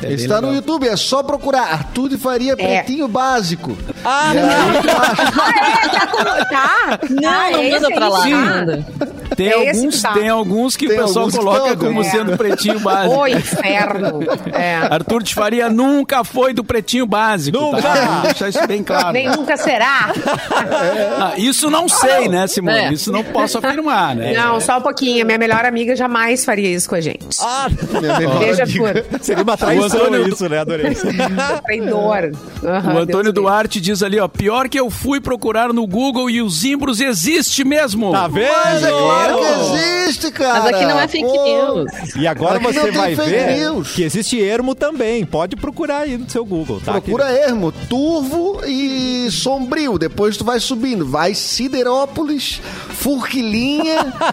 É 0.06 0.13
Está 0.13 0.36
no 0.42 0.48
legal. 0.48 0.56
YouTube, 0.56 0.88
é 0.88 0.96
só 0.96 1.24
procurar 1.24 1.62
Arthur 1.72 2.10
de 2.10 2.18
Faria 2.18 2.56
Pretinho 2.56 3.08
Básico. 3.08 3.78
Ah, 4.04 4.32
E 4.34 4.39
acha? 4.39 5.24
Ah, 5.44 6.39
é? 6.39 6.44
Tá? 6.46 6.46
tá? 6.46 7.00
Não, 7.10 7.30
Ah, 7.30 7.52
não 7.52 7.60
é 7.60 7.72
manda 7.72 7.92
pra 7.92 8.08
lá. 8.10 8.20
tá? 8.20 9.08
Tem 9.36 9.48
É 9.48 9.54
alguns, 9.70 9.96
que 9.96 10.02
tá. 10.02 10.13
tem 10.13 10.30
alguns 10.30 10.76
que 10.78 10.88
Tem 10.88 11.00
o 11.00 11.02
pessoal 11.02 11.30
coloca 11.32 11.70
estão, 11.74 11.88
como 11.88 12.02
é. 12.02 12.04
sendo 12.04 12.38
pretinho 12.38 12.80
básico. 12.80 13.16
O 13.16 13.28
inferno. 13.28 14.20
É. 14.54 14.76
Arthur 14.92 15.24
de 15.24 15.34
Faria 15.34 15.70
nunca 15.70 16.24
foi 16.24 16.54
do 16.54 16.63
pretinho 16.63 17.06
básico. 17.08 17.58
Nunca! 17.60 17.82
Tá? 17.82 18.22
Deixar 18.26 18.50
isso 18.50 18.68
bem 18.68 18.84
claro. 18.84 19.12
Nem 19.12 19.28
nunca 19.30 19.58
será. 19.58 20.12
Ah, 21.20 21.34
isso 21.38 21.70
não 21.70 21.88
sei, 21.88 22.28
né, 22.28 22.48
Simone? 22.48 22.78
É. 22.78 22.94
Isso 22.94 23.12
não 23.12 23.24
posso 23.24 23.58
afirmar, 23.58 24.16
né? 24.16 24.34
Não, 24.34 24.60
só 24.60 24.78
um 24.78 24.82
pouquinho. 24.82 25.26
Minha 25.26 25.38
melhor 25.38 25.66
amiga 25.66 25.96
jamais 25.96 26.44
faria 26.46 26.70
isso 26.70 26.89
com 26.89 26.96
a 26.96 27.02
gente. 27.02 27.38
Ah, 27.42 27.68
Minha 28.00 28.20
melhor 28.20 28.39
Veja 28.39 28.63
amiga. 28.63 29.04
por 29.10 29.20
seria 29.22 29.44
uma 29.44 29.58
traição 29.58 29.92
Antônio- 29.97 30.27
isso, 30.29 30.47
né? 30.49 30.60
Adorei. 30.60 30.93
traidor. 31.65 32.32
Aham, 32.63 32.95
O 32.95 32.97
Antônio 32.99 33.32
Deus 33.32 33.34
Duarte 33.45 33.79
diz 33.82 34.01
ali, 34.03 34.19
ó, 34.19 34.27
pior 34.27 34.69
que 34.69 34.79
eu 34.79 34.89
fui 34.89 35.19
procurar 35.19 35.73
no 35.73 35.86
Google 35.88 36.29
e 36.29 36.41
o 36.41 36.49
Zimbros 36.49 37.01
existe 37.01 37.63
mesmo. 37.63 38.12
Tá 38.12 38.27
vendo? 38.27 38.51
Mas 38.65 38.84
é 38.84 38.89
claro 38.89 39.38
que 39.38 39.77
existe, 39.77 40.32
cara. 40.32 40.63
Mas 40.63 40.73
aqui 40.73 40.86
não 40.86 40.99
é 40.99 41.08
fake 41.08 41.25
Pô. 41.25 41.43
news. 41.43 42.15
E 42.15 42.27
agora 42.27 42.58
Aqui 42.58 42.65
você 42.65 42.82
tem 42.82 42.91
vai 42.91 43.15
fake 43.15 43.29
ver 43.29 43.58
news. 43.60 43.91
que 43.93 44.03
existe 44.03 44.41
ermo 44.41 44.75
também. 44.75 45.25
Pode 45.25 45.56
procurar 45.56 45.99
aí 46.01 46.17
no 46.17 46.29
seu 46.29 46.45
Google, 46.45 46.82
tá? 46.84 46.91
Procura 46.93 47.32
ermo, 47.32 47.71
turvo 47.89 48.62
e 48.65 49.29
sombrio. 49.32 49.97
Depois 49.97 50.38
tu 50.38 50.43
vai 50.45 50.60
subindo. 50.60 51.06
Vai 51.06 51.34
Siderópolis, 51.34 52.62
Furquilinha, 52.89 54.13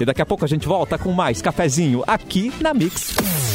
E 0.00 0.04
daqui 0.04 0.22
a 0.22 0.26
pouco 0.26 0.44
a 0.44 0.48
gente 0.48 0.66
volta 0.66 0.98
com 0.98 1.12
mais 1.12 1.40
cafezinho 1.40 2.02
aqui 2.06 2.52
na 2.60 2.74
Mix. 2.74 3.47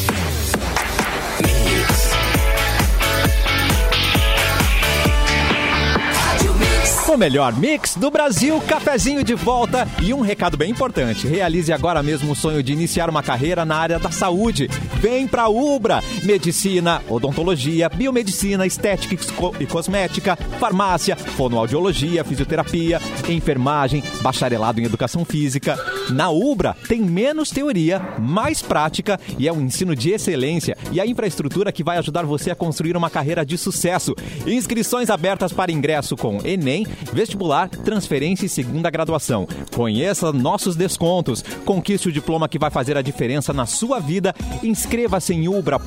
O 7.14 7.18
melhor 7.18 7.54
mix 7.56 7.96
do 7.96 8.10
Brasil, 8.10 8.60
cafezinho 8.62 9.24
de 9.24 9.36
volta 9.36 9.88
e 10.02 10.12
um 10.16 10.22
recado 10.22 10.58
bem 10.58 10.72
importante. 10.72 11.28
Realize 11.28 11.72
agora 11.72 12.02
mesmo 12.02 12.32
o 12.32 12.36
sonho 12.36 12.64
de 12.64 12.74
iniciar 12.74 13.08
uma 13.08 13.22
carreira 13.22 13.64
na 13.64 13.76
área 13.76 14.00
da 14.00 14.10
saúde. 14.10 14.68
Vem 14.96 15.28
pra 15.28 15.48
Ubra. 15.48 16.02
Medicina, 16.24 17.04
odontologia, 17.08 17.88
biomedicina, 17.88 18.66
estética 18.66 19.14
e 19.14 19.18
co- 19.18 19.54
cosmética, 19.70 20.36
farmácia, 20.60 21.16
fonoaudiologia, 21.16 22.24
fisioterapia, 22.24 23.00
enfermagem, 23.30 24.02
bacharelado 24.22 24.82
em 24.82 24.86
educação 24.86 25.24
física. 25.24 25.78
Na 26.10 26.32
Ubra 26.32 26.76
tem 26.88 27.00
menos 27.00 27.52
teoria, 27.52 28.02
mais 28.18 28.64
prática 28.64 29.20
e 29.38 29.48
é 29.48 29.54
um 29.54 29.62
ensino 29.62 29.96
de 29.96 30.10
excelência 30.10 30.76
e 30.92 31.00
a 31.00 31.06
infraestrutura 31.06 31.72
que 31.72 31.84
vai 31.84 32.00
ajudar 32.00 32.26
você 32.26 32.50
a 32.50 32.56
construir 32.56 32.98
uma 32.98 33.10
carreira 33.10 33.46
de 33.46 33.56
sucesso. 33.56 34.16
Inscrições 34.48 35.12
abertas 35.12 35.54
para 35.54 35.72
ingresso 35.72 36.18
com 36.18 36.40
Enem, 36.44 36.88
vestibular, 37.04 37.70
transferência 37.70 38.46
e 38.46 38.50
segunda 38.50 38.90
graduação. 38.90 39.48
Conheça 39.76 40.32
nossos 40.32 40.76
descontos. 40.76 41.44
Conquiste 41.66 42.10
o 42.10 42.12
diploma 42.12 42.48
que 42.48 42.60
vai 42.60 42.70
fazer 42.70 42.98
a 42.98 43.02
diferença 43.02 43.54
na 43.54 43.66
sua 43.66 44.00
vida. 44.00 44.34
Inscreva-se 44.62 45.34
em 45.34 45.48
ubra.br 45.48 45.84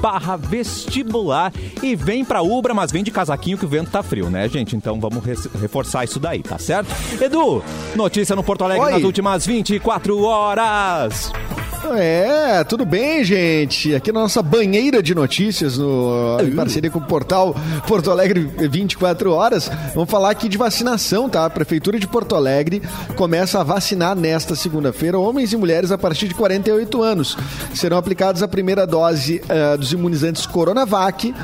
barra 0.00 0.36
vestibular 0.36 1.52
e 1.82 1.94
vem 1.94 2.24
pra 2.24 2.42
Ubra, 2.42 2.74
mas 2.74 2.92
vem 2.92 3.02
de 3.02 3.10
casaquinho 3.10 3.58
que 3.58 3.64
o 3.64 3.68
vento 3.68 3.90
tá 3.90 4.02
frio, 4.02 4.30
né, 4.30 4.48
gente? 4.48 4.76
Então 4.76 5.00
vamos 5.00 5.24
reforçar 5.60 6.04
isso 6.04 6.20
daí, 6.20 6.42
tá 6.42 6.58
certo? 6.58 6.88
Edu, 7.20 7.62
notícia 7.94 8.36
no 8.36 8.42
Porto 8.42 8.64
Alegre 8.64 8.86
Oi. 8.86 8.92
nas 8.92 9.02
últimas 9.02 9.46
24 9.46 10.22
horas. 10.22 11.32
É, 11.92 12.64
tudo 12.64 12.86
bem, 12.86 13.22
gente? 13.22 13.94
Aqui 13.94 14.10
na 14.10 14.20
nossa 14.20 14.42
banheira 14.42 15.02
de 15.02 15.14
notícias, 15.14 15.76
no, 15.76 16.38
em 16.40 16.50
parceria 16.52 16.90
com 16.90 16.98
o 16.98 17.04
portal 17.04 17.54
Porto 17.86 18.10
Alegre 18.10 18.40
24 18.70 19.30
Horas, 19.30 19.70
vamos 19.94 20.10
falar 20.10 20.30
aqui 20.30 20.48
de 20.48 20.56
vacinação, 20.56 21.28
tá? 21.28 21.44
A 21.44 21.50
Prefeitura 21.50 21.98
de 21.98 22.06
Porto 22.06 22.34
Alegre 22.34 22.82
começa 23.16 23.60
a 23.60 23.62
vacinar 23.62 24.16
nesta 24.16 24.54
segunda-feira 24.54 25.18
homens 25.18 25.52
e 25.52 25.56
mulheres 25.56 25.90
a 25.90 25.98
partir 25.98 26.28
de 26.28 26.34
48 26.34 27.02
anos. 27.02 27.36
Serão 27.74 27.96
aplicados 27.96 28.42
a 28.42 28.48
primeira 28.48 28.86
dose 28.86 29.42
eh, 29.48 29.76
dos 29.76 29.92
imunizantes 29.92 30.46
Coronavac, 30.46 31.34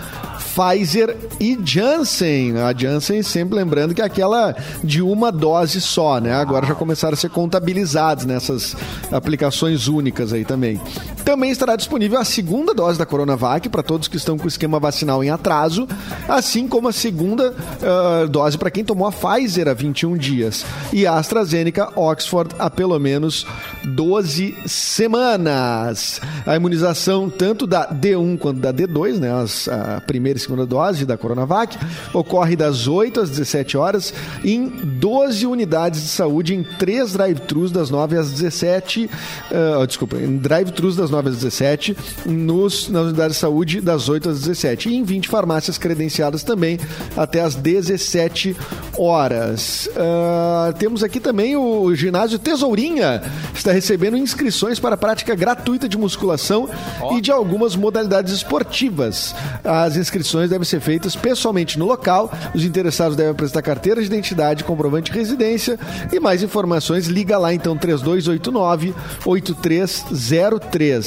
Pfizer 0.54 1.16
e 1.38 1.58
Janssen. 1.64 2.58
A 2.58 2.74
Janssen, 2.76 3.22
sempre 3.22 3.56
lembrando 3.56 3.94
que 3.94 4.02
é 4.02 4.04
aquela 4.04 4.54
de 4.82 5.00
uma 5.00 5.30
dose 5.30 5.80
só, 5.80 6.20
né? 6.20 6.32
Agora 6.34 6.66
já 6.66 6.74
começaram 6.74 7.14
a 7.14 7.16
ser 7.16 7.30
contabilizados 7.30 8.24
nessas 8.24 8.76
aplicações 9.12 9.86
únicas 9.86 10.32
aí 10.32 10.44
também. 10.44 10.80
Também 11.24 11.50
estará 11.50 11.76
disponível 11.76 12.18
a 12.18 12.24
segunda 12.24 12.74
dose 12.74 12.98
da 12.98 13.06
Coronavac 13.06 13.68
para 13.68 13.82
todos 13.82 14.08
que 14.08 14.16
estão 14.16 14.38
com 14.38 14.44
o 14.44 14.48
esquema 14.48 14.80
vacinal 14.80 15.22
em 15.22 15.30
atraso, 15.30 15.86
assim 16.28 16.66
como 16.66 16.88
a 16.88 16.92
segunda 16.92 17.52
uh, 17.52 18.28
dose 18.28 18.58
para 18.58 18.70
quem 18.70 18.84
tomou 18.84 19.06
a 19.06 19.12
Pfizer 19.12 19.68
há 19.68 19.74
21 19.74 20.16
dias 20.16 20.64
e 20.92 21.06
a 21.06 21.14
AstraZeneca 21.14 21.90
Oxford 21.94 22.54
há 22.58 22.70
pelo 22.70 22.98
menos 22.98 23.46
12 23.84 24.56
semanas. 24.66 26.20
A 26.46 26.56
imunização 26.56 27.28
tanto 27.28 27.66
da 27.66 27.88
D1 27.88 28.38
quanto 28.38 28.60
da 28.60 28.72
D2, 28.72 29.18
né, 29.18 29.32
as, 29.32 29.68
a 29.68 30.00
primeira 30.00 30.38
e 30.38 30.40
segunda 30.40 30.66
dose 30.66 31.04
da 31.04 31.16
Coronavac, 31.16 31.78
ocorre 32.12 32.56
das 32.56 32.86
8 32.88 33.20
às 33.20 33.30
17 33.30 33.76
horas 33.76 34.14
em 34.44 34.68
12 34.68 35.46
unidades 35.46 36.02
de 36.02 36.08
saúde 36.08 36.54
em 36.54 36.62
três 36.62 37.12
drive-thrus 37.12 37.70
das 37.70 37.90
9 37.90 38.16
às 38.16 38.30
17, 38.30 39.10
uh, 39.50 39.86
desculpa, 39.86 40.16
em 40.16 40.36
drive-thrus 40.36 40.96
das 40.96 41.09
9 41.10 41.30
às 41.30 41.36
17, 41.36 41.96
nos, 42.26 42.88
nas 42.88 43.06
unidades 43.06 43.36
de 43.36 43.40
saúde 43.40 43.80
das 43.80 44.08
8 44.08 44.28
às 44.28 44.40
17 44.40 44.88
e 44.88 44.96
em 44.96 45.02
20 45.02 45.28
farmácias 45.28 45.78
credenciadas 45.78 46.42
também 46.42 46.78
até 47.16 47.40
às 47.40 47.54
17 47.54 48.56
horas. 48.96 49.88
Uh, 49.88 50.72
temos 50.78 51.02
aqui 51.02 51.18
também 51.20 51.56
o 51.56 51.94
ginásio 51.94 52.38
Tesourinha, 52.38 53.22
está 53.54 53.72
recebendo 53.72 54.16
inscrições 54.16 54.78
para 54.78 54.96
prática 54.96 55.34
gratuita 55.34 55.88
de 55.88 55.96
musculação 55.96 56.68
oh. 57.00 57.16
e 57.16 57.20
de 57.20 57.30
algumas 57.30 57.74
modalidades 57.76 58.32
esportivas. 58.32 59.34
As 59.64 59.96
inscrições 59.96 60.50
devem 60.50 60.64
ser 60.64 60.80
feitas 60.80 61.16
pessoalmente 61.16 61.78
no 61.78 61.86
local, 61.86 62.30
os 62.54 62.64
interessados 62.64 63.16
devem 63.16 63.32
apresentar 63.32 63.62
carteira 63.62 64.00
de 64.00 64.06
identidade, 64.06 64.64
comprovante 64.64 65.10
de 65.10 65.18
residência 65.18 65.78
e 66.12 66.20
mais 66.20 66.42
informações, 66.42 67.06
liga 67.06 67.38
lá 67.38 67.54
então 67.54 67.76
3289 67.76 68.94
8303. 69.24 70.99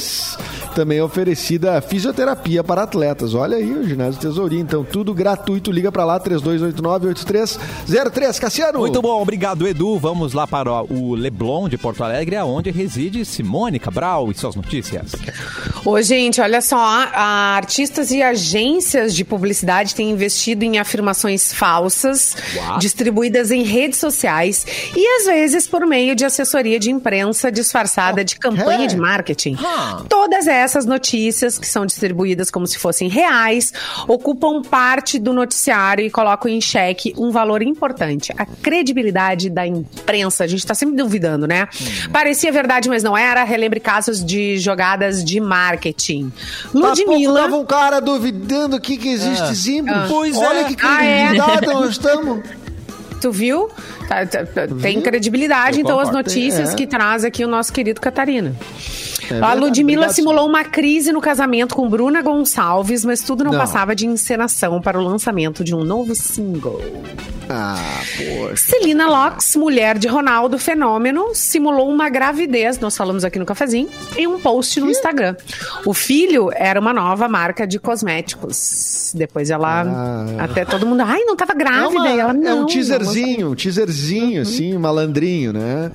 Também 0.74 0.98
é 0.98 1.04
oferecida 1.04 1.80
fisioterapia 1.80 2.64
para 2.64 2.82
atletas. 2.82 3.34
Olha 3.34 3.56
aí 3.56 3.72
o 3.72 3.86
ginásio 3.86 4.20
Tesourinha, 4.20 4.62
então 4.62 4.84
tudo 4.84 5.14
gratuito, 5.14 5.70
liga 5.70 5.92
para 5.92 6.04
lá 6.04 6.18
3289 6.18 7.08
8303. 7.08 8.38
Cassiano. 8.38 8.80
Muito 8.80 9.00
bom, 9.00 9.20
obrigado 9.20 9.66
Edu. 9.66 9.98
Vamos 9.98 10.32
lá 10.32 10.46
para 10.46 10.82
o 10.82 11.14
Leblon 11.14 11.68
de 11.68 11.78
Porto 11.78 12.02
Alegre, 12.02 12.36
onde 12.38 12.70
reside 12.70 13.24
Simone 13.24 13.78
Cabral 13.78 14.30
e 14.30 14.34
suas 14.34 14.54
notícias. 14.54 15.12
Ô, 15.84 16.00
gente, 16.02 16.40
olha 16.40 16.60
só, 16.60 16.76
artistas 17.14 18.10
e 18.10 18.22
agências 18.22 19.14
de 19.14 19.24
publicidade 19.24 19.94
têm 19.94 20.10
investido 20.10 20.64
em 20.64 20.78
afirmações 20.78 21.52
falsas, 21.52 22.36
What? 22.56 22.80
distribuídas 22.80 23.50
em 23.50 23.62
redes 23.62 23.98
sociais 23.98 24.66
e 24.96 25.06
às 25.18 25.26
vezes 25.26 25.68
por 25.68 25.86
meio 25.86 26.14
de 26.14 26.24
assessoria 26.24 26.78
de 26.78 26.90
imprensa 26.90 27.50
disfarçada 27.50 28.20
oh, 28.20 28.24
de 28.24 28.36
campanha 28.36 28.86
de 28.86 28.96
marketing. 28.96 29.54
Huh. 29.54 29.83
Todas 30.08 30.46
essas 30.46 30.84
notícias 30.84 31.58
que 31.58 31.66
são 31.66 31.86
distribuídas 31.86 32.50
como 32.50 32.66
se 32.66 32.78
fossem 32.78 33.08
reais 33.08 33.72
ocupam 34.06 34.62
parte 34.62 35.18
do 35.18 35.32
noticiário 35.32 36.04
e 36.04 36.10
colocam 36.10 36.50
em 36.50 36.60
xeque 36.60 37.14
um 37.16 37.30
valor 37.30 37.62
importante, 37.62 38.32
a 38.36 38.46
credibilidade 38.46 39.50
da 39.50 39.66
imprensa. 39.66 40.44
A 40.44 40.46
gente 40.46 40.60
está 40.60 40.74
sempre 40.74 40.96
duvidando, 40.96 41.46
né? 41.46 41.68
Hum. 41.80 42.10
Parecia 42.12 42.52
verdade, 42.52 42.88
mas 42.88 43.02
não 43.02 43.16
era. 43.16 43.44
Relembre 43.44 43.80
casos 43.80 44.24
de 44.24 44.58
jogadas 44.58 45.24
de 45.24 45.40
marketing. 45.40 46.32
Ludmilla. 46.72 47.42
Tava 47.42 47.56
um 47.56 47.66
cara 47.66 48.00
duvidando 48.00 48.80
que, 48.80 48.96
que 48.96 49.08
existe 49.08 49.42
ah. 49.42 49.54
símbolo. 49.54 49.96
Ah. 49.96 50.06
Pois 50.08 50.36
Olha 50.36 50.60
é. 50.60 50.64
que 50.64 50.74
credibilidade 50.74 51.66
ah, 51.66 51.70
é? 51.70 51.74
nós 51.74 51.90
estamos. 51.92 52.42
Tu 53.20 53.32
viu? 53.32 53.70
Tá, 54.06 54.26
tá, 54.26 54.44
tá, 54.44 54.66
tem 54.82 55.00
credibilidade, 55.00 55.80
então, 55.80 55.98
as 55.98 56.10
notícias 56.10 56.72
é. 56.72 56.76
que 56.76 56.86
traz 56.86 57.24
aqui 57.24 57.42
o 57.42 57.48
nosso 57.48 57.72
querido 57.72 57.98
Catarina. 57.98 58.54
É 59.30 59.40
a 59.40 59.54
Ludmilla 59.54 60.08
simulou 60.08 60.46
uma 60.46 60.64
crise 60.64 61.12
no 61.12 61.20
casamento 61.20 61.74
com 61.74 61.88
Bruna 61.88 62.22
Gonçalves, 62.22 63.04
mas 63.04 63.20
tudo 63.20 63.44
não, 63.44 63.52
não, 63.52 63.58
passava 63.58 63.94
de 63.94 64.06
encenação 64.06 64.80
para 64.80 64.98
o 64.98 65.02
lançamento 65.02 65.62
de 65.64 65.74
um 65.74 65.84
novo 65.84 66.14
single. 66.14 66.80
Ah, 67.48 67.76
poxa. 68.16 68.56
Celina 68.56 69.08
Locks, 69.08 69.56
mulher 69.56 69.98
de 69.98 70.08
Ronaldo 70.08 70.58
Fenômeno, 70.58 71.34
simulou 71.34 71.90
uma 71.90 72.08
gravidez, 72.08 72.78
nós 72.78 72.96
falamos 72.96 73.24
aqui 73.24 73.38
no 73.38 73.44
cafezinho, 73.44 73.88
em 74.16 74.26
um 74.26 74.38
post 74.40 74.80
no 74.80 74.90
Instagram. 74.90 75.36
O 75.84 75.92
filho 75.92 76.50
era 76.54 76.80
uma 76.80 76.92
nova 76.92 77.28
marca 77.28 77.66
de 77.66 77.78
cosméticos. 77.78 79.12
Depois 79.14 79.50
ela. 79.50 79.82
Ah. 79.82 80.44
Até 80.44 80.64
todo 80.64 80.86
mundo. 80.86 81.02
Ai, 81.02 81.20
não 81.24 81.36
tava 81.36 81.54
grávida. 81.54 81.84
É, 81.84 81.88
uma, 81.88 82.08
ela, 82.08 82.32
não, 82.32 82.48
é 82.48 82.54
um 82.54 82.66
teaserzinho, 82.66 83.52
um 83.52 83.54
teaserzinho, 83.54 84.36
uhum. 84.36 84.42
assim, 84.42 84.78
malandrinho, 84.78 85.52
né? 85.52 85.90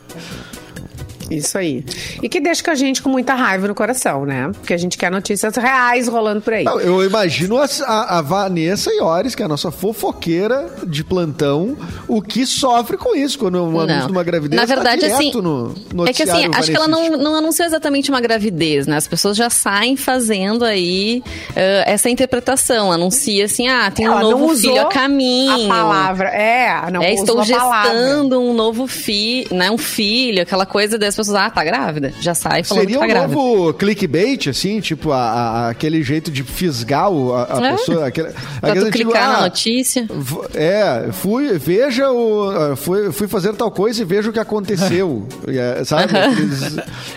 Isso 1.30 1.58
aí. 1.58 1.84
E 2.22 2.28
que 2.28 2.40
deixa 2.40 2.64
com 2.64 2.72
a 2.72 2.76
gente 2.76 3.02
com 3.02 3.10
muita 3.10 3.34
raiva 3.34 3.68
no 3.68 3.76
coração, 3.76 4.26
né? 4.26 4.52
Porque 4.54 4.74
a 4.74 4.78
gente 4.78 4.98
quer 4.98 5.12
notícias 5.12 5.56
reais 5.56 6.08
rolando 6.08 6.42
por 6.42 6.54
aí. 6.54 6.64
Não, 6.64 6.80
eu 6.80 7.04
imagino 7.04 7.58
a, 7.58 7.66
a, 7.86 8.18
a, 8.18 8.22
Vanessa 8.22 8.92
Iores, 8.92 9.36
que 9.36 9.42
é 9.42 9.46
a 9.46 9.48
nossa 9.48 9.72
fofoqueira 9.72 10.70
de 10.88 11.04
plantão, 11.04 11.78
o 12.08 12.22
que 12.22 12.46
sofre 12.46 12.98
com 12.98 13.16
isso 13.16 13.38
quando 13.38 13.62
um 13.64 13.80
anúncio 13.80 14.08
de 14.08 14.12
uma 14.12 14.24
gravidez 14.24 14.60
Na 14.60 14.68
tá 14.68 14.76
verdade, 14.76 15.02
tá 15.02 15.16
assim, 15.16 15.32
no 15.34 16.08
É 16.08 16.14
que 16.14 16.24
assim, 16.24 16.50
acho 16.54 16.72
que 16.72 16.78
ela 16.78 16.88
não, 16.88 17.10
não 17.18 17.36
anunciou 17.36 17.68
exatamente 17.68 18.10
uma 18.10 18.22
gravidez, 18.22 18.88
né? 18.88 18.98
As 18.98 19.08
pessoas 19.08 19.38
já 19.38 19.50
saem 19.50 19.96
fazendo 19.96 20.66
aí 20.66 21.24
uh, 21.52 21.54
essa 21.86 22.10
interpretação. 22.10 22.92
Anuncia 22.92 23.46
assim, 23.46 23.68
ah, 23.68 23.92
tem 23.92 24.06
ela 24.06 24.26
um 24.26 24.32
novo 24.32 24.56
filho 24.56 24.82
a 24.82 24.86
caminho. 24.86 25.72
A 25.72 25.76
palavra, 25.76 26.30
é, 26.30 26.92
não 26.92 27.02
é, 27.02 27.14
estou 27.14 27.44
gestando 27.44 28.40
um 28.40 28.54
novo 28.54 28.88
filho, 28.88 29.56
né? 29.56 29.70
Um 29.70 29.78
filho, 29.78 30.42
aquela 30.42 30.66
coisa 30.66 30.98
das 30.98 31.16
pessoas, 31.20 31.38
ah, 31.38 31.50
tá 31.50 31.64
grávida. 31.64 32.14
Já 32.20 32.34
sai 32.34 32.64
falando 32.64 32.84
Seria 32.84 32.96
que 32.96 33.00
tá 33.00 33.06
um 33.06 33.10
grávida. 33.10 33.36
novo 33.36 33.74
clickbait, 33.74 34.48
assim, 34.48 34.80
tipo, 34.80 35.12
a, 35.12 35.18
a, 35.18 35.70
aquele 35.70 36.02
jeito 36.04 36.32
de 36.32 36.44
fisgar 36.44 37.12
o, 37.12 37.34
a, 37.34 37.58
a 37.58 37.66
é. 37.66 37.72
pessoa. 37.72 38.08
Aquele, 38.08 38.30
pra 38.60 38.76
tu 38.76 38.92
clicar 38.92 38.92
tipo, 38.92 39.14
na 39.14 39.38
ah, 39.38 39.42
notícia. 39.42 40.08
É, 40.54 41.10
fui, 41.12 41.58
veja 41.58 42.10
o. 42.12 42.76
Fui, 42.76 43.12
fui 43.12 43.28
fazer 43.28 43.54
tal 43.54 43.72
coisa 43.72 44.02
e 44.02 44.06
veja 44.06 44.30
o 44.30 44.34
que 44.34 44.40
aconteceu. 44.40 45.28
É, 45.50 45.84
sabe? 45.84 46.14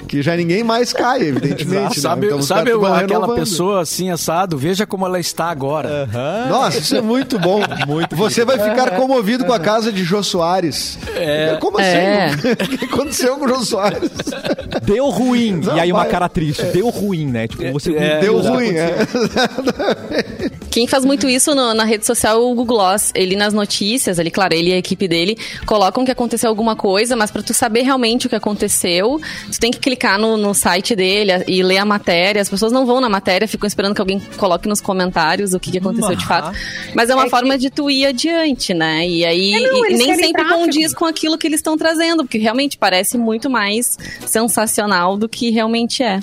Que 0.08 0.22
já 0.22 0.34
ninguém 0.34 0.64
mais 0.64 0.92
cai, 0.92 1.22
evidentemente. 1.22 1.96
Né? 1.96 2.02
Sabe, 2.02 2.26
então, 2.26 2.42
sabe 2.42 2.72
aquela 2.72 2.98
renovando. 2.98 3.36
pessoa 3.36 3.82
assim, 3.82 4.10
assado? 4.10 4.56
Veja 4.56 4.86
como 4.86 5.06
ela 5.06 5.20
está 5.20 5.46
agora. 5.46 6.08
Uhum. 6.12 6.48
Nossa, 6.48 6.78
isso 6.78 6.96
é 6.96 7.00
muito 7.00 7.38
bom. 7.38 7.60
muito 7.86 8.16
Você 8.16 8.44
vai 8.44 8.58
ficar 8.58 8.92
comovido 8.92 9.44
com 9.44 9.52
a 9.52 9.60
casa 9.60 9.92
de 9.92 10.02
Jô 10.02 10.22
Soares. 10.22 10.98
É. 11.14 11.56
Como 11.60 11.78
assim? 11.78 11.88
É. 11.88 12.30
o 12.64 12.78
que 12.78 12.84
aconteceu 12.84 13.36
com 13.36 13.44
o 13.44 13.48
Jô 13.48 13.64
Soares? 13.64 13.91
Deu 14.82 15.08
ruim. 15.10 15.60
Não, 15.60 15.76
e 15.76 15.80
aí 15.80 15.92
uma 15.92 16.06
cara 16.06 16.28
triste. 16.28 16.64
Deu 16.66 16.88
ruim, 16.88 17.26
né? 17.26 17.48
Tipo, 17.48 17.72
você 17.72 17.94
é, 17.96 18.20
deu 18.20 18.40
ruim, 18.40 18.74
é. 18.76 18.96
Quem 20.72 20.86
faz 20.86 21.04
muito 21.04 21.28
isso 21.28 21.54
no, 21.54 21.74
na 21.74 21.84
rede 21.84 22.06
social 22.06 22.36
é 22.36 22.40
o 22.40 22.54
Google 22.54 22.78
Gloss. 22.78 23.12
Ele 23.14 23.36
nas 23.36 23.52
notícias, 23.52 24.18
ele, 24.18 24.30
claro, 24.30 24.54
ele 24.54 24.70
e 24.70 24.72
a 24.72 24.78
equipe 24.78 25.06
dele 25.06 25.36
colocam 25.66 26.02
que 26.02 26.10
aconteceu 26.10 26.48
alguma 26.48 26.74
coisa, 26.74 27.14
mas 27.14 27.30
para 27.30 27.42
tu 27.42 27.52
saber 27.52 27.82
realmente 27.82 28.26
o 28.26 28.30
que 28.30 28.34
aconteceu, 28.34 29.20
tu 29.52 29.60
tem 29.60 29.70
que 29.70 29.78
clicar 29.78 30.18
no, 30.18 30.38
no 30.38 30.54
site 30.54 30.96
dele 30.96 31.30
e 31.46 31.62
ler 31.62 31.76
a 31.76 31.84
matéria. 31.84 32.40
As 32.40 32.48
pessoas 32.48 32.72
não 32.72 32.86
vão 32.86 33.02
na 33.02 33.10
matéria, 33.10 33.46
ficam 33.46 33.66
esperando 33.66 33.94
que 33.94 34.00
alguém 34.00 34.18
coloque 34.38 34.66
nos 34.66 34.80
comentários 34.80 35.52
o 35.52 35.60
que, 35.60 35.70
que 35.70 35.76
aconteceu 35.76 36.16
de 36.16 36.24
fato. 36.24 36.56
Mas 36.94 37.10
é 37.10 37.14
uma 37.14 37.26
é 37.26 37.28
forma 37.28 37.52
que... 37.52 37.58
de 37.58 37.70
tu 37.70 37.90
ir 37.90 38.06
adiante, 38.06 38.72
né? 38.72 39.06
E 39.06 39.26
aí 39.26 39.52
é, 39.52 39.60
não, 39.60 39.90
e 39.90 39.92
nem 39.92 40.14
sempre 40.14 40.42
condiz 40.48 40.94
com 40.94 41.04
aquilo 41.04 41.36
que 41.36 41.46
eles 41.46 41.58
estão 41.58 41.76
trazendo, 41.76 42.24
porque 42.24 42.38
realmente 42.38 42.78
parece 42.78 43.18
muito 43.18 43.50
mais 43.50 43.98
sensacional 44.24 45.18
do 45.18 45.28
que 45.28 45.50
realmente 45.50 46.02
é. 46.02 46.18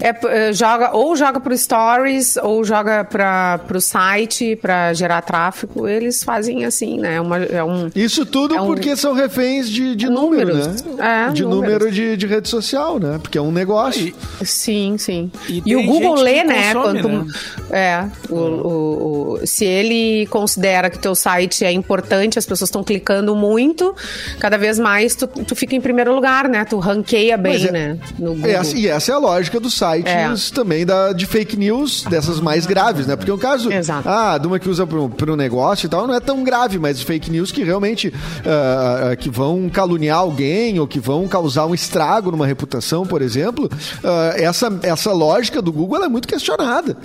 É, 0.00 0.48
é, 0.48 0.52
joga, 0.52 0.94
ou 0.94 1.14
joga 1.16 1.40
pro 1.40 1.56
Stories, 1.56 2.36
ou 2.36 2.64
joga 2.64 3.04
para 3.04 3.60
o 3.74 3.80
site 3.80 4.56
para 4.56 4.92
gerar 4.92 5.22
tráfego. 5.22 5.86
Eles 5.86 6.22
fazem 6.22 6.64
assim, 6.64 6.98
né? 6.98 7.20
Uma, 7.20 7.38
é 7.38 7.62
um, 7.62 7.90
Isso 7.94 8.24
tudo 8.24 8.54
é 8.54 8.60
um, 8.60 8.66
porque 8.66 8.96
são 8.96 9.12
reféns 9.12 9.68
de, 9.68 9.94
de 9.94 10.08
número, 10.08 10.54
números. 10.56 10.82
né? 10.82 11.28
É, 11.28 11.32
de 11.32 11.42
números. 11.42 11.62
número 11.62 11.92
de, 11.92 12.16
de 12.16 12.26
rede 12.26 12.48
social, 12.48 12.98
né? 12.98 13.18
Porque 13.20 13.38
é 13.38 13.42
um 13.42 13.52
negócio. 13.52 14.14
E, 14.40 14.46
sim, 14.46 14.96
sim. 14.98 15.30
E, 15.48 15.62
e 15.64 15.76
o 15.76 15.84
Google 15.84 16.14
lê, 16.14 16.44
né? 16.44 16.74
Consome, 16.74 17.02
quanto, 17.02 17.08
né? 17.08 17.26
É, 17.70 18.04
o, 18.28 18.34
o, 18.36 19.32
o, 19.42 19.46
se 19.46 19.64
ele 19.64 20.26
considera 20.26 20.90
que 20.90 20.98
teu 20.98 21.14
site 21.14 21.64
é 21.64 21.72
importante, 21.72 22.38
as 22.38 22.46
pessoas 22.46 22.68
estão 22.68 22.82
clicando 22.82 23.34
muito, 23.34 23.94
cada 24.38 24.56
vez 24.56 24.78
mais 24.78 25.14
tu, 25.14 25.26
tu 25.26 25.54
fica 25.54 25.74
em 25.74 25.80
primeiro 25.80 26.14
lugar, 26.14 26.48
né? 26.48 26.64
Tu 26.64 26.78
ranqueia 26.78 27.36
bem, 27.36 27.66
é, 27.66 27.72
né? 27.72 27.98
No 28.18 28.34
Google. 28.34 28.50
Essa, 28.50 28.76
e 28.76 28.88
essa 28.88 29.12
é 29.12 29.14
a 29.14 29.18
lógica 29.18 29.60
do 29.60 29.70
site 29.70 29.81
sites 29.82 30.52
é. 30.52 30.54
também 30.54 30.86
da, 30.86 31.12
de 31.12 31.26
fake 31.26 31.56
news, 31.56 32.04
dessas 32.04 32.38
mais 32.40 32.66
graves, 32.66 33.06
né? 33.06 33.16
Porque 33.16 33.32
o 33.32 33.38
caso, 33.38 33.72
Exato. 33.72 34.08
ah, 34.08 34.38
de 34.38 34.46
uma 34.46 34.60
que 34.60 34.68
usa 34.68 34.86
para 34.86 35.32
um 35.32 35.36
negócio 35.36 35.86
e 35.86 35.88
tal, 35.88 36.06
não 36.06 36.14
é 36.14 36.20
tão 36.20 36.44
grave, 36.44 36.78
mas 36.78 37.02
fake 37.02 37.30
news 37.30 37.50
que 37.50 37.64
realmente 37.64 38.08
uh, 38.08 39.16
que 39.16 39.28
vão 39.28 39.68
caluniar 39.68 40.18
alguém 40.18 40.78
ou 40.78 40.86
que 40.86 41.00
vão 41.00 41.26
causar 41.26 41.66
um 41.66 41.74
estrago 41.74 42.30
numa 42.30 42.46
reputação, 42.46 43.04
por 43.04 43.22
exemplo, 43.22 43.66
uh, 43.66 44.36
essa, 44.36 44.72
essa 44.82 45.12
lógica 45.12 45.60
do 45.60 45.72
Google 45.72 46.04
é 46.04 46.08
muito 46.08 46.28
questionada. 46.28 46.96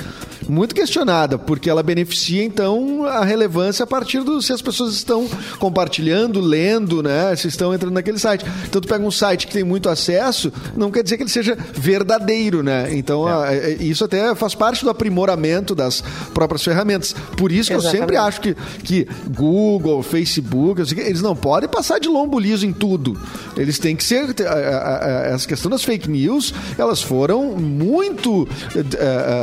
Muito 0.48 0.74
questionada, 0.74 1.38
porque 1.38 1.70
ela 1.70 1.84
beneficia, 1.84 2.44
então, 2.44 3.04
a 3.06 3.26
relevância 3.26 3.84
a 3.84 3.88
partir 3.88 4.24
do 4.24 4.42
se 4.42 4.54
as 4.54 4.62
pessoas 4.62 4.94
estão 4.94 5.28
compartilhando, 5.60 6.40
lendo, 6.40 7.04
né? 7.04 7.36
Se 7.36 7.50
estão 7.50 7.74
entrando 7.74 7.94
naquele 7.94 8.18
site. 8.18 8.46
Então, 8.66 8.80
tu 8.80 8.88
pega 8.88 9.04
um 9.04 9.12
site 9.12 9.46
que 9.46 9.54
tem 9.54 9.64
muito 9.64 9.90
acesso, 9.90 10.52
não 10.76 10.90
quer 10.90 11.04
dizer 11.04 11.18
que 11.18 11.24
ele 11.24 11.30
seja 11.30 11.58
verdadeiro, 11.74 12.64
né? 12.64 12.67
Né? 12.68 12.90
Então, 12.96 13.26
a- 13.26 13.54
é- 13.54 13.78
isso 13.80 14.04
até 14.04 14.36
faz 14.36 14.54
parte 14.54 14.84
do 14.84 14.90
aprimoramento 14.90 15.74
das 15.74 16.04
próprias 16.34 16.64
ferramentas. 16.64 17.14
Por 17.38 17.52
isso 17.52 17.70
que 17.70 17.74
eu 17.76 17.80
Exatamente. 17.80 18.02
sempre 18.02 18.18
acho 18.18 18.42
que, 18.42 18.56
que 18.84 19.08
Google, 19.36 20.04
Facebook, 20.04 20.82
eu 20.82 20.88
eles 21.06 21.22
não 21.22 21.36
podem 21.36 21.70
passar 21.70 22.00
de 22.00 22.08
lombo 22.10 22.38
liso 22.40 22.66
em 22.66 22.74
tudo. 22.74 23.18
Eles 23.56 23.80
têm 23.80 23.96
que 23.96 24.04
ser. 24.04 24.28
Essa 25.34 25.48
questão 25.48 25.70
das 25.72 25.84
fake 25.84 26.10
news, 26.10 26.54
elas 26.78 27.02
foram 27.02 27.46
muito, 27.58 28.48
eh, 28.76 28.84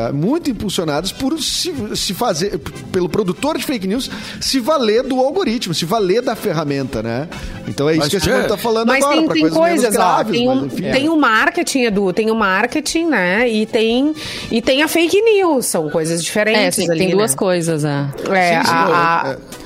eh, 0.08 0.12
muito 0.12 0.50
impulsionadas 0.50 1.12
por 1.12 1.40
se, 1.40 1.72
se 1.96 2.12
fazer, 2.14 2.58
pelo 2.92 3.08
produtor 3.08 3.56
de 3.58 3.64
fake 3.64 3.86
news 3.86 4.10
se 4.40 4.60
valer 4.60 5.02
do 5.02 5.18
algoritmo, 5.18 5.72
se 5.74 5.84
valer 5.84 6.20
da 6.22 6.36
ferramenta, 6.36 7.02
né? 7.02 7.28
Então 7.66 7.88
é 7.88 7.92
isso 7.92 8.00
Mas, 8.02 8.10
que 8.10 8.16
a 8.16 8.20
Simone 8.20 8.42
Tchê, 8.42 8.48
tá 8.48 8.56
falando 8.56 8.88
Mas 8.88 9.02
agora. 9.02 9.16
tem, 9.16 9.26
pra 9.26 9.34
tem 9.34 9.48
coisas, 9.48 9.88
ó. 9.94 9.98
graves, 9.98 10.32
Tem 10.32 10.46
mas 10.46 10.64
enfim. 10.64 10.90
tem 10.90 11.08
um 11.08 11.16
marketing, 11.16 11.82
Edu, 11.84 12.12
tem 12.12 12.30
o 12.30 12.34
marketing, 12.34 13.06
né? 13.14 13.48
E 13.48 13.64
tem, 13.66 14.14
e 14.50 14.60
tem 14.60 14.82
a 14.82 14.88
fake 14.88 15.20
news, 15.22 15.66
são 15.66 15.88
coisas 15.88 16.20
É, 16.20 16.22
diferentes 16.22 16.76
tem, 16.76 16.90
ali, 16.90 16.98
tem 16.98 17.10
duas 17.10 17.30
né? 17.32 17.36
coisas, 17.36 17.84
é. 17.84 18.06
É, 18.30 18.62
Sim, 18.62 18.70
a- 18.70 19.22
a- 19.24 19.32
é. 19.32 19.63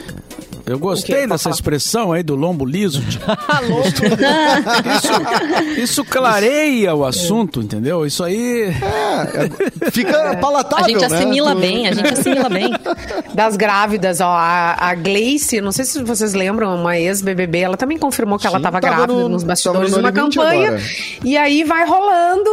Eu 0.68 0.78
gostei 0.78 1.26
dessa 1.26 1.50
expressão 1.50 2.12
aí 2.12 2.22
do 2.22 2.34
lombo 2.34 2.64
liso. 2.64 3.02
Ah, 3.26 3.60
isso, 5.76 5.80
isso 5.82 6.04
clareia 6.04 6.94
o 6.94 7.04
assunto, 7.04 7.60
entendeu? 7.60 8.06
Isso 8.06 8.22
aí. 8.22 8.64
É, 8.68 9.90
fica 9.90 10.36
palatável, 10.40 10.84
A 10.84 10.88
gente 10.88 11.08
né? 11.08 11.16
assimila 11.16 11.54
Tu- 11.54 11.60
bem, 11.60 11.88
a 11.88 11.92
gente 11.92 12.12
assimila 12.12 12.48
bem. 12.48 12.70
das 13.34 13.56
grávidas, 13.56 14.20
ó, 14.20 14.26
a, 14.28 14.76
a 14.78 14.94
Gleice, 14.94 15.60
não 15.60 15.72
sei 15.72 15.84
se 15.84 16.02
vocês 16.02 16.34
lembram, 16.34 16.74
uma 16.74 16.98
ex-BBB, 16.98 17.58
ela 17.60 17.76
também 17.76 17.98
confirmou 17.98 18.38
que 18.38 18.46
ela 18.46 18.56
Sim, 18.56 18.60
estava 18.60 18.80
tava 18.80 18.96
grávida 18.96 19.12
no- 19.22 19.28
nos 19.28 19.44
bastidores 19.44 19.92
de 19.92 19.98
uma 19.98 20.12
campanha. 20.12 20.68
agora. 20.68 20.82
E 21.24 21.36
aí 21.36 21.64
vai 21.64 21.86
rolando, 21.86 22.50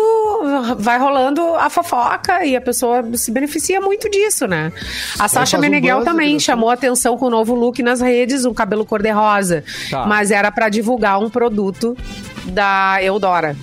vai 0.77 0.99
rolando 0.99 1.41
a 1.55 1.69
fofoca 1.69 2.45
e 2.45 2.55
a 2.55 2.61
pessoa 2.61 3.03
se 3.15 3.31
beneficia 3.31 3.79
muito 3.81 4.09
disso, 4.09 4.47
né? 4.47 4.71
A 5.19 5.27
Sasha 5.27 5.57
um 5.57 5.61
Meneghel 5.61 5.97
buzz, 5.97 6.05
também 6.09 6.33
né? 6.33 6.39
chamou 6.39 6.69
atenção 6.69 7.17
com 7.17 7.25
o 7.25 7.29
novo 7.29 7.53
look 7.55 7.81
nas 7.81 8.01
redes, 8.05 8.45
um 8.45 8.53
cabelo 8.53 8.85
cor-de-rosa. 8.85 9.63
Tá. 9.89 10.05
Mas 10.05 10.31
era 10.31 10.51
pra 10.51 10.69
divulgar 10.69 11.19
um 11.19 11.29
produto 11.29 11.97
da 12.45 12.97
Eudora. 13.01 13.55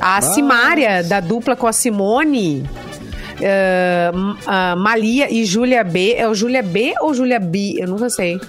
A 0.00 0.20
Simária, 0.22 1.02
da 1.02 1.20
dupla 1.20 1.54
com 1.56 1.66
a 1.66 1.72
Simone, 1.72 2.64
M- 3.40 4.36
ah, 4.46 4.74
Malia 4.76 5.30
e 5.32 5.44
Júlia 5.44 5.82
B. 5.84 6.14
É 6.16 6.28
o 6.28 6.34
Júlia 6.34 6.62
B 6.62 6.94
ou 7.00 7.12
Júlia 7.14 7.40
B? 7.40 7.76
Eu 7.78 7.88
nunca 7.88 8.08
sei. 8.08 8.40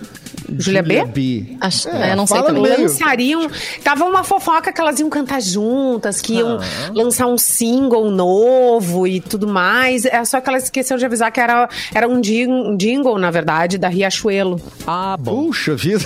Júlia 0.58 0.82
B? 0.84 1.04
B. 1.06 1.58
Acho- 1.60 1.90
É, 1.90 2.12
eu 2.12 2.16
não 2.16 2.26
sei 2.28 2.38
fala 2.38 2.48
também. 2.50 2.64
meio. 2.64 2.82
Lançariam. 2.84 3.50
Tava 3.84 4.06
uma 4.06 4.24
fofoca 4.24 4.72
que 4.72 4.80
elas 4.80 5.00
iam 5.00 5.10
cantar 5.10 5.42
juntas, 5.42 6.22
que 6.22 6.34
iam 6.36 6.60
Ah. 6.60 6.92
lançar 6.94 7.28
um 7.28 7.38
single 7.38 8.10
novo 8.12 9.06
e 9.08 9.20
tudo 9.20 9.48
mais. 9.48 10.06
É 10.06 10.24
só 10.26 10.40
que 10.40 10.50
elas 10.50 10.64
esqueceram 10.66 10.98
de 11.00 11.06
avisar 11.06 11.32
que 11.32 11.40
era, 11.40 11.68
era 11.94 12.08
um 12.08 12.24
jing- 12.24 12.48
um 12.48 12.76
jingle, 12.78 13.18
na 13.18 13.30
verdade, 13.32 13.78
da 13.78 13.88
Riachuelo. 13.88 14.62
Ah, 14.86 15.16
bom. 15.20 15.48
Puxa 15.48 15.76
vida. 15.76 16.06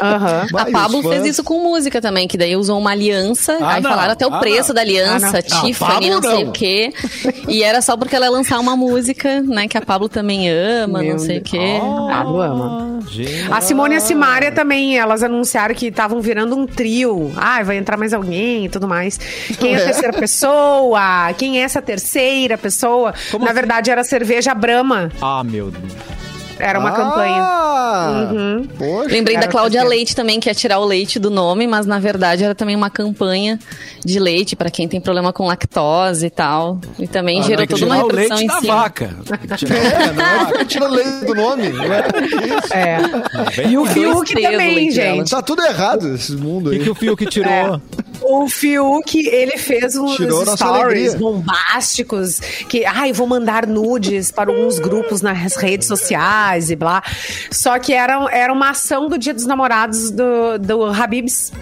Aham. 0.00 0.46
Vai, 0.52 0.62
A 0.68 0.72
Pablo 0.72 0.98
os 0.98 1.06
fez 1.06 1.18
fãs. 1.18 1.26
isso 1.28 1.44
com 1.44 1.60
música 1.62 2.00
também, 2.00 2.26
que 2.28 2.36
daí 2.38 2.56
usou 2.56 2.78
uma 2.78 2.90
aliança, 2.90 3.56
Ah, 3.60 3.74
aí 3.74 3.82
não. 3.82 3.90
falaram 3.90 4.12
até 4.12 4.26
o 4.26 4.34
Ah, 4.34 4.38
preço 4.38 4.68
não. 4.68 4.74
da 4.76 4.80
aliança, 4.80 5.26
Ah, 5.26 5.32
não. 5.32 5.66
Tiffany, 5.66 5.74
Pablo 5.92 6.08
não 6.10 6.22
sei 6.22 6.44
não. 6.44 6.50
o 6.50 6.52
quê. 6.52 6.92
E 7.48 7.62
era 7.62 7.80
só 7.82 7.96
porque 7.96 8.14
ela 8.16 8.26
ia 8.26 8.30
lançar 8.32 8.58
uma 8.58 8.76
música, 8.76 9.40
né, 9.42 9.68
que 9.68 9.76
a 9.76 9.82
Pablo 9.82 10.08
também 10.08 10.48
ama, 10.50 11.00
Meu 11.00 11.12
não 11.12 11.18
sei 11.18 11.38
o 11.38 11.42
quê. 11.42 11.78
Pablo 11.80 12.40
ama. 12.40 13.00
Gente. 13.10 13.52
A 13.52 13.60
Simone 13.64 13.94
e 13.94 13.96
a 13.96 14.00
Simária 14.00 14.52
também, 14.52 14.98
elas 14.98 15.22
anunciaram 15.22 15.74
que 15.74 15.86
estavam 15.86 16.20
virando 16.20 16.56
um 16.56 16.66
trio. 16.66 17.32
Ah, 17.36 17.62
vai 17.62 17.76
entrar 17.76 17.96
mais 17.96 18.12
alguém 18.12 18.66
e 18.66 18.68
tudo 18.68 18.86
mais. 18.86 19.18
Quem 19.58 19.74
é 19.74 19.76
a 19.76 19.84
terceira 19.86 20.12
pessoa? 20.12 21.32
Quem 21.36 21.60
é 21.60 21.64
essa 21.64 21.80
terceira 21.82 22.58
pessoa? 22.58 23.14
Como 23.30 23.44
Na 23.44 23.50
assim? 23.50 23.60
verdade, 23.60 23.90
era 23.90 24.04
cerveja 24.04 24.54
Brahma. 24.54 25.10
Ah, 25.20 25.42
meu 25.44 25.70
Deus. 25.70 25.92
Era 26.58 26.78
uma 26.78 26.90
Ah, 26.90 26.92
campanha. 26.92 28.68
Poxa. 28.78 29.08
Lembrei 29.10 29.36
da 29.36 29.48
Cláudia 29.48 29.80
terceira. 29.80 29.88
Leite 29.96 30.16
também, 30.16 30.38
que 30.40 30.48
ia 30.48 30.54
tirar 30.54 30.78
o 30.78 30.84
leite 30.84 31.18
do 31.18 31.30
nome, 31.30 31.66
mas 31.66 31.84
na 31.86 31.98
verdade 31.98 32.44
era 32.44 32.54
também 32.54 32.76
uma 32.76 32.88
campanha 32.90 33.58
de 34.04 34.18
leite 34.20 34.54
pra 34.54 34.70
quem 34.70 34.86
tem 34.86 35.00
problema 35.00 35.32
com 35.32 35.46
lactose 35.46 36.26
e 36.26 36.30
tal. 36.30 36.78
E 36.98 37.06
também 37.08 37.42
gerou 37.42 37.58
Tem 37.66 37.66
que 37.66 37.74
toda 37.80 37.86
uma 37.86 38.04
o 38.04 38.08
leite 38.12 38.42
em 38.42 38.46
da 38.46 38.60
cima. 38.60 38.74
vaca. 38.76 39.10
Que 39.58 39.64
É, 39.66 40.12
não 40.12 40.24
é 40.24 40.44
porque 40.46 40.64
tira 40.66 40.88
leite 40.88 41.24
do 41.26 41.34
nome. 41.34 41.64
Isso. 41.68 42.72
É. 42.74 42.98
Bem, 43.56 43.72
E 43.72 43.78
o 43.78 43.84
Fiuk 43.86 44.34
o 44.38 44.42
também, 44.42 44.90
gente. 44.90 45.30
Tá 45.30 45.42
tudo 45.42 45.62
errado 45.64 46.14
esse 46.14 46.32
mundo 46.36 46.68
O 46.68 46.72
aí. 46.72 46.78
que, 46.78 46.84
que 46.84 46.90
o 46.90 46.94
Fiuk 46.94 47.26
tirou? 47.26 47.50
É. 47.52 47.80
O 48.22 48.48
Fiuk, 48.48 49.26
ele 49.26 49.58
fez 49.58 49.96
uns 49.96 50.16
Tirou 50.16 50.46
stories 50.56 51.14
bombásticos 51.14 52.40
que, 52.68 52.84
ai, 52.86 53.12
vou 53.12 53.26
mandar 53.26 53.66
nudes 53.66 54.30
para 54.30 54.50
alguns 54.50 54.78
grupos 54.78 55.20
nas 55.20 55.56
redes 55.56 55.86
sociais 55.88 56.43
e 56.70 56.76
blá. 56.76 57.02
Só 57.50 57.78
que 57.78 57.92
era, 57.92 58.26
era 58.30 58.52
uma 58.52 58.70
ação 58.70 59.08
do 59.08 59.18
Dia 59.18 59.34
dos 59.34 59.46
Namorados 59.46 60.10
do, 60.10 60.58
do 60.58 60.84
Habibs. 60.84 61.52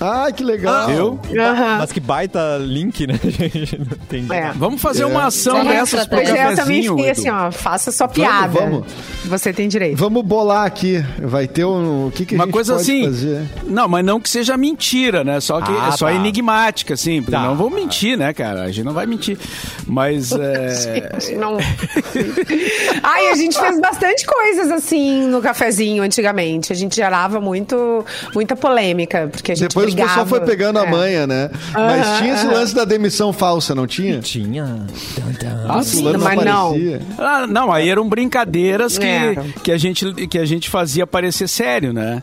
Ah, 0.00 0.30
que 0.30 0.42
legal. 0.44 0.88
Viu? 0.88 1.20
Aham. 1.40 1.78
Mas 1.78 1.92
que 1.92 2.00
baita 2.00 2.58
link, 2.60 3.06
né, 3.06 3.18
gente? 3.24 3.78
Não 3.78 3.86
entendi. 4.02 4.32
É. 4.32 4.52
Vamos 4.54 4.80
fazer 4.82 5.04
uma 5.04 5.26
ação 5.26 5.58
É, 5.58 5.64
dessas 5.64 6.06
pro 6.06 6.16
Pois 6.18 6.28
é, 6.28 6.32
eu 6.32 6.36
também 6.36 6.56
cafezinho, 6.56 6.96
fiquei 6.96 7.10
assim, 7.10 7.30
ó, 7.30 7.50
faça 7.50 7.90
sua 7.90 8.08
piada. 8.08 8.48
vamos. 8.48 8.84
Você 9.24 9.52
tem 9.52 9.68
direito. 9.68 9.96
Vamos 9.96 10.22
bolar 10.24 10.66
aqui. 10.66 11.02
Vai 11.22 11.46
ter 11.48 11.64
um. 11.64 12.08
O 12.08 12.10
que, 12.10 12.26
que 12.26 12.34
a 12.34 12.38
Uma 12.38 12.44
gente 12.44 12.52
coisa 12.52 12.74
pode 12.74 12.82
assim. 12.90 13.04
fazer? 13.04 13.46
Não, 13.66 13.88
mas 13.88 14.04
não 14.04 14.20
que 14.20 14.28
seja 14.28 14.56
mentira, 14.56 15.24
né? 15.24 15.40
Só 15.40 15.60
que 15.60 15.70
Ah, 15.72 15.88
é 15.88 15.96
só 15.96 16.06
tá. 16.06 16.12
enigmática, 16.12 16.94
assim. 16.94 17.22
porque 17.22 17.32
Tá. 17.36 17.42
Não 17.44 17.56
vou 17.56 17.70
mentir, 17.70 18.18
né, 18.18 18.32
cara? 18.34 18.62
A 18.64 18.70
gente 18.70 18.84
não 18.84 18.92
vai 18.92 19.06
mentir. 19.06 19.38
Mas 19.86 20.32
é. 20.36 20.68
Gente, 21.20 21.36
não. 21.36 21.56
Ai, 23.02 23.28
a 23.28 23.34
gente 23.34 23.58
fez 23.58 23.80
bastante 23.80 24.26
coisas 24.26 24.70
assim 24.70 25.26
no 25.26 25.40
cafezinho 25.40 26.02
antigamente. 26.02 26.72
A 26.72 26.76
gente 26.76 26.96
gerava 26.96 27.40
muito, 27.40 28.04
muita 28.34 28.54
polêmica, 28.56 29.28
porque 29.30 29.43
a 29.52 29.54
gente 29.54 29.68
Depois 29.68 29.86
o 29.86 29.88
brigava. 29.90 30.08
pessoal 30.10 30.26
foi 30.26 30.40
pegando 30.40 30.78
a 30.78 30.86
É. 30.86 30.90
manha, 30.90 31.26
né? 31.26 31.50
Mas 31.72 32.18
tinha 32.18 32.34
esse 32.34 32.46
lance 32.46 32.74
da 32.74 32.84
demissão 32.84 33.32
falsa, 33.32 33.74
não 33.74 33.86
tinha? 33.86 34.20
Tinha. 34.20 34.86
Ah, 35.68 35.78
O 35.78 35.82
sim. 35.82 36.02
mas 36.18 36.44
não. 36.44 36.68
aparecia. 36.68 37.00
Ah, 37.18 37.46
não, 37.46 37.72
aí 37.72 37.88
eram 37.88 38.08
brincadeiras 38.08 38.98
que, 38.98 39.06
que, 39.62 39.72
a 39.72 39.78
gente, 39.78 40.12
que 40.26 40.38
a 40.38 40.44
gente 40.44 40.68
fazia 40.70 41.06
parecer 41.06 41.48
sério, 41.48 41.92
né? 41.92 42.22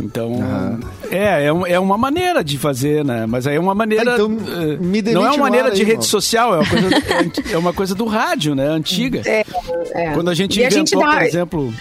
Então, 0.00 0.78
é, 1.10 1.46
é, 1.46 1.52
um- 1.52 1.66
é 1.66 1.78
uma 1.78 1.98
maneira 1.98 2.42
de 2.44 2.56
fazer, 2.58 3.04
né? 3.04 3.26
Mas 3.26 3.46
aí 3.46 3.56
é 3.56 3.60
uma 3.60 3.74
maneira. 3.74 4.12
Ah, 4.12 4.14
então, 4.14 4.36
eh, 4.46 4.76
me 4.80 5.02
não 5.02 5.26
é 5.26 5.30
uma 5.30 5.38
maneira 5.38 5.70
de 5.70 5.82
aí, 5.82 5.86
rede 5.88 6.04
social, 6.06 6.54
é 6.54 6.58
uma, 6.58 6.66
coisa, 6.68 6.88
é 7.50 7.52
é 7.54 7.58
uma 7.58 7.72
coisa 7.72 7.94
do 7.94 8.04
rádio, 8.06 8.54
né? 8.54 8.66
Antiga. 8.68 9.22
É, 9.24 9.44
é. 9.94 10.10
Quando 10.12 10.28
a 10.30 10.34
gente 10.34 10.58
E 10.60 10.64
a 10.64 10.68
inventou, 10.68 11.00
gente 11.00 11.06
dá- 11.06 11.12
por 11.18 11.22
exemplo. 11.26 11.74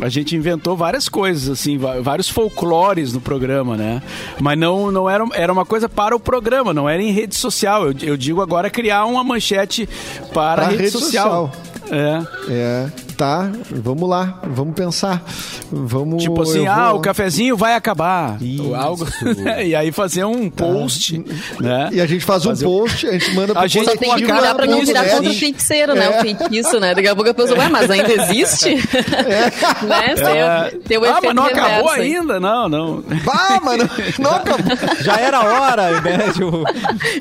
A 0.00 0.08
gente 0.08 0.36
inventou 0.36 0.76
várias 0.76 1.08
coisas, 1.08 1.48
assim, 1.48 1.78
vários 1.78 2.28
folclores 2.28 3.12
no 3.12 3.20
programa, 3.20 3.76
né? 3.76 4.02
Mas 4.40 4.58
não, 4.58 4.90
não 4.90 5.08
era, 5.08 5.24
era 5.34 5.52
uma 5.52 5.64
coisa 5.64 5.88
para 5.88 6.14
o 6.14 6.20
programa, 6.20 6.74
não 6.74 6.88
era 6.88 7.02
em 7.02 7.10
rede 7.12 7.34
social. 7.34 7.86
Eu, 7.86 7.94
eu 8.02 8.16
digo 8.16 8.42
agora 8.42 8.68
criar 8.68 9.06
uma 9.06 9.24
manchete 9.24 9.88
para 10.34 10.62
a 10.62 10.68
rede, 10.68 10.82
rede 10.82 10.90
social. 10.92 11.50
É. 11.90 12.22
É, 12.48 12.90
tá. 13.16 13.50
Vamos 13.70 14.08
lá. 14.08 14.40
Vamos 14.44 14.74
pensar. 14.74 15.24
Vamos. 15.70 16.22
Tipo 16.22 16.42
assim, 16.42 16.66
ah, 16.66 16.90
vou- 16.90 16.98
o 16.98 17.02
cafezinho 17.02 17.56
vai 17.56 17.74
acabar. 17.74 18.40
Isso. 18.40 18.74
Algo. 18.74 19.06
e 19.64 19.74
aí 19.74 19.90
fazer 19.92 20.24
um 20.24 20.48
post, 20.48 21.24
né? 21.60 21.88
E 21.92 22.00
a 22.00 22.06
gente 22.06 22.24
faz 22.24 22.44
um 22.46 22.50
Fazer- 22.50 22.64
post, 22.64 23.06
a 23.08 23.12
gente 23.12 23.34
manda 23.34 23.52
pro 23.52 23.62
A 23.62 23.66
gente 23.66 23.96
tem 23.98 24.14
que 24.14 24.22
cuidar 24.24 24.54
pra 24.54 24.66
não 24.66 24.84
virar 24.84 25.04
isso, 25.04 25.14
contra 25.16 25.30
o 25.30 25.32
né? 25.32 25.38
feiticeiro, 25.38 25.94
né? 25.94 26.08
O 26.10 26.20
feitiço, 26.20 26.80
né? 26.80 26.94
Daqui 26.94 27.08
a 27.08 27.14
pouco 27.14 27.30
a 27.30 27.34
pessoa, 27.34 27.58
ué, 27.58 27.68
mas 27.68 27.90
ainda 27.90 28.12
existe? 28.12 28.74
né? 29.86 30.14
Tem, 30.14 30.38
É. 30.38 30.70
tem 30.86 30.98
o 30.98 31.04
ah, 31.04 31.18
mas 31.22 31.34
não 31.34 31.44
acabou 31.44 31.68
reverso 31.68 31.90
aí. 31.90 32.16
ainda? 32.16 32.40
Não, 32.40 32.68
não. 32.68 33.04
Ah, 33.30 33.60
mano, 33.62 33.88
não 34.18 34.30
acabou. 34.30 34.76
Já 35.02 35.16
era 35.20 35.40
hora, 35.42 36.00
né? 36.00 36.16
Tipo, 36.36 36.64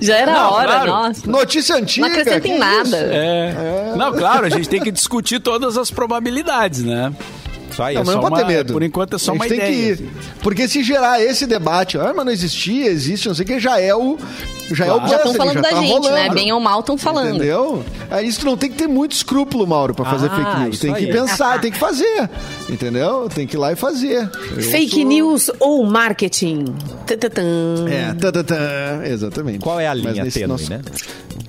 Já 0.01 0.17
era 0.17 0.31
a 0.31 0.35
Não, 0.35 0.51
hora, 0.53 0.67
claro. 0.67 0.91
nossa. 0.91 1.29
Notícia 1.29 1.75
antiga. 1.75 2.07
Não 2.07 2.13
acrescenta 2.15 2.47
em 2.47 2.57
nada. 2.57 2.83
isso? 2.87 2.95
É. 2.95 3.93
Não, 3.95 4.13
claro, 4.13 4.45
a 4.45 4.49
gente 4.49 4.67
tem 4.67 4.81
que 4.81 4.91
discutir 4.91 5.39
todas 5.39 5.77
as 5.77 5.89
probabilidades, 5.89 6.83
né? 6.83 7.11
Só 7.75 7.83
aí. 7.83 7.95
Não, 7.95 8.01
é 8.01 8.05
mas 8.05 8.13
só 8.15 8.21
não 8.21 8.29
pode 8.29 8.41
uma- 8.41 8.47
ter 8.47 8.53
medo. 8.57 8.73
por 8.73 8.83
enquanto 8.83 9.15
é 9.15 9.19
só 9.19 9.31
A 9.31 9.33
gente 9.35 9.41
uma 9.43 9.47
tem 9.49 9.57
ideia, 9.57 9.71
Que 9.73 9.79
ir. 9.81 9.93
assim. 9.93 10.09
Porque 10.41 10.67
se 10.67 10.83
gerar 10.83 11.21
esse 11.21 11.45
debate, 11.45 11.97
ah, 11.97 12.13
mas 12.15 12.25
não 12.25 12.31
existia, 12.31 12.85
existe, 12.87 13.27
não 13.27 13.35
sei 13.35 13.43
o 13.43 13.47
que, 13.47 13.59
já 13.59 13.79
é 13.79 13.93
o. 13.93 14.17
Já 14.71 14.85
é 14.85 14.91
o 14.91 14.95
Claro. 14.95 15.09
Já 15.09 15.17
estão 15.17 15.33
falando 15.35 15.53
já 15.55 15.61
da 15.61 15.69
tá 15.69 15.75
gente, 15.81 15.91
rolando. 15.91 16.09
né? 16.15 16.29
Bem 16.29 16.51
ou 16.51 16.59
mal 16.59 16.79
estão 16.79 16.97
falando. 16.97 17.35
Entendeu? 17.35 17.83
É 18.09 18.23
isso 18.23 18.39
que 18.39 18.45
não 18.45 18.57
tem 18.57 18.69
que 18.71 18.77
ter 18.77 18.87
muito 18.87 19.11
escrúpulo, 19.11 19.67
Mauro, 19.67 19.93
pra 19.93 20.05
fazer 20.05 20.27
Ah, 20.31 20.35
fake 20.35 20.59
news. 20.61 20.75
isso 20.75 20.81
Tem 20.81 20.93
que 20.95 21.07
pensar, 21.07 21.61
tem 21.61 21.71
que 21.71 21.77
fazer. 21.77 22.29
Entendeu? 22.69 23.29
Tem 23.33 23.45
que 23.45 23.55
ir 23.55 23.59
lá 23.59 23.71
e 23.73 23.75
fazer. 23.75 24.27
Eu 24.55 24.61
Fake 24.63 24.89
sou- 25.01 25.05
news 25.05 25.51
ou 25.59 25.85
marketing? 25.85 26.65
Tã-tã-tã. 27.05 27.43
É, 27.89 28.13
tá, 28.15 28.31
tá, 28.31 28.43
tá, 28.43 28.55
exatamente. 29.05 29.59
qual 29.59 29.79
é 29.79 29.87
a 29.87 29.93
linha 29.93 30.25
tênue, 30.31 30.47
nosso- 30.47 30.69
né? 30.71 30.81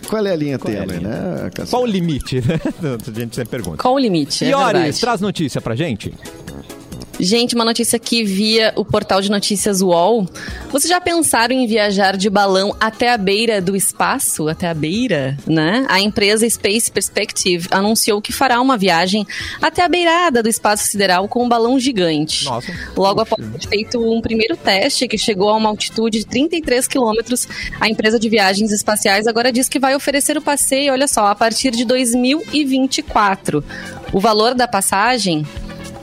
Qual 0.09 0.25
é 0.27 0.33
a 0.33 0.37
linha 0.37 0.53
é 0.53 0.55
a 0.55 0.59
tênue, 0.59 0.87
linha? 0.99 1.09
né, 1.09 1.51
Cassiano? 1.55 1.71
Qual 1.71 1.83
o 1.83 1.87
limite, 1.87 2.37
né? 2.47 2.61
A 3.07 3.19
gente 3.19 3.35
sempre 3.37 3.51
pergunta. 3.51 3.79
Qual 3.83 3.95
o 3.95 3.99
limite? 3.99 4.45
É 4.45 4.49
E 4.51 4.55
Oris, 4.55 4.73
verdade. 4.73 5.01
traz 5.01 5.21
notícia 5.21 5.61
pra 5.61 5.75
gente. 5.75 6.13
Gente, 7.19 7.55
uma 7.55 7.65
notícia 7.65 7.97
aqui 7.97 8.25
via 8.25 8.73
o 8.77 8.85
portal 8.85 9.23
de 9.23 9.31
notícias 9.31 9.81
UOL. 9.81 10.29
Vocês 10.71 10.91
já 10.91 11.01
pensaram 11.01 11.55
em 11.55 11.67
viajar 11.67 12.17
de 12.17 12.29
balão 12.29 12.77
até 12.79 13.11
a 13.11 13.17
beira 13.17 13.61
do 13.61 13.75
espaço? 13.75 14.49
Até 14.49 14.69
a 14.69 14.75
beira, 14.75 15.37
né? 15.47 15.87
A 15.89 15.99
empresa 15.99 16.49
Space 16.49 16.93
Perspective 16.93 17.69
anunciou 17.71 18.21
que 18.21 18.33
fará 18.33 18.61
uma 18.61 18.77
viagem 18.77 19.27
até 19.63 19.83
a 19.83 19.89
beirada 19.89 20.43
do 20.43 20.49
espaço 20.49 20.87
sideral 20.87 21.27
com 21.27 21.45
um 21.45 21.49
balão 21.49 21.81
gigante. 21.81 22.45
Nossa. 22.45 22.73
Logo 22.95 23.23
após 23.23 23.43
ter 23.47 23.69
feito 23.69 23.99
um 23.99 24.21
primeiro 24.21 24.57
teste 24.57 25.09
que 25.09 25.17
chegou 25.17 25.49
a 25.49 25.57
uma 25.57 25.71
altitude 25.71 26.19
de 26.19 26.27
33 26.27 26.87
quilômetros, 26.87 27.49
a 27.81 27.89
empresa 27.89 28.19
de 28.19 28.29
viagens 28.29 28.73
espaciais 28.73 29.27
agora 29.27 29.51
diz 29.51 29.69
que 29.69 29.79
vai 29.79 29.95
oferecer 29.95 30.37
o 30.37 30.43
passeio, 30.43 30.93
olha 30.93 31.09
só, 31.09 31.27
a 31.29 31.35
partir 31.35 31.71
de 31.71 31.85
2024. 31.87 33.65
O 34.13 34.21
valor 34.21 34.55
da 34.55 34.69
passagem 34.69 35.47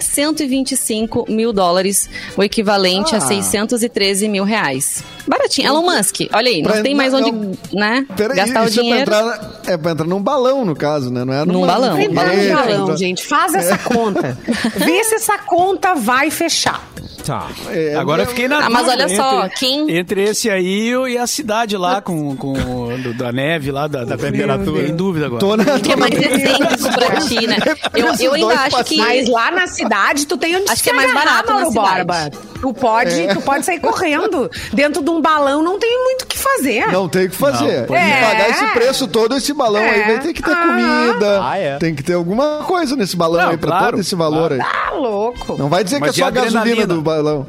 125 0.03 1.25
mil 1.29 1.51
dólares, 1.53 2.09
o 2.37 2.43
equivalente 2.43 3.15
Ah. 3.15 3.17
a 3.17 3.21
613 3.21 4.27
mil 4.27 4.43
reais. 4.43 5.03
Baratinho. 5.27 5.67
Elon 5.67 5.81
Musk, 5.83 6.21
olha 6.33 6.49
aí, 6.49 6.61
Pra- 6.61 6.75
não 6.75 6.83
tem 6.83 6.93
mais 6.95 7.13
onde 7.13 7.31
não. 7.31 7.51
né, 7.73 8.05
Peraí, 8.15 8.35
gastar 8.37 8.63
o 8.63 8.67
isso 8.67 8.79
dinheiro. 8.81 9.01
É 9.01 9.05
pra, 9.05 9.19
entrar, 9.19 9.61
é 9.67 9.77
pra 9.77 9.91
entrar 9.91 10.05
num 10.07 10.21
balão, 10.21 10.65
no 10.65 10.75
caso, 10.75 11.09
né? 11.09 11.23
Não 11.23 11.33
é 11.33 11.45
Num 11.45 11.53
numa- 11.53 11.67
balão. 11.67 11.97
Balão 12.13 12.33
gigante. 12.33 12.53
balão, 12.53 12.97
gente. 12.97 13.25
Faz 13.25 13.53
essa 13.53 13.77
conta. 13.77 14.37
Vê 14.75 15.03
se 15.03 15.15
essa 15.15 15.37
conta 15.37 15.93
vai 15.95 16.29
fechar. 16.29 16.81
Tá. 17.25 17.47
É, 17.69 17.95
Agora 17.95 18.23
eu 18.23 18.27
fiquei 18.27 18.47
na 18.47 18.65
Ah, 18.65 18.69
mas 18.69 18.87
olha 18.87 19.07
só, 19.15 19.45
entre, 19.45 19.57
quem- 19.57 19.97
entre 19.97 20.23
esse 20.23 20.49
aí 20.49 20.91
e 21.09 21.17
a 21.17 21.25
cidade 21.25 21.77
lá 21.77 22.01
com, 22.01 22.35
com 22.35 22.53
do- 23.01 23.13
da 23.13 23.31
neve 23.31 23.71
lá, 23.71 23.87
da, 23.87 24.03
da 24.03 24.17
temperatura. 24.17 24.87
Em 24.87 24.95
dúvida 24.95 25.27
agora. 25.27 25.39
Tô 25.39 25.55
na, 25.55 25.63
Que 25.79 25.93
é 25.93 25.95
mais 25.95 26.13
excêntrico 26.13 26.93
pra 26.93 27.15
ti, 27.21 27.47
né? 27.47 27.57
Eu, 27.95 28.07
eu 28.19 28.33
ainda 28.33 28.53
acho 28.61 28.83
que. 28.83 28.97
Mas 28.97 29.29
lá 29.29 29.51
na 29.51 29.67
cidade, 29.67 30.25
tu 30.27 30.37
tem 30.37 30.55
onde 30.57 30.69
Acho 30.71 30.83
que 30.83 30.89
é 30.89 30.93
mais 30.93 31.13
barato 31.13 31.53
na 31.53 31.65
cidade. 31.67 31.95
Borba. 32.05 32.31
Tu 32.63 32.73
pode, 32.73 33.27
tu 33.33 33.41
pode 33.41 33.65
sair 33.65 33.81
correndo. 33.81 34.49
Dentro 34.71 35.03
de 35.03 35.09
um 35.09 35.21
balão 35.21 35.61
não 35.61 35.77
tem 35.77 36.01
muito 36.01 36.21
o 36.21 36.25
que 36.27 36.37
fazer. 36.37 36.87
Não 36.93 37.09
tem 37.09 37.25
o 37.25 37.29
que 37.29 37.35
fazer. 37.35 37.85
Não, 37.89 37.95
é. 37.97 38.21
pagar 38.21 38.49
esse 38.51 38.65
preço 38.67 39.05
todo, 39.05 39.35
esse 39.35 39.53
balão 39.53 39.81
aí 39.81 39.99
É. 39.99 40.05
vai 40.05 40.19
ter 40.19 40.31
que 40.33 40.41
ter 40.41 40.51
Ah. 40.53 40.65
comida. 40.65 41.41
Ah, 41.43 41.57
é. 41.57 41.77
Tem 41.77 41.93
que 41.93 42.01
ter 42.01 42.13
alguma 42.13 42.59
coisa 42.65 42.95
nesse 42.95 43.17
balão 43.17 43.41
Não, 43.41 43.49
aí 43.49 43.57
pra 43.57 43.69
claro, 43.69 43.91
todo 43.91 43.99
esse 43.99 44.15
valor 44.15 44.53
aí. 44.53 44.59
Tá 44.59 44.91
louco. 44.93 45.57
Não 45.57 45.67
vai 45.67 45.83
dizer 45.83 45.99
Mas 45.99 46.11
que 46.11 46.21
é 46.21 46.23
só 46.23 46.27
a 46.29 46.31
gasolina 46.31 46.87
do 46.87 47.01
balão. 47.01 47.45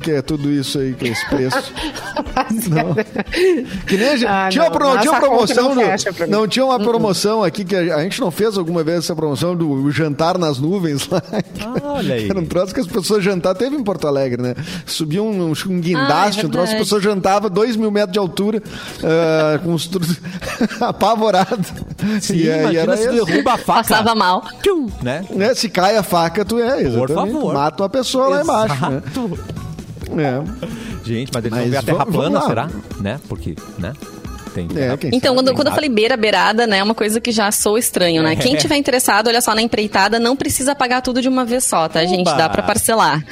Que 0.00 0.12
é 0.12 0.22
tudo 0.22 0.48
isso 0.48 0.78
aí, 0.78 0.94
que 0.94 1.08
é 1.08 1.10
esse 1.10 1.28
preço. 1.28 1.56
Não. 2.70 2.94
Que 3.86 3.96
nem 3.96 4.08
a 4.10 4.16
gente, 4.16 4.26
Ah, 4.28 4.48
tinha, 4.50 4.64
não, 4.64 4.70
uma, 4.70 4.78
pro- 4.78 4.98
tinha 5.00 5.20
promoção. 5.20 5.74
não 5.74 5.82
mim. 5.82 5.82
não, 6.28 6.46
tinha 6.48 6.64
uma 6.64 6.78
promoção 6.78 7.42
aqui 7.42 7.64
que 7.64 7.74
a, 7.74 7.96
a 7.96 8.02
gente 8.02 8.20
não 8.20 8.30
fez 8.30 8.56
alguma 8.56 8.82
vez 8.84 8.98
essa 8.98 9.14
promoção 9.16 9.56
do 9.56 9.90
jantar 9.90 10.38
nas 10.38 10.58
nuvens 10.58 11.08
lá. 11.08 11.20
Olha 11.82 12.14
aí. 12.14 12.28
Era 12.30 12.38
um 12.38 12.46
troço 12.46 12.72
que 12.72 12.80
as 12.80 12.86
pessoas 12.86 13.24
jantavam. 13.24 13.58
Teve 13.58 13.76
em 13.76 13.82
Porto 13.82 14.06
Alegre, 14.06 14.40
né? 14.40 14.51
Subia 14.86 15.22
um, 15.22 15.48
um, 15.48 15.52
um 15.52 15.80
guindaste, 15.80 16.40
Ah, 16.40 16.42
é 16.42 16.46
um 16.46 16.50
troço, 16.50 16.64
as 16.64 16.68
verdade. 16.70 16.76
pessoas 16.78 17.02
jantavam 17.02 17.50
dois 17.50 17.76
mil 17.76 17.90
metros 17.90 18.12
de 18.12 18.18
altura, 18.18 18.62
ah, 19.02 19.58
com 19.62 19.74
os 19.74 19.86
tru- 19.86 20.02
apavorado. 20.80 21.58
Sim, 22.20 22.36
e 22.36 22.50
aí 22.50 22.60
imagina 22.60 22.80
era 22.82 22.96
se 22.96 23.02
esse. 23.08 23.24
derruba 23.24 23.52
a 23.54 23.58
faca. 23.58 23.82
Passava 23.82 24.14
mal. 24.14 24.44
Tchum, 24.62 24.88
né? 25.02 25.24
Né? 25.30 25.54
Se 25.54 25.68
cai 25.68 25.96
a 25.96 26.02
faca, 26.02 26.44
tu 26.44 26.58
é, 26.58 26.82
exatamente. 26.82 27.32
favor. 27.32 27.54
Mata 27.54 27.82
uma 27.82 27.88
pessoa 27.88 28.28
lá 28.28 28.42
embaixo, 28.42 28.90
né? 28.90 29.02
Exato. 29.06 29.38
É. 30.18 30.42
Gente, 31.04 31.30
mas 31.32 31.44
eles 31.44 31.50
Mas 31.56 31.62
vão 31.62 31.70
ver 31.70 31.76
a 31.78 31.82
terra 31.82 32.06
plana, 32.06 32.40
será? 32.42 32.68
Né? 33.00 33.18
Porque, 33.28 33.56
né? 33.78 33.92
Tem 34.54 34.68
É, 34.76 34.92
Então, 35.12 35.34
sabe? 35.34 35.34
quando, 35.34 35.54
quando 35.54 35.66
eu 35.68 35.74
falei 35.74 35.88
beira, 35.88 36.16
beirada, 36.16 36.66
né, 36.66 36.78
é 36.78 36.82
uma 36.82 36.94
coisa 36.94 37.20
que 37.20 37.30
já 37.32 37.50
sou 37.50 37.78
estranho, 37.78 38.22
né? 38.22 38.36
Quem 38.36 38.54
tiver 38.56 38.76
interessado, 38.76 39.28
olha 39.28 39.40
só, 39.40 39.54
na 39.54 39.62
empreitada, 39.62 40.18
não 40.18 40.36
precisa 40.36 40.74
pagar 40.74 41.00
tudo 41.00 41.20
de 41.22 41.28
uma 41.28 41.44
vez 41.44 41.64
só, 41.64 41.88
tá, 41.88 42.04
gente? 42.04 42.28
Oba! 42.28 42.34
Dá 42.36 42.48
pra 42.48 42.62
parcelar. 42.62 43.24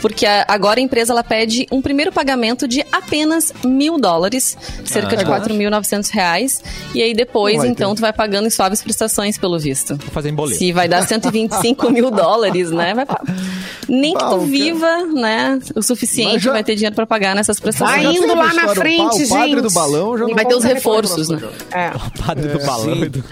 Porque 0.00 0.26
a- 0.26 0.44
agora 0.48 0.80
a 0.80 0.82
empresa, 0.82 1.12
ela 1.12 1.22
pede 1.22 1.66
um 1.70 1.80
primeiro 1.80 2.10
pagamento 2.12 2.66
de 2.66 2.84
apenas 2.90 3.52
mil 3.64 3.98
dólares, 3.98 4.56
cerca 4.84 5.16
de 5.16 5.22
Ah. 5.24 5.26
4.900 5.26 6.10
reais. 6.10 6.60
E 6.94 7.02
aí 7.02 7.14
depois, 7.14 7.58
vai 7.58 7.68
então, 7.68 7.90
ter. 7.90 7.96
tu 7.96 8.00
vai 8.00 8.12
pagando 8.12 8.46
em 8.46 8.50
suaves 8.50 8.82
prestações, 8.82 9.38
pelo 9.38 9.58
visto. 9.58 9.96
Vou 9.96 10.10
fazer 10.10 10.30
em 10.30 10.34
boleto. 10.34 10.58
Se 10.58 10.72
vai 10.72 10.88
dar 10.88 11.06
125 11.06 11.90
mil 11.90 12.10
dólares, 12.10 12.70
né? 12.70 12.94
Vai 12.94 13.06
Nem 13.88 14.14
que 14.14 14.24
tu 14.24 14.38
viva, 14.40 15.04
né, 15.06 15.58
o 15.74 15.82
suficiente, 15.82 16.44
já- 16.44 16.52
vai 16.52 16.64
ter 16.64 16.74
dinheiro 16.74 16.94
pra 16.96 17.06
pagar 17.06 17.34
nessas 17.34 17.60
prestações. 17.60 18.02
Vai 18.02 18.14
indo 18.14 18.26
lá 18.34 18.46
na 18.54 18.64
história, 18.64 18.70
o 18.72 18.74
pa- 18.74 18.80
frente, 18.80 19.24
o 19.24 19.28
padre 19.28 19.50
gente. 19.50 19.60
do 19.62 19.70
balão 19.70 20.16
já 20.18 20.24
E 20.24 20.28
não 20.28 20.34
vai 20.34 20.44
ter 20.46 20.54
os 20.54 20.61
conta 20.62 20.74
reforços, 20.74 21.28
né? 21.28 21.40
É. 21.72 21.90
O 21.96 22.24
padre 22.24 22.48
do 22.48 22.58
balão. 22.66 22.94
e 23.04 23.08
do- 23.08 23.24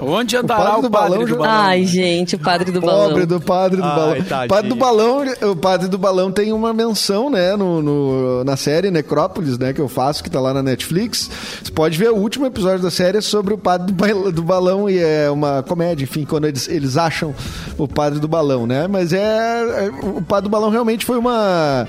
Onde 0.00 0.36
andará 0.36 0.60
padre 0.64 0.78
o 0.78 0.82
do 0.82 0.90
padre 0.90 1.10
balão 1.10 1.26
do 1.26 1.36
balão? 1.36 1.52
Ai, 1.52 1.84
gente, 1.84 2.36
o 2.36 2.38
padre 2.38 2.70
do 2.72 2.80
balão. 2.80 3.08
Pobre 3.08 3.26
do 3.26 3.40
padre 3.40 3.76
do 3.78 3.84
Ai, 3.84 3.96
balão. 3.96 4.22
tadinho. 4.22 4.48
Padre 4.48 4.68
do 4.68 4.76
balão, 4.76 5.24
o 5.50 5.56
padre 5.56 5.88
do 5.88 5.98
balão 5.98 6.30
tem 6.32 6.52
uma 6.52 6.72
menção, 6.72 7.28
né, 7.30 7.56
no, 7.56 7.82
no- 7.82 8.44
na 8.44 8.56
série 8.56 8.90
Necrópolis, 8.90 9.58
né, 9.58 9.72
que 9.72 9.80
eu 9.80 9.88
faço, 9.88 10.22
que 10.22 10.30
tá 10.30 10.40
lá 10.40 10.52
na 10.54 10.62
Netflix. 10.62 11.30
Você 11.62 11.72
pode 11.72 11.98
ver 11.98 12.10
o 12.10 12.16
último 12.16 12.46
episódio 12.46 12.80
da 12.82 12.90
série 12.90 13.18
é 13.18 13.20
sobre 13.20 13.54
o 13.54 13.58
padre 13.58 13.92
do 14.32 14.42
balão 14.42 14.88
e 14.88 14.98
é 14.98 15.30
uma 15.30 15.62
comédia, 15.62 16.04
enfim, 16.04 16.24
quando 16.24 16.46
eles, 16.46 16.68
eles 16.68 16.96
acham 16.96 17.34
o 17.76 17.88
padre 17.88 18.18
do 18.20 18.28
balão, 18.28 18.66
né? 18.66 18.86
Mas 18.86 19.12
é, 19.12 19.18
é- 19.18 19.90
o 20.06 20.22
padre 20.22 20.44
do 20.44 20.50
balão 20.50 20.70
realmente 20.70 21.04
foi 21.04 21.18
uma 21.18 21.86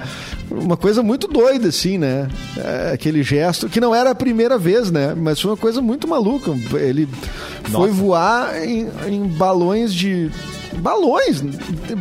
uma 0.51 0.75
coisa 0.77 1.01
muito 1.03 1.27
doida, 1.27 1.69
assim, 1.69 1.97
né? 1.97 2.27
É, 2.57 2.91
aquele 2.93 3.21
gesto 3.23 3.69
que 3.69 3.79
não 3.79 3.93
era 3.93 4.11
a 4.11 4.15
primeira 4.15 4.57
vez, 4.57 4.89
né? 4.91 5.13
Mas 5.15 5.39
foi 5.39 5.51
uma 5.51 5.57
coisa 5.57 5.81
muito 5.81 6.07
maluca. 6.07 6.51
Ele 6.77 7.07
foi 7.63 7.71
Nossa. 7.89 7.93
voar 7.93 8.63
em, 8.67 8.87
em 9.07 9.23
balões 9.27 9.93
de 9.93 10.29
balões, 10.77 11.41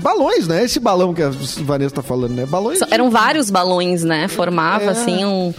balões, 0.02 0.46
né? 0.48 0.64
Esse 0.64 0.78
balão 0.80 1.12
que 1.14 1.22
a 1.22 1.30
Vanessa 1.62 1.96
tá 1.96 2.02
falando, 2.02 2.32
né? 2.34 2.46
Balões. 2.46 2.78
Só- 2.78 2.86
de- 2.86 2.94
Eram 2.94 3.10
vários 3.10 3.50
balões, 3.50 4.02
né? 4.04 4.28
Formava, 4.28 4.84
É. 4.84 4.88
assim, 4.88 5.24
um... 5.24 5.52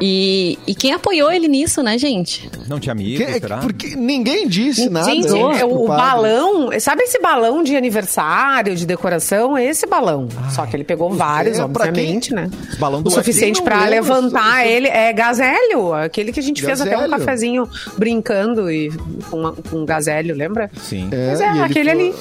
E, 0.00 0.58
e 0.66 0.74
quem 0.74 0.92
apoiou 0.92 1.30
ele 1.32 1.48
nisso, 1.48 1.82
né, 1.82 1.96
gente? 1.96 2.50
Não 2.68 2.78
tinha 2.78 2.92
amigo, 2.92 3.24
Que- 3.24 3.40
será? 3.40 3.58
porque 3.58 3.96
ninguém 3.96 4.46
disse 4.46 4.88
nada. 4.90 5.06
Gente, 5.10 5.28
é 5.28 5.64
o, 5.64 5.84
o 5.84 5.86
balão, 5.88 6.68
sabe 6.80 7.02
esse 7.04 7.18
balão 7.20 7.62
de 7.62 7.74
aniversário, 7.76 8.74
de 8.76 8.84
decoração? 8.84 9.56
É 9.56 9.64
esse 9.64 9.86
balão. 9.86 10.28
Só 10.50 10.66
que 10.66 10.76
ele 10.76 10.84
pegou 10.84 11.10
vários, 11.10 11.58
é, 11.58 11.64
obviamente, 11.64 12.34
né? 12.34 12.50
Balão 12.78 13.02
do 13.02 13.08
O 13.08 13.10
suficiente 13.10 13.60
lembra, 13.60 13.86
levantar 13.86 14.64
isso- 14.66 14.74
ele. 14.74 14.88
É 14.88 15.12
gazélio, 15.12 15.94
aquele 15.94 16.32
que 16.32 16.40
a 16.40 16.42
gente 16.42 16.62
fez 16.62 16.80
até 16.80 16.96
um 16.96 17.00
Gazélio. 17.02 17.18
cafezinho 17.18 17.68
brincando 17.96 18.70
e 18.70 18.90
com, 19.30 19.38
uma- 19.38 19.52
com 19.52 19.78
um 19.78 19.84
gazélio, 19.86 20.34
lembra? 20.34 20.70
Sim. 20.80 21.08
É, 21.10 21.30
Mas 21.30 21.40
é, 21.40 21.50
ele 21.50 21.60
aquele 21.62 21.90
foi- 21.90 22.00
ali. 22.00 22.14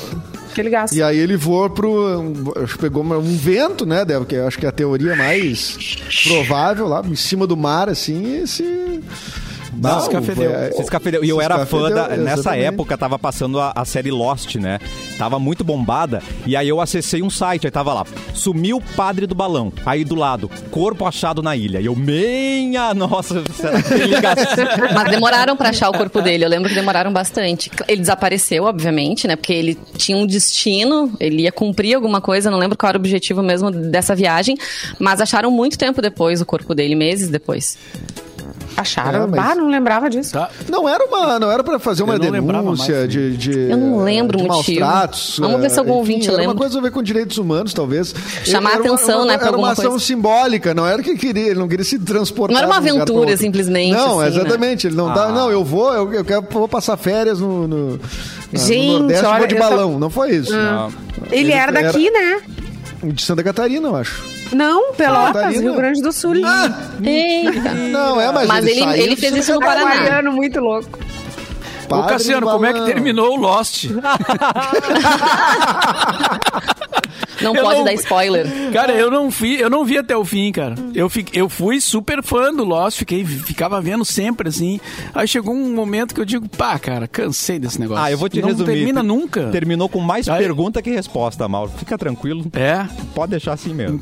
Aquele 0.55 0.69
gás. 0.69 0.91
E 0.93 1.03
aí 1.03 1.17
ele 1.17 1.35
voou 1.35 1.69
pro. 1.69 2.53
Acho 2.63 2.75
que 2.75 2.79
pegou 2.79 3.03
um 3.03 3.35
vento, 3.37 3.85
né? 3.85 4.05
Deve- 4.05 4.25
Que 4.25 4.37
acho 4.37 4.57
que 4.57 4.65
é 4.65 4.69
a 4.69 4.71
teoria 4.71 5.13
mais 5.15 5.77
provável 6.23 6.87
lá, 6.87 7.01
em 7.05 7.13
cima 7.15 7.45
do 7.45 7.57
mar, 7.57 7.89
assim, 7.89 8.41
e 8.41 8.47
se. 8.47 8.63
Não, 9.77 9.99
escafedeu. 9.99 10.51
é- 10.51 10.71
Se 10.71 10.81
escafedeu. 10.81 11.23
E 11.23 11.29
eu 11.29 11.37
se 11.37 11.43
era 11.43 11.65
fã 11.65 11.83
da. 11.83 11.89
escafedeu, 11.89 12.23
Nessa 12.23 12.39
exatamente. 12.41 12.65
época 12.65 12.97
tava 12.97 13.19
passando 13.19 13.59
a, 13.59 13.71
a 13.75 13.85
série 13.85 14.11
Lost, 14.11 14.55
né? 14.55 14.79
Tava 15.17 15.39
muito 15.39 15.63
bombada. 15.63 16.21
E 16.45 16.55
aí 16.55 16.67
eu 16.67 16.79
acessei 16.81 17.21
um 17.21 17.29
site, 17.29 17.65
aí 17.67 17.71
tava 17.71 17.93
lá. 17.93 18.05
Sumiu 18.33 18.77
o 18.77 18.81
padre 18.95 19.25
do 19.27 19.35
balão. 19.35 19.71
Aí 19.85 20.03
do 20.03 20.15
lado, 20.15 20.49
corpo 20.71 21.05
achado 21.05 21.41
na 21.41 21.55
ilha. 21.55 21.79
E 21.79 21.85
eu, 21.85 21.95
minha 21.95 22.93
nossa, 22.93 23.43
será 23.53 23.81
que? 23.81 23.95
Mas 24.93 25.09
demoraram 25.09 25.55
pra 25.55 25.69
achar 25.69 25.89
o 25.89 25.93
corpo 25.93 26.21
dele. 26.21 26.43
Eu 26.45 26.49
lembro 26.49 26.69
que 26.69 26.75
demoraram 26.75 27.11
bastante. 27.11 27.71
Ele 27.87 28.01
desapareceu, 28.01 28.63
obviamente, 28.65 29.27
né? 29.27 29.35
Porque 29.35 29.53
ele 29.53 29.77
tinha 29.97 30.17
um 30.17 30.25
destino, 30.25 31.11
ele 31.19 31.43
ia 31.43 31.51
cumprir 31.51 31.95
alguma 31.95 32.21
coisa, 32.21 32.49
não 32.51 32.57
lembro 32.57 32.77
qual 32.77 32.89
era 32.89 32.97
o 32.97 33.01
objetivo 33.01 33.41
mesmo 33.41 33.71
dessa 33.71 34.15
viagem. 34.15 34.57
Mas 34.99 35.21
acharam 35.21 35.49
muito 35.51 35.77
tempo 35.77 36.01
depois 36.01 36.41
o 36.41 36.45
corpo 36.45 36.73
dele, 36.75 36.95
meses 36.95 37.29
depois. 37.29 37.77
Acharam? 38.77 39.23
É, 39.23 39.27
mas- 39.27 39.51
Ah, 39.51 39.55
não 39.55 39.69
lembrava 39.69 40.09
disso. 40.09 40.33
Tá. 40.33 40.49
Não 40.69 40.87
era 40.87 41.05
uma, 41.05 41.39
não 41.39 41.51
era 41.51 41.63
para 41.63 41.79
fazer 41.79 42.03
uma 42.03 42.19
denúncia 42.19 42.95
mais, 42.95 43.09
de, 43.09 43.37
de 43.37 43.69
Eu 43.71 43.77
não 43.77 44.03
lembro 44.03 44.37
de 44.37 44.43
o 44.43 44.47
maus 44.47 44.59
motivo. 44.59 44.79
tratos. 44.79 45.37
Vamos 45.39 45.61
ver 45.61 45.69
se 45.69 45.77
eh, 45.77 45.79
algum 45.79 45.93
ouvinte 45.93 46.27
era 46.27 46.37
lembra. 46.37 46.51
uma 46.53 46.59
coisa 46.59 46.77
a 46.79 46.81
ver 46.81 46.91
com 46.91 47.01
direitos 47.01 47.37
humanos, 47.37 47.73
talvez. 47.73 48.13
Chamar 48.43 48.73
Era 48.73 48.81
uma- 48.83 48.93
atenção, 48.95 49.17
uma- 49.19 49.25
né, 49.27 49.37
pra 49.37 49.47
Era 49.47 49.57
uma 49.57 49.71
ação 49.71 49.91
coisa. 49.91 50.05
simbólica, 50.05 50.73
não 50.73 50.85
era 50.85 51.01
que 51.01 51.15
queria, 51.15 51.47
ele 51.51 51.59
não 51.59 51.67
queria 51.67 51.85
se 51.85 51.97
transportar. 51.99 52.53
Não 52.53 52.59
era 52.59 52.67
uma 52.67 52.75
um 52.75 52.77
aventura, 52.77 53.37
simplesmente, 53.37 53.93
Não, 53.93 54.19
assim, 54.19 54.31
né? 54.35 54.41
exatamente. 54.41 54.87
Ele 54.87 54.95
não 54.95 55.13
tá. 55.13 55.25
Ah. 55.27 55.31
Não, 55.31 55.49
eu 55.49 55.63
vou, 55.63 55.93
eu, 55.93 56.13
eu 56.13 56.25
quero, 56.25 56.45
vou 56.49 56.67
passar 56.67 56.97
férias 56.97 57.39
no, 57.39 57.67
no, 57.67 57.99
Gente, 58.53 58.87
no 58.87 58.99
Nordeste, 58.99 59.25
olha, 59.25 59.37
vou 59.39 59.47
de 59.47 59.55
eu 59.55 59.61
tô- 59.61 59.69
balão. 59.69 59.99
Não 59.99 60.09
foi 60.09 60.31
isso. 60.35 60.51
Não. 60.53 60.91
Ele, 61.31 61.51
era 61.51 61.71
daqui, 61.71 62.09
né? 62.11 62.41
De 63.03 63.21
Santa 63.21 63.43
Catarina, 63.43 63.87
eu 63.87 63.95
acho. 63.95 64.34
Não, 64.55 64.93
Pelotas. 64.93 65.59
Rio 65.59 65.75
Grande 65.75 66.01
do 66.01 66.11
Sul. 66.11 66.35
Eita! 66.35 67.73
Não, 67.91 68.19
é, 68.21 68.31
mas, 68.31 68.47
Mas 68.47 68.65
ele- 68.65 68.79
saiu 68.81 69.03
ele 69.03 69.15
de 69.15 69.21
fez 69.21 69.35
isso 69.35 69.53
no. 69.53 69.59
Paraná. 69.59 69.91
Aquariano 69.93 70.31
muito 70.31 70.59
louco. 70.59 70.97
Ô, 71.85 71.87
Padre 71.87 72.09
Cassiano, 72.13 72.47
do 72.47 72.51
como 72.53 72.65
é 72.65 72.73
que 72.73 72.81
terminou 72.85 73.33
o 73.37 73.39
Lost? 73.39 73.85
Não 77.41 77.53
Eu 77.53 77.63
pode 77.63 77.77
não- 77.79 77.83
dar 77.85 77.93
spoiler. 77.93 78.47
Cara, 78.71 78.93
eu 78.93 79.11
não 79.11 79.29
fui, 79.29 79.61
eu 79.61 79.69
não 79.69 79.83
vi 79.83 79.97
até 79.97 80.15
o 80.15 80.23
fim, 80.23 80.51
cara. 80.53 80.73
Eu, 80.93 81.09
fi, 81.09 81.25
eu 81.33 81.49
fui 81.49 81.81
super 81.81 82.23
fã 82.23 82.51
do 82.53 82.63
Lost, 82.63 82.97
fiquei, 82.97 83.25
ficava 83.25 83.81
vendo 83.81 84.05
sempre, 84.05 84.47
assim. 84.47 84.79
Aí 85.13 85.27
chegou 85.27 85.53
um 85.53 85.73
momento 85.73 86.15
que 86.15 86.21
eu 86.21 86.25
digo, 86.25 86.47
pá, 86.47 86.79
cara, 86.79 87.07
cansei 87.09 87.59
desse 87.59 87.79
negócio. 87.79 88.01
Ah, 88.03 88.09
eu 88.09 88.17
vou 88.17 88.29
te 88.29 88.39
não 88.41 88.47
resumir. 88.47 88.65
termina 88.73 89.03
nunca. 89.03 89.49
Terminou 89.51 89.89
com 89.89 89.99
mais 89.99 90.29
Aí- 90.29 90.39
pergunta 90.39 90.81
que 90.81 90.89
resposta, 90.89 91.45
Mauro. 91.47 91.71
Fica 91.77 91.97
tranquilo. 91.97 92.45
É, 92.53 92.85
Pode 93.13 93.31
deixar 93.31 93.51
assim 93.53 93.73
mesmo. 93.73 94.01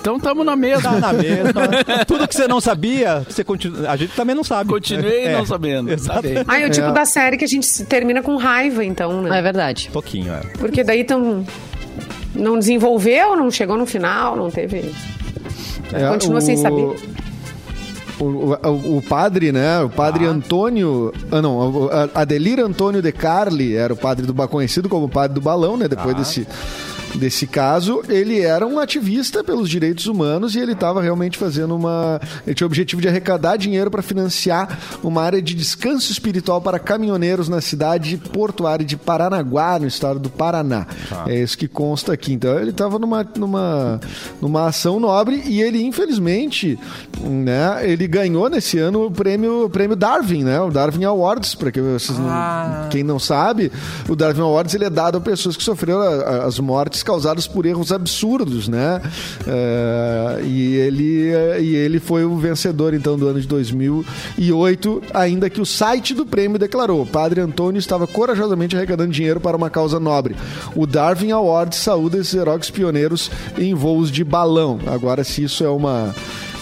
Então 0.00 0.18
tamo 0.20 0.44
na 0.44 0.54
mesma. 0.56 0.82
Tá 0.92 0.98
na 1.00 1.12
mesma. 1.12 1.52
Tudo 2.06 2.26
que 2.28 2.34
você 2.34 2.46
não 2.46 2.60
sabia, 2.60 3.24
você 3.28 3.42
continua. 3.42 3.90
A 3.90 3.96
gente 3.96 4.14
também 4.14 4.34
não 4.34 4.44
sabe. 4.44 4.70
Continuei 4.70 5.24
É, 5.26 5.32
não 5.32 5.44
sabendo. 5.46 5.90
Exato. 5.92 6.22
Tá. 6.22 6.44
Ah, 6.46 6.60
é 6.60 6.66
o 6.66 6.70
tipo 6.70 6.86
É. 6.88 6.92
da 6.92 7.04
série 7.04 7.36
que 7.36 7.44
a 7.44 7.48
gente 7.48 7.66
se- 7.66 7.84
termina 7.84 8.22
com 8.22 8.36
raiva, 8.36 8.84
então, 8.84 9.22
né? 9.22 9.38
É 9.38 9.42
verdade. 9.42 9.90
Pouquinho, 9.92 10.32
é. 10.32 10.40
Porque 10.58 10.82
daí 10.84 11.04
tão, 11.04 11.44
não 12.34 12.58
desenvolveu, 12.58 13.36
não 13.36 13.50
chegou 13.50 13.76
no 13.76 13.86
final, 13.86 14.36
não 14.36 14.50
teve. 14.50 14.92
É, 15.92 16.08
Continua 16.08 16.38
o- 16.38 16.42
sem 16.42 16.56
saber. 16.56 16.96
O, 18.18 18.24
o, 18.24 18.96
o 18.96 19.02
padre, 19.02 19.52
né? 19.52 19.80
O 19.82 19.90
padre 19.90 20.24
Antônio. 20.24 21.12
Ah, 21.30 21.42
não. 21.42 21.90
Adelir 22.14 22.58
Antônio 22.60 23.02
de 23.02 23.12
Carli 23.12 23.76
era 23.76 23.92
o 23.92 23.96
padre 23.96 24.24
do 24.24 24.34
conhecido 24.48 24.88
como 24.88 25.06
padre 25.06 25.34
do 25.34 25.40
balão, 25.40 25.76
né? 25.76 25.86
Depois 25.86 26.16
desse. 26.16 26.46
Desse 27.14 27.46
caso, 27.46 28.02
ele 28.08 28.40
era 28.40 28.66
um 28.66 28.78
ativista 28.78 29.42
pelos 29.42 29.70
direitos 29.70 30.06
humanos 30.06 30.54
e 30.54 30.58
ele 30.58 30.72
estava 30.72 31.00
realmente 31.00 31.38
fazendo 31.38 31.74
uma. 31.74 32.20
Ele 32.46 32.54
tinha 32.54 32.66
o 32.66 32.68
objetivo 32.68 33.00
de 33.00 33.08
arrecadar 33.08 33.56
dinheiro 33.56 33.90
para 33.90 34.02
financiar 34.02 34.78
uma 35.02 35.22
área 35.22 35.40
de 35.40 35.54
descanso 35.54 36.12
espiritual 36.12 36.60
para 36.60 36.78
caminhoneiros 36.78 37.48
na 37.48 37.60
cidade 37.60 38.16
portuária 38.32 38.84
de 38.84 38.96
Paranaguá, 38.96 39.78
no 39.78 39.86
estado 39.86 40.18
do 40.18 40.28
Paraná. 40.28 40.86
É 41.26 41.40
isso 41.40 41.56
que 41.56 41.68
consta 41.68 42.12
aqui. 42.12 42.32
Então, 42.32 42.58
ele 42.58 42.70
estava 42.70 42.98
numa, 42.98 43.26
numa, 43.36 44.00
numa 44.40 44.66
ação 44.66 45.00
nobre 45.00 45.42
e 45.46 45.62
ele, 45.62 45.82
infelizmente, 45.82 46.78
né, 47.20 47.80
ele 47.90 48.06
ganhou 48.06 48.50
nesse 48.50 48.78
ano 48.78 49.06
o 49.06 49.10
prêmio, 49.10 49.64
o 49.64 49.70
prêmio 49.70 49.96
Darwin, 49.96 50.44
né? 50.44 50.60
O 50.60 50.70
Darwin 50.70 51.04
Awards, 51.04 51.54
para 51.54 51.70
que 51.70 51.80
vocês 51.80 52.18
não, 52.18 52.88
quem 52.90 53.02
não 53.02 53.18
sabe, 53.18 53.72
o 54.08 54.14
Darwin 54.14 54.42
Awards 54.42 54.74
ele 54.74 54.84
é 54.84 54.90
dado 54.90 55.18
a 55.18 55.20
pessoas 55.20 55.56
que 55.56 55.62
sofreram 55.62 56.00
as 56.00 56.58
mortes 56.58 56.95
causadas 57.02 57.46
por 57.46 57.66
erros 57.66 57.92
absurdos, 57.92 58.68
né? 58.68 59.00
É, 59.46 60.42
e 60.44 60.74
ele 60.74 61.28
é, 61.28 61.60
e 61.60 61.74
ele 61.74 62.00
foi 62.00 62.24
o 62.24 62.36
vencedor 62.36 62.94
então 62.94 63.18
do 63.18 63.26
ano 63.28 63.40
de 63.40 63.46
2008, 63.46 65.02
ainda 65.12 65.50
que 65.50 65.60
o 65.60 65.66
site 65.66 66.14
do 66.14 66.26
prêmio 66.26 66.58
declarou: 66.58 67.04
Padre 67.06 67.40
Antônio 67.40 67.78
estava 67.78 68.06
corajosamente 68.06 68.76
arrecadando 68.76 69.12
dinheiro 69.12 69.40
para 69.40 69.56
uma 69.56 69.70
causa 69.70 69.98
nobre. 70.00 70.36
O 70.74 70.86
Darwin 70.86 71.30
Awards 71.32 71.78
saúda 71.78 72.18
esses 72.18 72.34
heróicos 72.34 72.70
pioneiros 72.70 73.30
em 73.58 73.74
voos 73.74 74.10
de 74.10 74.24
balão. 74.24 74.78
Agora, 74.86 75.24
se 75.24 75.42
isso 75.42 75.64
é 75.64 75.68
uma 75.68 76.14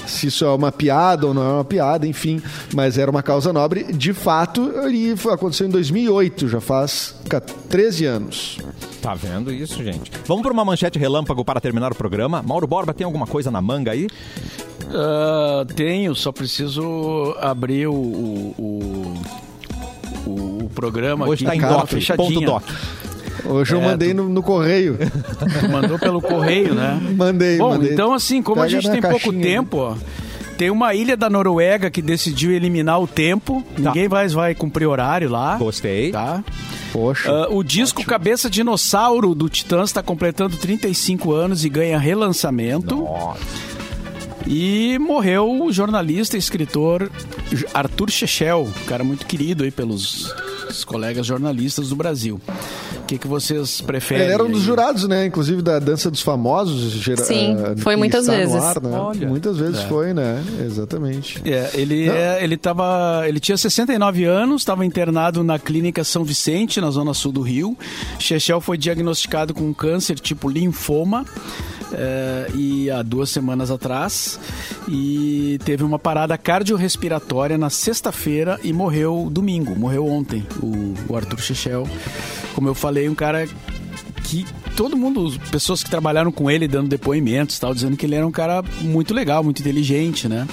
se 0.06 0.26
isso 0.28 0.44
é 0.44 0.48
uma 0.54 0.70
piada 0.72 1.26
ou 1.26 1.34
não 1.34 1.42
é 1.42 1.52
uma 1.54 1.64
piada, 1.64 2.06
enfim, 2.06 2.40
mas 2.74 2.98
era 2.98 3.10
uma 3.10 3.22
causa 3.22 3.52
nobre, 3.52 3.84
de 3.92 4.12
fato, 4.12 4.70
e 4.90 5.16
foi- 5.16 5.32
aconteceu 5.34 5.66
em 5.66 5.70
2008, 5.70 6.48
já 6.48 6.60
faz 6.60 7.14
ca- 7.28 7.40
13 7.40 8.04
anos. 8.06 8.58
Tá 9.02 9.14
vendo 9.14 9.52
isso, 9.52 9.82
gente? 9.84 10.10
Vamos 10.26 10.42
para 10.42 10.52
uma 10.52 10.64
manchete 10.64 10.98
relâmpago 10.98 11.44
para 11.44 11.60
terminar 11.60 11.92
o 11.92 11.94
programa. 11.94 12.42
Mauro 12.42 12.66
Borba, 12.66 12.94
tem 12.94 13.04
alguma 13.04 13.26
coisa 13.26 13.50
na 13.50 13.60
manga 13.60 13.90
aí? 13.90 14.08
Ah, 14.90 15.64
tenho, 15.74 16.14
só 16.14 16.32
preciso 16.32 17.34
abrir 17.40 17.86
o, 17.86 17.92
o, 17.94 19.14
o, 20.26 20.64
o 20.64 20.70
programa 20.74 21.26
Hoje 21.26 21.44
aqui. 21.46 21.54
está 21.54 21.56
em 21.56 21.60
Cara, 21.60 21.80
doc, 21.82 21.88
fechadinha. 21.90 22.28
ponto 22.28 22.40
doc. 22.46 22.62
Hoje 23.44 23.74
eu 23.74 23.80
É, 23.80 23.84
mandei 23.84 24.14
no, 24.14 24.28
no 24.28 24.42
correio. 24.42 24.96
Tu 24.98 25.68
mandou 25.70 25.98
pelo 25.98 26.20
correio, 26.20 26.74
né? 26.74 27.00
Mandei, 27.16 27.58
Bom, 27.58 27.70
mandei. 27.70 27.92
então 27.92 28.12
assim, 28.12 28.42
como 28.42 28.60
a 28.60 28.64
Pega 28.64 28.80
gente 28.80 28.86
na 28.86 28.92
tem 28.92 29.00
pouco 29.02 29.18
caixinha, 29.32 29.42
tempo, 29.42 29.76
ó, 29.78 29.96
tem 30.56 30.70
uma 30.70 30.94
ilha 30.94 31.16
da 31.16 31.28
Noruega 31.28 31.90
que 31.90 32.00
decidiu 32.00 32.52
eliminar 32.52 33.00
o 33.00 33.06
tempo. 33.06 33.64
Ninguém 33.76 34.08
mais 34.08 34.32
vai 34.32 34.54
cumprir 34.54 34.86
horário 34.86 35.28
lá. 35.28 35.56
Gostei. 35.56 36.12
Tá? 36.12 36.44
Poxa. 36.92 37.28
Ah, 37.30 37.48
o 37.50 37.64
disco 37.64 38.04
Cabeça 38.04 38.48
Dinossauro 38.48 39.34
do 39.34 39.48
Titãs 39.48 39.90
está 39.90 40.00
completando 40.02 40.56
35 40.56 41.32
anos 41.32 41.64
e 41.64 41.68
ganha 41.68 41.98
relançamento. 41.98 42.94
Nossa. 42.96 43.40
E 44.46 44.98
morreu 45.00 45.62
o 45.64 45.72
jornalista 45.72 46.36
e 46.36 46.38
escritor 46.38 47.10
Arthur 47.72 48.10
Chechel, 48.10 48.68
um 48.82 48.84
cara 48.86 49.02
muito 49.02 49.24
querido 49.26 49.64
aí 49.64 49.70
pelos 49.70 50.32
os 50.68 50.84
colegas 50.84 51.24
jornalistas 51.26 51.88
do 51.88 51.96
Brasil. 51.96 52.40
O 53.04 53.06
que, 53.06 53.18
que 53.18 53.28
vocês 53.28 53.82
preferem? 53.82 54.24
Ele 54.24 54.32
era 54.32 54.42
um 54.42 54.50
dos 54.50 54.62
jurados, 54.62 55.06
né? 55.06 55.26
Inclusive 55.26 55.60
da 55.60 55.78
Dança 55.78 56.10
dos 56.10 56.22
Famosos. 56.22 56.90
gera- 56.92 57.22
Sim, 57.22 57.54
ah, 57.58 57.74
foi 57.78 57.96
muitas 57.96 58.26
vezes. 58.26 58.54
ar, 58.56 58.80
né? 58.80 58.98
Olha. 58.98 59.28
Muitas 59.28 59.58
vezes 59.58 59.80
É. 59.80 59.86
foi, 59.88 60.14
né? 60.14 60.42
Exatamente. 60.64 61.42
É, 61.44 61.70
ele, 61.74 62.08
é, 62.08 62.42
ele, 62.42 62.56
tava, 62.56 63.24
ele 63.28 63.38
tinha 63.38 63.58
69 63.58 64.24
anos, 64.24 64.62
estava 64.62 64.86
internado 64.86 65.44
na 65.44 65.58
clínica 65.58 66.02
São 66.02 66.24
Vicente, 66.24 66.80
na 66.80 66.90
zona 66.90 67.12
sul 67.12 67.30
do 67.30 67.42
Rio. 67.42 67.76
Chechel 68.18 68.58
foi 68.60 68.78
diagnosticado 68.78 69.52
com 69.52 69.64
um 69.64 69.74
câncer 69.74 70.18
tipo 70.18 70.48
linfoma 70.48 71.26
é, 71.92 72.50
e 72.54 72.90
há 72.90 73.02
duas 73.02 73.30
semanas 73.30 73.70
atrás 73.70 74.38
e 74.88 75.58
teve 75.64 75.82
uma 75.82 75.98
parada 75.98 76.36
cardiorrespiratória 76.36 77.58
na 77.58 77.70
sexta-feira 77.70 78.58
e 78.62 78.72
morreu 78.72 79.28
domingo, 79.30 79.76
morreu 79.76 80.06
ontem 80.06 80.46
o, 80.62 80.94
o 81.08 81.16
Arthur 81.16 81.40
Chechel. 81.40 81.88
Como 82.54 82.68
eu 82.68 82.74
falei, 82.74 83.08
um 83.08 83.14
cara 83.14 83.46
que 84.24 84.44
todo 84.76 84.96
mundo, 84.96 85.38
pessoas 85.50 85.82
que 85.82 85.90
trabalharam 85.90 86.32
com 86.32 86.50
ele 86.50 86.66
dando 86.66 86.88
depoimentos, 86.88 87.58
tal, 87.58 87.74
dizendo 87.74 87.96
que 87.96 88.06
ele 88.06 88.14
era 88.14 88.26
um 88.26 88.32
cara 88.32 88.62
muito 88.80 89.14
legal, 89.14 89.44
muito 89.44 89.60
inteligente, 89.60 90.28
né? 90.28 90.46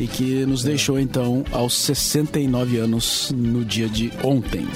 E 0.00 0.06
que 0.06 0.46
nos 0.46 0.64
deixou 0.64 0.98
então 0.98 1.44
aos 1.52 1.74
69 1.74 2.78
anos 2.78 3.30
no 3.36 3.62
dia 3.62 3.86
de 3.86 4.10
ontem. 4.24 4.66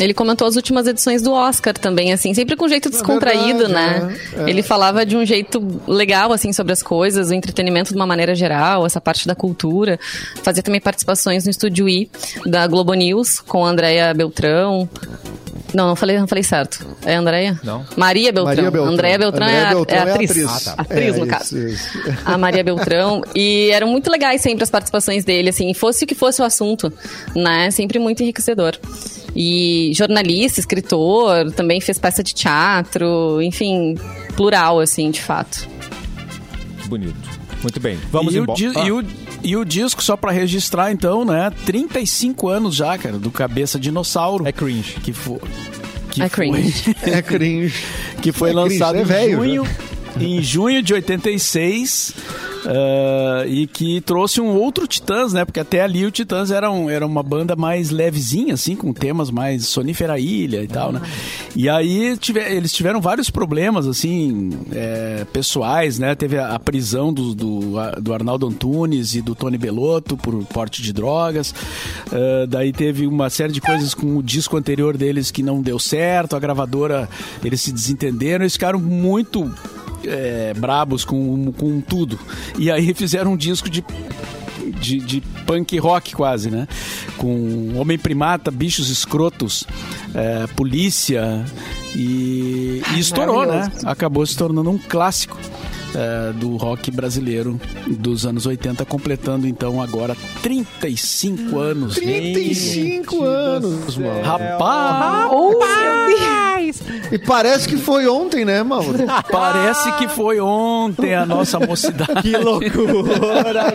Ele 0.00 0.12
comentou 0.12 0.48
as 0.48 0.56
últimas 0.56 0.88
edições 0.88 1.22
do 1.22 1.32
Oscar 1.32 1.72
também, 1.72 2.12
assim, 2.12 2.34
sempre 2.34 2.56
com 2.56 2.64
um 2.64 2.68
jeito 2.68 2.90
descontraído, 2.90 3.60
verdade, 3.60 4.04
né? 4.04 4.18
é, 4.36 4.42
é. 4.42 4.50
Ele 4.50 4.64
falava 4.64 5.06
de 5.06 5.16
um 5.16 5.24
jeito 5.24 5.64
legal, 5.86 6.32
assim, 6.32 6.52
sobre 6.52 6.72
as 6.72 6.82
coisas, 6.82 7.30
o 7.30 7.34
entretenimento 7.34 7.90
de 7.90 7.96
uma 7.96 8.06
maneira 8.06 8.34
geral, 8.34 8.84
essa 8.84 9.00
parte 9.00 9.28
da 9.28 9.34
cultura. 9.36 9.96
Fazia 10.42 10.62
também 10.62 10.80
participações 10.80 11.44
no 11.44 11.50
Estúdio 11.52 11.88
I 11.88 12.10
da 12.44 12.66
Globo 12.66 12.92
News 12.94 13.38
com 13.38 13.64
a 13.64 13.68
Andréia 13.68 14.12
Beltrão. 14.12 14.88
Não, 15.74 15.88
não 15.88 15.96
falei, 15.96 16.18
não 16.18 16.28
falei 16.28 16.44
certo. 16.44 16.86
É 17.04 17.16
Andréia? 17.16 17.58
Não. 17.64 17.84
Maria 17.96 18.32
Beltrão. 18.32 18.54
Maria 18.54 18.70
Beltrão. 18.70 18.92
Andréia 18.92 19.18
Beltrão, 19.18 19.46
Andréia 19.48 19.60
é, 19.60 19.66
a, 19.66 19.74
Beltrão 19.74 19.96
é 19.96 19.98
é 19.98 20.02
a 20.10 20.14
atriz. 20.14 20.30
atriz. 20.30 20.46
Ah, 20.48 20.60
tá. 20.76 20.82
Atriz, 20.82 21.00
É, 21.00 21.10
no 21.10 21.16
isso, 21.16 21.26
caso. 21.26 21.58
isso. 21.58 21.98
A 22.24 22.38
Maria 22.38 22.62
Beltrão. 22.64 23.22
E 23.34 23.70
eram 23.72 23.88
muito 23.88 24.08
legais 24.10 24.40
sempre 24.40 24.62
as 24.62 24.70
participações 24.70 25.24
dele, 25.24 25.48
assim, 25.50 25.74
fosse 25.74 26.04
o 26.04 26.06
que 26.06 26.14
fosse 26.14 26.40
o 26.40 26.44
assunto, 26.44 26.92
né? 27.34 27.70
Sempre 27.72 27.98
muito 27.98 28.22
enriquecedor. 28.22 28.78
E 29.34 29.90
jornalista, 29.94 30.60
escritor, 30.60 31.50
também 31.52 31.80
fez 31.80 31.98
peça 31.98 32.22
de 32.22 32.32
teatro, 32.34 33.42
enfim, 33.42 33.96
plural, 34.36 34.78
assim, 34.78 35.10
de 35.10 35.20
fato. 35.20 35.66
Bonito. 36.86 37.16
Muito 37.62 37.80
bem. 37.80 37.98
Vamos 38.12 38.34
e, 38.34 38.38
o 38.38 38.42
embora. 38.42 38.56
di- 38.58 38.72
Ah, 38.76 38.86
e, 38.86 38.92
o, 38.92 39.02
e 39.44 39.56
o 39.56 39.64
disco, 39.64 40.02
só 40.02 40.16
pra 40.16 40.32
registrar 40.32 40.90
então, 40.90 41.24
né? 41.24 41.50
35 41.66 42.48
anos 42.48 42.74
já, 42.74 42.96
cara, 42.98 43.18
do 43.18 43.30
Cabeça 43.30 43.78
Dinossauro. 43.78 44.46
É 44.48 44.52
cringe. 44.52 44.94
Que 45.02 45.12
foi. 45.12 45.38
Que 46.10 46.22
É 46.22 46.28
foi- 46.28 46.50
cringe. 46.50 46.96
É 47.04 47.22
cringe. 47.22 47.84
que 48.22 48.32
foi 48.32 48.50
É 48.50 48.52
cringe, 48.54 48.70
lançado 48.78 48.96
é 48.98 49.00
em 49.02 49.04
velho, 49.04 49.36
junho, 49.36 49.66
em 50.20 50.42
junho 50.42 50.82
de 50.82 50.94
86. 50.94 52.14
ah, 52.66 53.44
e 53.46 53.66
que 53.66 54.00
trouxe 54.00 54.40
um 54.40 54.56
outro 54.56 54.86
Titãs, 54.86 55.32
né? 55.32 55.44
Porque 55.44 55.60
até 55.60 55.82
ali 55.82 56.06
o 56.06 56.10
Titãs 56.10 56.50
era, 56.50 56.70
um- 56.70 56.88
era 56.88 57.06
uma 57.06 57.22
banda 57.22 57.54
mais 57.54 57.90
levezinha, 57.90 58.54
assim, 58.54 58.74
com 58.74 58.92
temas 58.92 59.30
mais 59.30 59.66
Sonífera 59.66 60.18
Ilha 60.18 60.62
e 60.62 60.66
tal, 60.66 60.90
né? 60.92 61.02
E 61.54 61.68
aí 61.68 62.16
tive- 62.16 62.40
eles 62.40 62.72
tiveram 62.72 63.00
vários 63.02 63.28
problemas, 63.28 63.86
assim, 63.86 64.50
é, 64.72 65.26
pessoais, 65.32 65.98
né? 65.98 66.14
Teve 66.14 66.38
a, 66.38 66.54
a 66.54 66.58
prisão 66.58 67.12
do, 67.12 67.34
do, 67.34 67.60
do 68.00 68.14
Arnaldo 68.14 68.46
Antunes 68.46 69.14
e 69.14 69.20
do 69.20 69.34
Tony 69.34 69.58
Belotto 69.58 70.16
por 70.16 70.34
porte 70.46 70.80
de 70.80 70.92
drogas. 70.92 71.54
Ah, 72.10 72.46
daí 72.48 72.72
teve 72.72 73.06
uma 73.06 73.28
série 73.28 73.52
de 73.52 73.60
coisas 73.60 73.92
com 73.92 74.16
o 74.16 74.22
disco 74.22 74.56
anterior 74.56 74.96
deles 74.96 75.30
que 75.30 75.42
não 75.42 75.60
deu 75.60 75.78
certo, 75.78 76.34
a 76.34 76.38
gravadora, 76.40 77.08
eles 77.44 77.60
se 77.60 77.72
desentenderam, 77.72 78.44
eles 78.44 78.54
ficaram 78.54 78.78
muito 78.78 79.52
é, 80.06 80.54
brabos 80.54 81.04
com, 81.04 81.52
com 81.52 81.80
tudo. 81.80 82.18
E 82.58 82.70
aí 82.70 82.92
fizeram 82.94 83.32
um 83.32 83.36
disco 83.36 83.68
de, 83.68 83.84
de, 84.80 84.98
de 84.98 85.20
punk 85.46 85.78
rock 85.78 86.14
quase, 86.14 86.50
né? 86.50 86.66
Com 87.16 87.76
Homem 87.76 87.98
Primata, 87.98 88.50
Bichos 88.50 88.90
Escrotos, 88.90 89.64
é, 90.14 90.46
Polícia 90.48 91.44
e, 91.94 92.82
e 92.94 92.98
estourou, 92.98 93.46
né? 93.46 93.70
Acabou 93.84 94.24
se 94.26 94.36
tornando 94.36 94.70
um 94.70 94.78
clássico. 94.78 95.38
É, 95.94 96.32
do 96.32 96.56
rock 96.56 96.90
brasileiro 96.90 97.60
dos 97.86 98.26
anos 98.26 98.46
80, 98.46 98.84
completando 98.84 99.46
então 99.46 99.80
agora 99.80 100.16
35 100.42 101.58
anos. 101.58 101.94
35 101.94 103.22
anos, 103.22 103.96
mano. 103.96 104.22
Rapaz! 104.22 105.30
Oh! 105.32 106.44
Titãs. 106.64 106.82
E 107.12 107.18
parece 107.18 107.68
que 107.68 107.76
foi 107.76 108.06
ontem, 108.06 108.44
né, 108.44 108.62
Mauro? 108.62 108.98
Parece 109.30 109.92
que 109.92 110.08
foi 110.08 110.40
ontem 110.40 111.14
a 111.14 111.26
nossa 111.26 111.58
mocidade. 111.58 112.22
Que 112.22 112.36
loucura, 112.36 113.74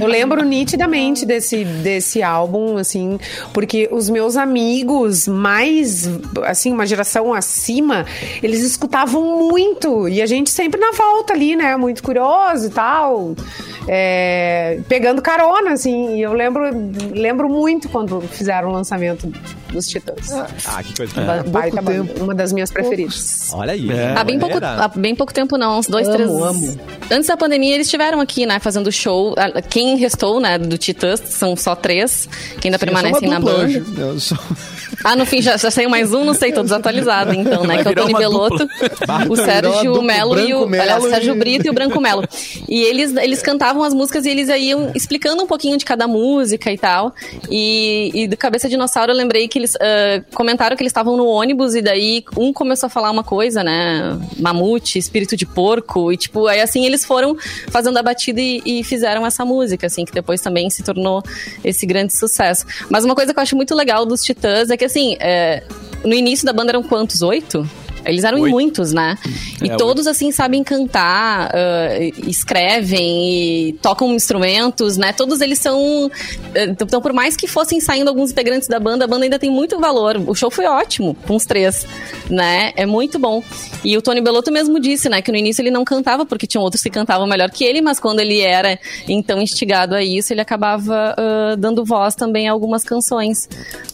Eu 0.00 0.06
lembro 0.06 0.44
nitidamente 0.44 1.24
desse, 1.24 1.64
desse 1.64 2.22
álbum, 2.22 2.76
assim, 2.76 3.18
porque 3.52 3.88
os 3.90 4.10
meus 4.10 4.36
amigos 4.36 5.26
mais, 5.26 6.08
assim, 6.44 6.72
uma 6.72 6.86
geração 6.86 7.32
acima, 7.32 8.04
eles 8.42 8.62
escutavam 8.62 9.48
muito. 9.48 10.08
E 10.08 10.20
a 10.20 10.26
gente 10.26 10.50
sempre 10.60 10.78
na 10.80 10.92
volta 10.92 11.32
ali, 11.32 11.56
né? 11.56 11.74
Muito 11.76 12.02
curioso 12.02 12.66
e 12.66 12.70
tal. 12.70 13.34
é, 13.88 14.78
pegando 14.88 15.22
carona, 15.22 15.72
assim. 15.72 16.16
E 16.16 16.22
eu 16.22 16.32
lembro, 16.34 16.62
lembro 17.12 17.48
muito 17.48 17.88
quando 17.88 18.20
fizeram 18.20 18.68
o 18.68 18.72
lançamento 18.72 19.32
dos 19.72 19.86
Titãs. 19.88 20.30
Ah, 20.66 20.82
que 20.82 20.94
coisa. 20.96 21.14
Ba- 21.20 21.42
baita 21.46 21.80
banda, 21.80 22.22
uma 22.22 22.34
das 22.34 22.52
minhas 22.52 22.70
preferidas. 22.70 23.50
Olha 23.54 23.72
aí. 23.72 23.90
É. 23.90 24.14
Há 24.16 24.22
bem 24.22 24.38
pouco, 24.38 24.58
há 24.62 24.88
bem 24.88 25.14
pouco 25.14 25.32
tempo, 25.32 25.56
não, 25.56 25.78
uns 25.78 25.86
dois, 25.88 26.06
Amo, 26.08 26.16
três. 26.16 26.30
amo. 26.30 26.80
Antes 27.10 27.26
da 27.28 27.36
pandemia, 27.36 27.74
eles 27.74 27.86
estiveram 27.86 28.20
aqui, 28.20 28.44
né, 28.46 28.58
fazendo 28.60 28.92
show. 28.92 29.34
Ah, 29.38 29.62
Quem 29.62 29.96
restou, 29.96 30.40
né, 30.40 30.58
do 30.58 30.76
Titãs, 30.76 31.20
são 31.26 31.56
só 31.56 31.74
três 31.74 32.28
que 32.60 32.68
ainda 32.68 32.78
permanecem 32.78 33.28
Eu 33.28 33.30
na 33.34 33.40
banda. 33.40 33.82
Eu 33.98 34.20
sou- 34.20 34.38
Ah, 35.02 35.16
no 35.16 35.24
fim 35.24 35.40
já, 35.40 35.56
já 35.56 35.70
saiu 35.70 35.88
mais 35.88 36.12
um, 36.12 36.24
não 36.24 36.34
sei, 36.34 36.52
tô 36.52 36.62
desatualizado, 36.62 37.32
então, 37.34 37.62
né? 37.62 37.76
Vai 37.76 37.82
que 37.82 37.88
é 37.88 37.92
o 37.92 37.94
Tony 37.94 38.14
Belotto, 38.14 38.68
o 39.28 39.36
Sérgio 39.36 40.02
Melo 40.02 40.38
e 40.38 40.54
o. 40.54 40.66
Melo 40.66 40.82
Aliás, 40.82 41.04
o 41.04 41.08
Sérgio 41.08 41.34
e- 41.34 41.38
Brito 41.38 41.66
e 41.66 41.70
o 41.70 41.72
Branco 41.72 42.00
Melo. 42.00 42.22
E 42.68 42.82
eles, 42.82 43.14
eles 43.16 43.42
cantavam 43.42 43.82
as 43.82 43.94
músicas 43.94 44.26
e 44.26 44.30
eles 44.30 44.48
iam 44.48 44.92
explicando 44.94 45.42
um 45.42 45.46
pouquinho 45.46 45.78
de 45.78 45.84
cada 45.84 46.06
música 46.06 46.70
e 46.70 46.76
tal. 46.78 47.14
E, 47.50 48.10
e 48.14 48.28
do 48.28 48.36
Cabeça 48.36 48.68
Dinossauro 48.68 49.12
eu 49.12 49.16
lembrei 49.16 49.48
que 49.48 49.58
eles 49.58 49.74
ah, 49.76 50.22
comentaram 50.34 50.76
que 50.76 50.82
eles 50.82 50.90
estavam 50.90 51.16
no 51.16 51.26
ônibus 51.26 51.74
e 51.74 51.80
daí 51.82 52.22
um 52.36 52.52
começou 52.52 52.86
a 52.88 52.90
falar 52.90 53.10
uma 53.10 53.24
coisa, 53.24 53.64
né? 53.64 54.18
Mamute, 54.38 54.98
espírito 54.98 55.36
de 55.36 55.46
porco. 55.46 56.12
E 56.12 56.16
tipo, 56.16 56.46
aí 56.46 56.60
assim 56.60 56.84
eles 56.84 57.04
foram 57.04 57.36
fazendo 57.68 57.96
a 57.98 58.02
batida 58.02 58.40
e, 58.40 58.62
e 58.64 58.84
fizeram 58.84 59.26
essa 59.26 59.44
música, 59.44 59.86
assim, 59.86 60.04
que 60.04 60.12
depois 60.12 60.40
também 60.40 60.68
se 60.68 60.82
tornou 60.82 61.22
esse 61.64 61.86
grande 61.86 62.14
sucesso. 62.14 62.66
Mas 62.90 63.04
uma 63.04 63.14
coisa 63.14 63.32
que 63.32 63.38
eu 63.38 63.42
acho 63.42 63.56
muito 63.56 63.74
legal 63.74 64.04
dos 64.04 64.22
Titãs 64.22 64.70
é 64.70 64.76
que 64.76 64.84
assim, 64.90 65.16
é, 65.20 65.62
no 66.04 66.14
início 66.14 66.44
da 66.44 66.52
banda 66.52 66.72
eram 66.72 66.82
quantos? 66.82 67.22
Oito? 67.22 67.68
Eles 68.10 68.24
eram 68.24 68.38
em 68.38 68.42
Oito. 68.42 68.52
muitos, 68.52 68.92
né? 68.92 69.16
E 69.62 69.70
É, 69.70 69.76
todos, 69.76 70.06
assim, 70.06 70.32
sabem 70.32 70.62
cantar, 70.62 71.50
ah, 71.54 71.98
escrevem 72.26 73.68
e 73.68 73.72
tocam 73.74 74.12
instrumentos, 74.14 74.96
né? 74.96 75.12
Todos 75.12 75.40
eles 75.40 75.58
são. 75.58 76.10
Então, 76.54 77.00
por 77.00 77.12
mais 77.12 77.36
que 77.36 77.46
fossem 77.46 77.80
saindo 77.80 78.08
alguns 78.08 78.30
integrantes 78.30 78.68
da 78.68 78.78
banda, 78.80 79.04
a 79.04 79.08
banda 79.08 79.24
ainda 79.24 79.38
tem 79.38 79.50
muito 79.50 79.78
valor. 79.78 80.16
O 80.26 80.34
show 80.34 80.50
foi 80.50 80.66
ótimo, 80.66 81.16
com 81.26 81.36
os 81.36 81.44
três, 81.44 81.86
né? 82.28 82.72
É 82.76 82.86
muito 82.86 83.18
bom. 83.18 83.42
E 83.84 83.96
o 83.96 84.02
Tony 84.02 84.20
Belotto 84.20 84.50
mesmo 84.50 84.78
disse, 84.80 85.08
né, 85.08 85.22
que 85.22 85.30
no 85.30 85.38
início 85.38 85.62
ele 85.62 85.70
não 85.70 85.84
cantava, 85.84 86.26
porque 86.26 86.46
tinham 86.46 86.62
outros 86.62 86.82
que 86.82 86.90
cantavam 86.90 87.26
melhor 87.26 87.50
que 87.50 87.64
ele, 87.64 87.80
mas 87.80 87.98
quando 87.98 88.20
ele 88.20 88.40
era, 88.40 88.78
então, 89.08 89.40
instigado 89.40 89.94
a 89.94 90.02
isso, 90.02 90.32
ele 90.32 90.40
acabava 90.40 91.14
ah, 91.16 91.56
dando 91.56 91.84
voz 91.84 92.14
também 92.14 92.48
a 92.48 92.52
algumas 92.52 92.84
canções. 92.84 93.48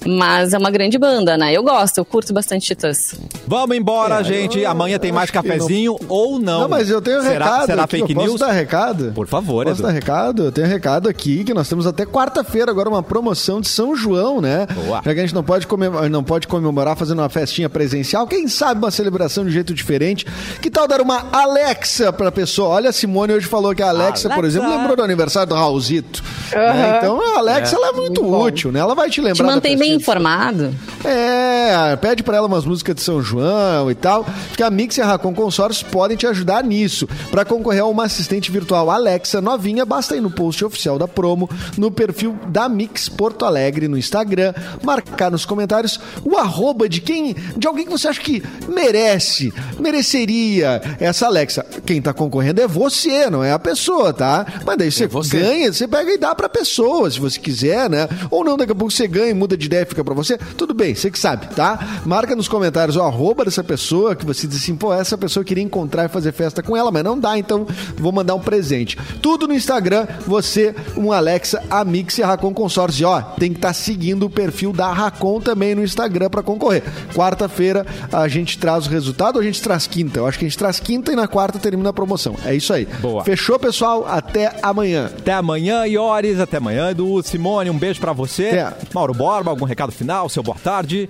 Mas 0.07 0.53
é 0.53 0.59
uma 0.59 0.71
grande 0.71 0.99
banda, 0.99 1.37
né? 1.37 1.53
Eu 1.53 1.62
gosto, 1.62 1.99
eu 1.99 2.05
curto 2.05 2.33
bastante 2.33 2.67
Titãs. 2.67 3.14
Vamos 3.47 3.77
embora, 3.77 4.05
gente. 4.22 4.64
Amanhã 4.64 4.98
tem 4.98 5.12
mais 5.12 5.30
cafezinho 5.30 5.96
ou 6.09 6.38
não. 6.38 6.62
Não, 6.62 6.68
mas 6.68 6.88
eu 6.90 7.00
tenho 7.00 7.22
será, 7.22 7.44
recado. 7.46 7.66
Será 7.66 7.82
aqui, 7.84 7.98
fake 7.98 8.12
eu 8.12 8.16
posso 8.16 8.28
news? 8.28 8.40
dar 8.40 8.52
recado? 8.52 9.12
Por 9.14 9.26
favor, 9.26 9.64
Posso 9.66 9.76
Edu. 9.80 9.86
dar 9.88 9.92
recado? 9.92 10.44
Eu 10.44 10.52
tenho 10.52 10.66
recado 10.66 11.09
aqui 11.09 11.44
que 11.44 11.52
nós 11.54 11.68
temos 11.68 11.86
até 11.86 12.04
quarta-feira 12.04 12.70
agora 12.70 12.88
uma 12.88 13.02
promoção 13.02 13.61
de 13.61 13.68
São 13.68 13.94
João, 13.96 14.40
né? 14.40 14.66
Boa. 14.86 15.02
Já 15.04 15.14
que 15.14 15.20
a 15.20 15.22
gente 15.22 15.34
não 15.34 15.42
pode, 15.44 15.66
comemorar, 15.66 16.09
não 16.11 16.24
pode 16.24 16.46
comemorar 16.46 16.96
fazendo 16.96 17.18
uma 17.20 17.28
festinha 17.28 17.68
presencial, 17.68 18.26
quem 18.26 18.48
sabe 18.48 18.80
uma 18.80 18.90
celebração 18.90 19.44
de 19.44 19.50
um 19.50 19.52
jeito 19.52 19.74
diferente. 19.74 20.26
Que 20.61 20.70
tal 20.70 20.86
dar 20.88 21.00
uma 21.00 21.26
Alexa 21.32 22.12
pra 22.12 22.30
pessoa? 22.32 22.68
Olha, 22.70 22.90
a 22.90 22.92
Simone 22.92 23.32
hoje 23.34 23.46
falou 23.46 23.74
que 23.74 23.82
a 23.82 23.88
Alexa, 23.88 24.28
por 24.28 24.38
Alexa. 24.38 24.59
exemplo, 24.59 24.76
lembrou 24.76 24.96
do 24.96 25.02
aniversário 25.02 25.48
do 25.48 25.54
Raulzito. 25.54 26.22
né? 26.52 26.96
Então 26.98 27.20
a 27.34 27.38
Alexa 27.38 27.76
ela 27.76 27.88
é 27.88 27.92
muito, 27.92 28.24
útil, 28.26 28.72
né? 28.72 28.80
Ela 28.80 28.94
vai 28.94 29.09
te 29.11 29.20
lembrar. 29.20 29.34
Te 29.34 29.42
da 29.42 29.54
mantém 29.54 29.76
bem 29.76 29.94
informado. 29.94 30.74
É, 31.04 31.96
pede 31.96 32.22
pra 32.22 32.36
ela 32.36 32.46
umas 32.46 32.64
músicas 32.64 32.94
de 32.96 33.02
São 33.02 33.22
João 33.22 33.86
e 33.91 33.95
tal, 33.95 34.26
que 34.57 34.62
a 34.62 34.70
Mix 34.70 34.97
e 34.97 35.03
a 35.03 35.07
Racon 35.07 35.34
Consórcios 35.34 35.89
podem 35.89 36.16
te 36.16 36.26
ajudar 36.26 36.62
nisso. 36.64 37.09
Pra 37.30 37.45
concorrer 37.45 37.82
a 37.82 37.87
uma 37.87 38.05
assistente 38.05 38.51
virtual 38.51 38.91
Alexa 38.91 39.41
novinha, 39.41 39.84
basta 39.84 40.16
ir 40.16 40.20
no 40.20 40.30
post 40.30 40.64
oficial 40.64 40.99
da 40.99 41.09
promo, 41.09 41.49
no 41.76 41.91
perfil 41.91 42.37
da 42.49 42.68
Mix 42.68 43.09
Porto 43.09 43.45
Alegre 43.45 43.89
no 43.89 43.99
Instagram, 43.99 44.53
marcar 44.82 45.30
nos 45.30 45.45
comentários 45.45 46.01
o 46.24 46.37
arroba 46.37 46.89
de 46.89 47.01
quem, 47.01 47.34
de 47.57 47.66
alguém 47.66 47.84
que 47.84 47.91
você 47.91 48.09
acha 48.09 48.20
que 48.20 48.43
merece, 48.68 49.53
mereceria 49.78 50.80
essa 50.99 51.26
Alexa. 51.26 51.64
Quem 51.84 52.03
tá 52.03 52.12
concorrendo 52.12 52.61
é 52.61 52.66
você, 52.66 53.30
não 53.30 53.43
é 53.43 53.53
a 53.53 53.59
pessoa, 53.59 54.12
tá? 54.12 54.47
Mas 54.64 54.76
daí 54.76 54.91
você, 54.91 55.07
você. 55.07 55.39
ganha, 55.39 55.72
você 55.72 55.87
pega 55.87 56.12
e 56.12 56.18
dá 56.18 56.34
pra 56.34 56.49
pessoa, 56.49 57.11
se 57.11 57.20
você 57.20 57.39
quiser, 57.39 57.89
né? 57.89 58.09
Ou 58.30 58.45
não, 58.45 58.57
daqui 58.57 58.72
a 58.72 58.74
pouco 58.74 58.93
você 58.93 59.07
ganha 59.07 59.34
muda 59.34 59.57
de 59.57 59.66
ideia 59.66 59.82
e 59.82 59.87
fica 59.87 60.05
pra 60.05 60.14
você. 60.14 60.39
Tudo 60.57 60.74
bem, 60.74 60.95
você 60.95 61.11
que 61.11 61.18
sabe, 61.18 61.47
tá? 61.55 62.03
Marca 62.05 62.34
nos 62.34 62.49
comentários 62.49 62.97
o 62.97 63.03
arroba 63.03 63.45
dessa 63.45 63.62
pessoa 63.62 63.76
que 64.16 64.24
você 64.24 64.47
diz 64.47 64.62
assim, 64.62 64.77
pô, 64.77 64.93
essa 64.93 65.16
pessoa 65.16 65.43
eu 65.43 65.47
queria 65.47 65.62
encontrar 65.62 66.05
e 66.05 66.09
fazer 66.09 66.33
festa 66.33 66.62
com 66.62 66.77
ela, 66.77 66.91
mas 66.91 67.05
não 67.05 67.18
dá, 67.18 67.39
então 67.39 67.66
vou 67.97 68.12
mandar 68.12 68.35
um 68.35 68.41
presente. 68.41 68.97
Tudo 69.20 69.47
no 69.47 69.55
Instagram, 69.55 70.07
você, 70.27 70.74
um 70.97 71.12
Alexa, 71.12 71.62
a 71.70 71.85
Mix 71.85 72.18
e 72.18 72.22
a 72.22 72.27
Racon 72.27 72.53
Consórcio. 72.53 73.03
E, 73.03 73.05
ó, 73.05 73.20
tem 73.20 73.53
que 73.53 73.59
estar 73.59 73.72
seguindo 73.72 74.27
o 74.27 74.31
perfil 74.31 74.72
da 74.72 74.93
Racon 74.93 75.41
também 75.41 75.74
no 75.74 75.83
Instagram 75.83 76.31
pra 76.31 76.43
concorrer. 76.43 76.83
Quarta-feira 77.14 77.87
a 78.12 78.27
gente 78.29 78.59
traz 78.59 78.87
o 78.87 78.91
resultado 78.91 79.37
ou 79.37 79.43
a 79.43 79.45
gente 79.45 79.62
traz 79.62 79.87
quinta? 79.87 80.20
Eu 80.20 80.27
acho 80.27 80.39
que 80.39 80.45
a 80.45 80.49
gente 80.49 80.59
traz 80.59 80.81
quinta 80.81 81.12
e 81.12 81.16
na 81.16 81.29
quarta 81.29 81.59
termina 81.59 81.91
a 81.91 81.93
promoção. 81.93 82.37
É 82.45 82.55
isso 82.55 82.72
aí. 82.72 82.87
Boa. 83.01 83.24
Fechou, 83.24 83.59
pessoal? 83.59 84.07
Até 84.07 84.59
amanhã. 84.62 85.07
Até 85.07 85.33
amanhã, 85.33 85.87
Ioris. 85.87 86.41
Até 86.41 86.59
amanhã, 86.59 86.91
Edu. 86.91 87.22
Simone, 87.22 87.70
um 87.70 87.79
beijo 87.79 88.01
pra 88.01 88.12
você. 88.12 88.49
Até. 88.49 88.77
Mauro 88.95 89.14
Borba, 89.14 89.51
algum 89.51 89.64
recado 89.64 89.93
final? 89.93 90.29
Seu 90.29 90.43
boa 90.43 90.57
tarde. 90.62 91.09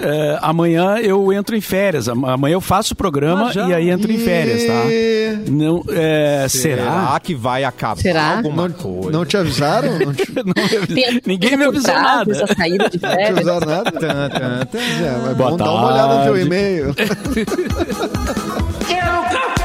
É, 0.00 0.38
amanhã 0.42 0.96
eu 0.98 1.32
entro 1.32 1.56
em 1.56 1.60
férias. 1.60 2.08
Am- 2.08 2.24
Amanhã 2.24 2.54
eu 2.54 2.60
faço 2.60 2.92
o 2.94 2.96
programa 2.96 3.50
Ah, 3.56 3.68
e 3.68 3.74
aí 3.74 3.90
entro 3.90 4.10
em 4.12 4.18
férias, 4.18 4.64
tá? 4.64 4.84
E- 4.86 5.38
Não, 5.50 5.82
é, 5.90 6.46
será? 6.48 7.18
que 7.22 7.34
vai 7.34 7.64
acabar 7.64 8.00
Será? 8.00 8.36
alguma 8.36 8.68
Não, 8.68 8.74
coisa? 8.74 9.10
não 9.10 9.24
te 9.26 9.36
avisaram? 9.36 9.98
Não 9.98 10.12
te, 10.14 10.26
não 10.44 10.54
Tem- 10.86 11.20
Ninguém 11.26 11.56
me 11.56 11.64
avisou 11.64 11.94
nada. 11.94 12.30
Essa 12.32 12.46
saída 12.54 12.84
de 12.88 12.98
te 12.98 12.98
férias. 13.00 13.30
avisaram 13.30 13.66
nada? 13.66 13.90
Tan, 13.92 14.28
tan, 14.30 14.66
tan. 14.66 14.78
É, 14.78 15.34
Boa 15.34 15.50
bom 15.50 15.56
dar 15.56 15.70
uma 15.72 15.92
olhada 15.92 16.14
no 16.14 16.22
teu 16.24 16.32
tarde. 16.32 16.46
e-mail. 16.46 16.94
Quero 18.86 19.22
café! 19.30 19.57